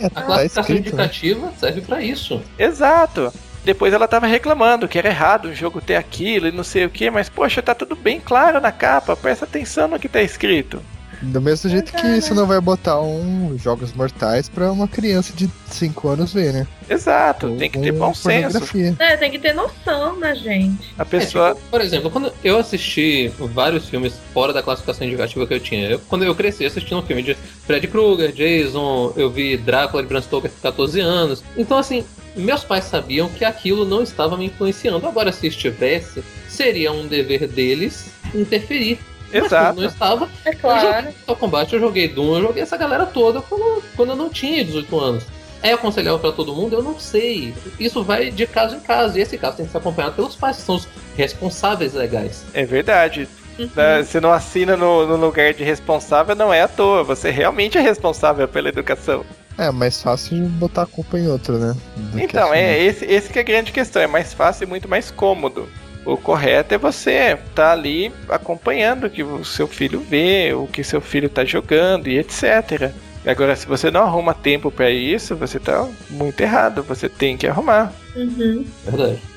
[0.00, 1.02] É, A tá classificação escrito, né?
[1.04, 2.42] indicativa serve para isso.
[2.58, 3.32] Exato.
[3.64, 6.90] Depois ela tava reclamando que era errado o jogo ter aquilo e não sei o
[6.90, 10.82] que, mas poxa, tá tudo bem claro na capa, presta atenção no que tá escrito.
[11.22, 15.48] Do mesmo jeito que você não vai botar um Jogos Mortais pra uma criança de
[15.70, 16.66] 5 anos ver, né?
[16.90, 18.56] Exato, Ou tem que ter bom senso.
[18.98, 20.92] É, tem que ter noção, né, gente?
[20.98, 21.54] A É, pessoa.
[21.54, 25.90] tipo, por exemplo, quando eu assisti vários filmes fora da classificação indicativa que eu tinha,
[25.90, 30.08] eu- quando eu cresci assistindo um filme de Fred Krueger, Jason, eu vi Drácula de
[30.08, 31.44] Bram Stoker com 14 anos.
[31.56, 32.04] Então, assim,
[32.34, 35.06] meus pais sabiam que aquilo não estava me influenciando.
[35.06, 38.98] Agora, se estivesse, seria um dever deles interferir.
[39.32, 39.80] Mas Exato.
[39.80, 40.80] não estava, É eu claro.
[40.86, 44.28] joguei Mortal Kombat, eu joguei Doom, eu joguei essa galera toda quando, quando eu não
[44.28, 45.24] tinha 18 anos.
[45.62, 46.74] É aconselhável pra todo mundo?
[46.74, 47.54] Eu não sei.
[47.78, 49.16] Isso vai de caso em caso.
[49.16, 52.44] E esse caso tem que ser acompanhado pelos pais, que são os responsáveis legais.
[52.52, 53.28] É verdade.
[53.58, 53.70] Uhum.
[53.76, 57.04] Né, Você não assina no, no lugar de responsável, não é à toa.
[57.04, 59.24] Você realmente é responsável pela educação.
[59.56, 61.76] É mais fácil de botar a culpa em outro, né?
[61.96, 64.02] Do que Então, é esse, esse que é a grande questão.
[64.02, 65.68] É mais fácil e muito mais cômodo.
[66.04, 70.82] O correto é você estar ali acompanhando o que o seu filho vê, o que
[70.82, 72.92] seu filho está jogando e etc.
[73.24, 76.82] Agora, se você não arruma tempo para isso, você tá muito errado.
[76.82, 77.92] Você tem que arrumar.
[78.16, 78.66] Uhum.
[78.84, 79.31] Verdade.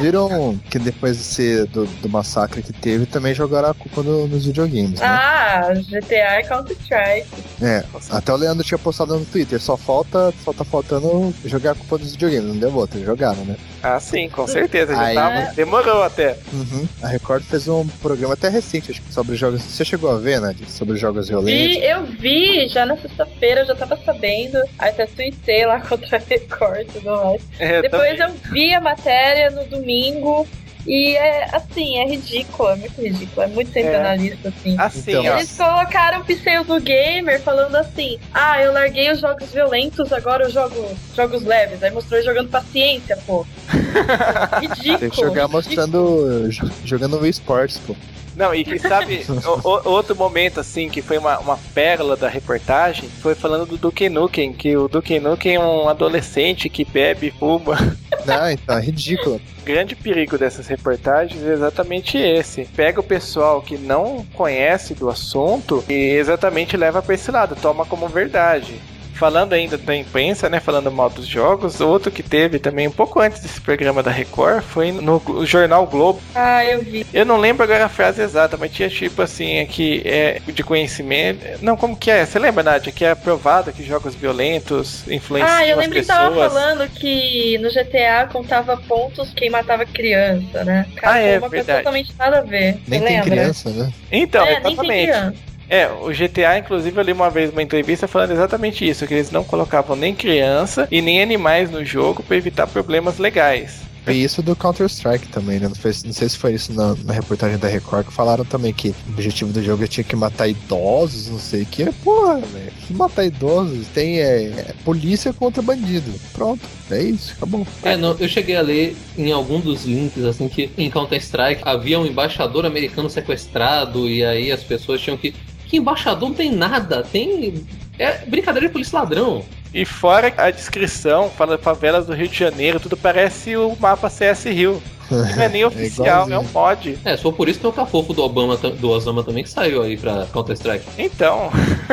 [0.00, 4.46] Viram que depois desse, do, do massacre que teve, também jogaram a culpa no- nos
[4.46, 5.06] videogames, né?
[5.06, 7.28] Ah, GTA e Counter-Strike.
[7.62, 11.74] É, até o Leandro tinha postado no Twitter, só falta, só tá faltando jogar a
[11.74, 13.56] culpa dos videogames, não deu outra, jogaram, né?
[13.82, 14.94] Ah, sim, com certeza.
[14.94, 16.36] Já Aí- tava, demorou até.
[16.52, 16.88] Uhum.
[17.02, 19.62] A Record fez um programa até recente acho que, sobre jogos.
[19.62, 20.66] Você chegou a ver, Nadia?
[20.68, 21.52] Sobre jogos violentos?
[21.76, 24.58] Vi, eu vi já na sexta-feira, eu já tava sabendo.
[24.78, 27.42] Aí até tuitei lá contra a Record e tudo mais.
[27.58, 28.36] É, Depois também.
[28.46, 30.46] eu vi a matéria no domingo.
[30.88, 34.74] E é assim, é ridículo, é muito ridículo, é muito sensacionalista, assim.
[34.78, 35.36] Assim, Então, ó.
[35.36, 40.50] Eles colocaram o pseudo gamer falando assim: Ah, eu larguei os jogos violentos, agora eu
[40.50, 41.82] jogo jogos leves.
[41.82, 43.44] Aí mostrou jogando paciência, pô.
[44.60, 44.98] Ridículo.
[44.98, 46.48] Tem que jogar mostrando.
[46.48, 47.94] jo- jogando Wii Sports, pô.
[48.38, 52.28] Não, e que sabe, o- o- outro momento assim que foi uma, uma pérola da
[52.28, 57.26] reportagem foi falando do Duke Nukem, que o Duke Nukem é um adolescente que bebe
[57.26, 57.76] e fuma.
[58.24, 59.40] Não, então, é ridículo.
[59.60, 62.64] O grande perigo dessas reportagens é exatamente esse.
[62.76, 67.84] Pega o pessoal que não conhece do assunto e exatamente leva para esse lado, toma
[67.86, 68.74] como verdade.
[69.18, 70.60] Falando ainda da imprensa, né?
[70.60, 74.62] Falando mal dos jogos, outro que teve também um pouco antes desse programa da Record
[74.62, 76.20] foi no jornal Globo.
[76.34, 77.04] Ah, eu vi.
[77.12, 81.44] Eu não lembro agora a frase exata, mas tinha tipo assim, aqui é de conhecimento.
[81.60, 82.24] Não, como que é?
[82.24, 82.92] Você lembra, Nádia?
[82.92, 86.18] Que é aprovado que jogos violentos influenciam Ah, eu as lembro que pessoas.
[86.18, 90.86] tava falando que no GTA contava pontos quem matava criança, né?
[90.96, 91.78] Cara, Ah, é, uma coisa verdade.
[91.78, 92.78] totalmente nada a ver.
[92.86, 93.30] Nem tem lembra?
[93.30, 93.92] criança, né?
[94.12, 95.38] Então, é, nem tem exatamente.
[95.68, 99.30] É, o GTA, inclusive, eu li uma vez uma entrevista falando exatamente isso, que eles
[99.30, 103.90] não colocavam nem criança e nem animais no jogo para evitar problemas legais.
[104.06, 105.68] E isso do Counter-Strike também, né?
[105.68, 108.72] Não, foi- não sei se foi isso na, na reportagem da Record que falaram também
[108.72, 111.92] que o objetivo do jogo é tinha que matar idosos, não sei o que.
[111.92, 112.72] Porra, velho.
[112.86, 113.88] Que matar idosos?
[113.88, 116.18] Tem é, é polícia contra bandido.
[116.32, 117.66] Pronto, é isso, acabou.
[117.82, 122.00] É, não, eu cheguei a ler em algum dos links, assim, que em Counter-Strike havia
[122.00, 125.34] um embaixador americano sequestrado e aí as pessoas tinham que.
[125.68, 127.64] Que embaixador não tem nada, tem.
[127.98, 129.44] É brincadeira de polícia ladrão.
[129.72, 134.44] E fora a descrição, fala favelas do Rio de Janeiro, tudo parece o mapa CS
[134.44, 134.82] Rio.
[135.10, 136.52] Não é nem oficial, é, um igualzinho.
[136.54, 136.98] mod.
[137.04, 139.82] É, só por isso que é o cafofo do Obama, do Osama também que saiu
[139.82, 140.84] aí pra Counter-Strike.
[140.96, 141.50] Então,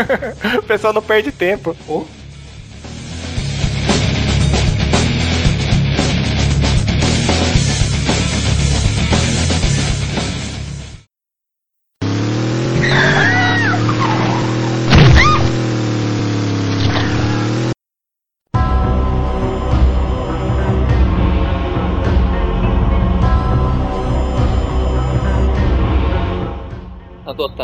[0.58, 1.76] o pessoal não perde tempo.
[1.88, 2.04] Oh.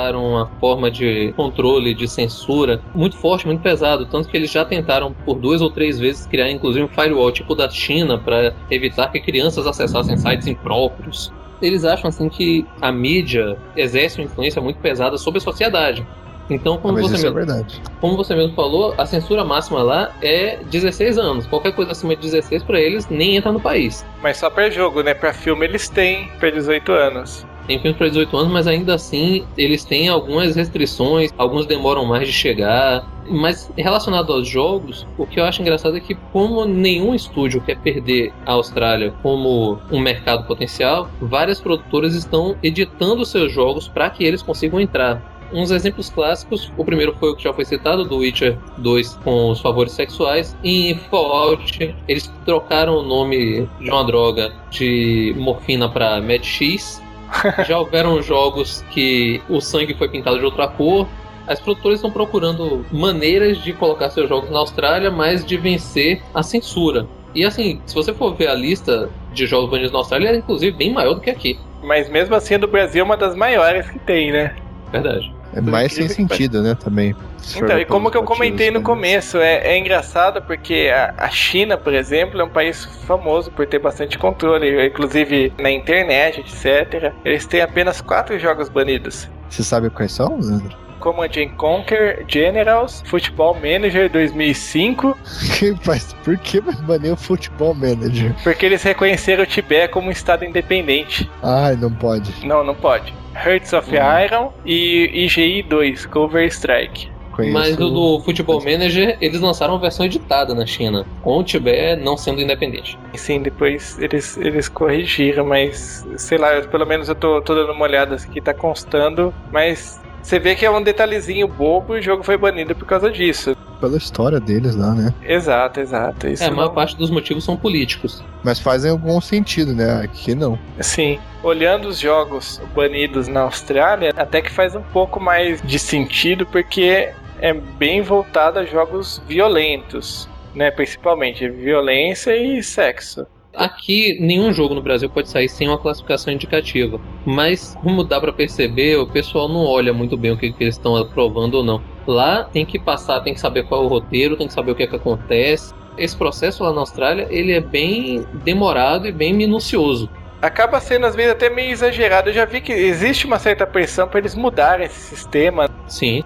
[0.02, 4.66] Adotaram uma forma de controle, de censura muito forte, muito pesado, tanto que eles já
[4.66, 9.12] tentaram por duas ou três vezes criar inclusive um firewall tipo da China para evitar
[9.12, 11.32] que crianças acessassem sites impróprios.
[11.62, 16.06] Eles acham assim que a mídia exerce uma influência muito pesada sobre a sociedade.
[16.50, 17.82] Então, como Mas você é mesmo verdade.
[18.02, 21.48] como você mesmo falou, a censura máxima lá é 16 anos.
[21.48, 24.06] Qualquer coisa acima de 16 para eles nem entra no país.
[24.22, 25.14] Mas só pra jogo, né?
[25.14, 27.46] Pra filme eles têm pra 18 anos.
[27.68, 32.28] Tem filmes para 18 anos, mas ainda assim eles têm algumas restrições, alguns demoram mais
[32.28, 33.08] de chegar.
[33.30, 37.78] Mas relacionado aos jogos, o que eu acho engraçado é que, como nenhum estúdio quer
[37.78, 44.24] perder a Austrália como um mercado potencial, várias produtoras estão editando seus jogos para que
[44.24, 45.32] eles consigam entrar.
[45.54, 49.50] Uns exemplos clássicos, o primeiro foi o que já foi citado, do Witcher 2 com
[49.50, 50.56] os favores sexuais.
[50.64, 57.02] Em Fallout, eles trocaram o nome de uma droga de morfina para Mad X.
[57.68, 61.08] Já houveram jogos que o sangue foi pintado de outra cor.
[61.48, 66.44] As produtoras estão procurando maneiras de colocar seus jogos na Austrália, mas de vencer a
[66.44, 67.08] censura.
[67.34, 70.76] E assim, se você for ver a lista de jogos banidos na Austrália, é inclusive
[70.76, 71.58] bem maior do que aqui.
[71.82, 74.56] Mas mesmo assim, a do Brasil é uma das maiores que tem, né?
[74.92, 75.34] Verdade.
[75.54, 77.16] É mais sem sentido, né, também.
[77.56, 81.78] Então, e como que eu comentei no começo, é, é engraçado porque a, a China,
[81.78, 87.14] por exemplo, é um país famoso por ter bastante controle, inclusive na internet, etc.
[87.26, 89.28] Eles têm apenas quatro jogos banidos.
[89.50, 90.78] Você sabe quais são, Leandro?
[91.02, 95.18] Command and Conquer Generals, Football Manager 2005,
[95.58, 98.34] Que- Mas por que vai banir o Futebol Manager?
[98.44, 101.30] porque eles reconheceram o Tibete como um estado independente.
[101.44, 102.46] Ai, não pode.
[102.46, 103.14] Não, não pode.
[103.36, 107.10] Hearts of Iron e IGI 2, Cover Strike.
[107.32, 107.54] Conheço...
[107.54, 112.04] Mas o do Futebol Manager, eles lançaram uma versão editada na China, com o Tibete
[112.04, 113.00] não sendo independente.
[113.16, 117.72] Sim, depois eles, eles corrigiram, mas sei lá, eu- pelo menos eu tô, tô dando
[117.72, 122.02] uma olhada aqui, tá constando, mas você vê que é um detalhezinho bobo e o
[122.02, 123.56] jogo foi banido por causa disso.
[123.80, 125.14] Pela história deles lá, né?
[125.24, 126.28] Exato, exato.
[126.28, 128.24] Isso É, a maior não- parte dos motivos são políticos.
[128.44, 130.02] Mas fazem algum sentido, né?
[130.04, 130.58] Aqui não.
[130.80, 136.46] Sim, olhando os jogos banidos na Austrália, até que faz um pouco mais de sentido,
[136.46, 140.70] porque é bem voltado a jogos violentos, né?
[140.70, 143.26] Principalmente violência e sexo.
[143.56, 147.00] Aqui, nenhum jogo no Brasil pode sair sem uma classificação indicativa.
[147.26, 150.76] Mas, como dá para perceber, o pessoal não olha muito bem o que, que eles
[150.76, 151.82] estão aprovando ou não.
[152.08, 154.76] Lá tem que passar, tem que saber qual é o roteiro, tem que saber o
[154.76, 155.74] que é que acontece.
[155.98, 160.10] Esse processo lá na Austrália, ele é bem demorado e bem minucioso.
[160.42, 162.30] Acaba sendo às vezes até meio exagerado.
[162.30, 165.70] Eu já vi que existe uma certa pressão para eles mudarem esse sistema.
[165.88, 166.24] Sim.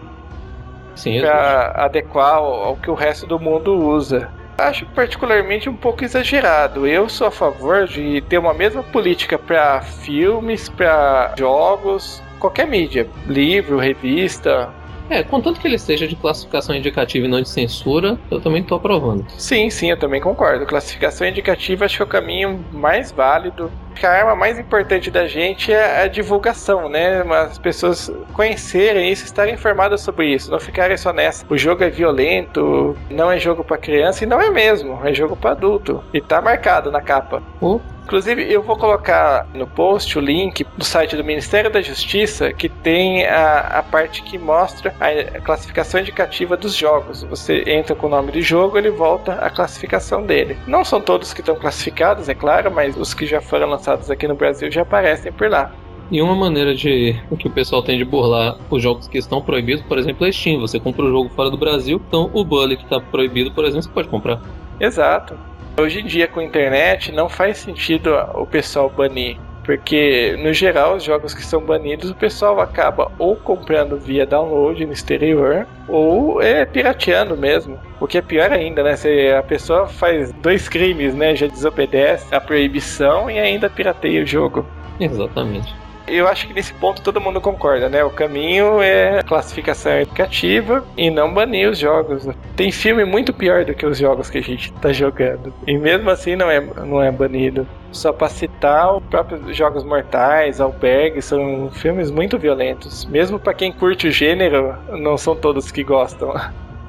[0.96, 4.32] Sim, para adequar ao, ao que o resto do mundo usa.
[4.58, 6.88] Acho particularmente um pouco exagerado.
[6.88, 13.08] Eu sou a favor de ter uma mesma política para filmes, para jogos, qualquer mídia,
[13.28, 14.74] livro, revista,
[15.10, 18.78] é, contanto que ele seja de classificação indicativa e não de censura, eu também estou
[18.78, 19.26] aprovando.
[19.38, 20.66] Sim, sim, eu também concordo.
[20.66, 23.72] Classificação indicativa acho que é o caminho mais válido.
[24.04, 27.22] A arma mais importante da gente é a divulgação, né?
[27.22, 31.46] As pessoas conhecerem isso, estarem informadas sobre isso, não ficarem só nessa.
[31.50, 35.36] O jogo é violento, não é jogo para criança e não é mesmo, é jogo
[35.36, 36.04] para adulto.
[36.14, 37.42] E tá marcado na capa.
[37.62, 37.82] Uh.
[38.06, 42.70] Inclusive, eu vou colocar no post o link do site do Ministério da Justiça que
[42.70, 47.24] tem a, a parte que mostra a classificação indicativa dos jogos.
[47.24, 50.56] Você entra com o nome do jogo, ele volta a classificação dele.
[50.68, 54.28] Não são todos que estão classificados, é claro, mas os que já foram lançados aqui
[54.28, 55.72] no Brasil já aparecem por lá.
[56.12, 59.84] E uma maneira de que o pessoal tem de burlar os jogos que estão proibidos,
[59.86, 60.60] por exemplo, é Steam.
[60.60, 63.84] Você compra o jogo fora do Brasil, então o Bully que está proibido, por exemplo,
[63.84, 64.40] você pode comprar.
[64.80, 65.36] Exato.
[65.80, 69.38] Hoje em dia, com a internet, não faz sentido o pessoal banir.
[69.66, 74.86] Porque, no geral, os jogos que são banidos, o pessoal acaba ou comprando via download
[74.86, 77.80] no exterior, ou é pirateando mesmo.
[78.00, 78.96] O que é pior ainda, né?
[78.96, 81.36] Se a pessoa faz dois crimes, né?
[81.36, 84.66] Já desobedece a proibição e ainda pirateia o jogo.
[85.00, 85.74] Exatamente.
[86.08, 88.04] Eu acho que nesse ponto todo mundo concorda, né?
[88.04, 92.28] O caminho é classificação educativa e não banir os jogos.
[92.56, 95.54] Tem filme muito pior do que os jogos que a gente tá jogando.
[95.66, 97.68] E mesmo assim não é, não é banido.
[97.92, 103.06] Só pra citar, os próprios Jogos Mortais, Albergue, são filmes muito violentos.
[103.06, 106.34] Mesmo para quem curte o gênero, não são todos que gostam.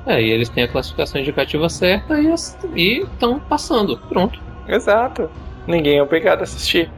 [0.04, 2.16] É, e eles têm a classificação indicativa certa
[2.74, 3.98] e estão passando.
[4.08, 4.40] Pronto.
[4.68, 5.30] Exato.
[5.66, 6.90] Ninguém é obrigado a assistir.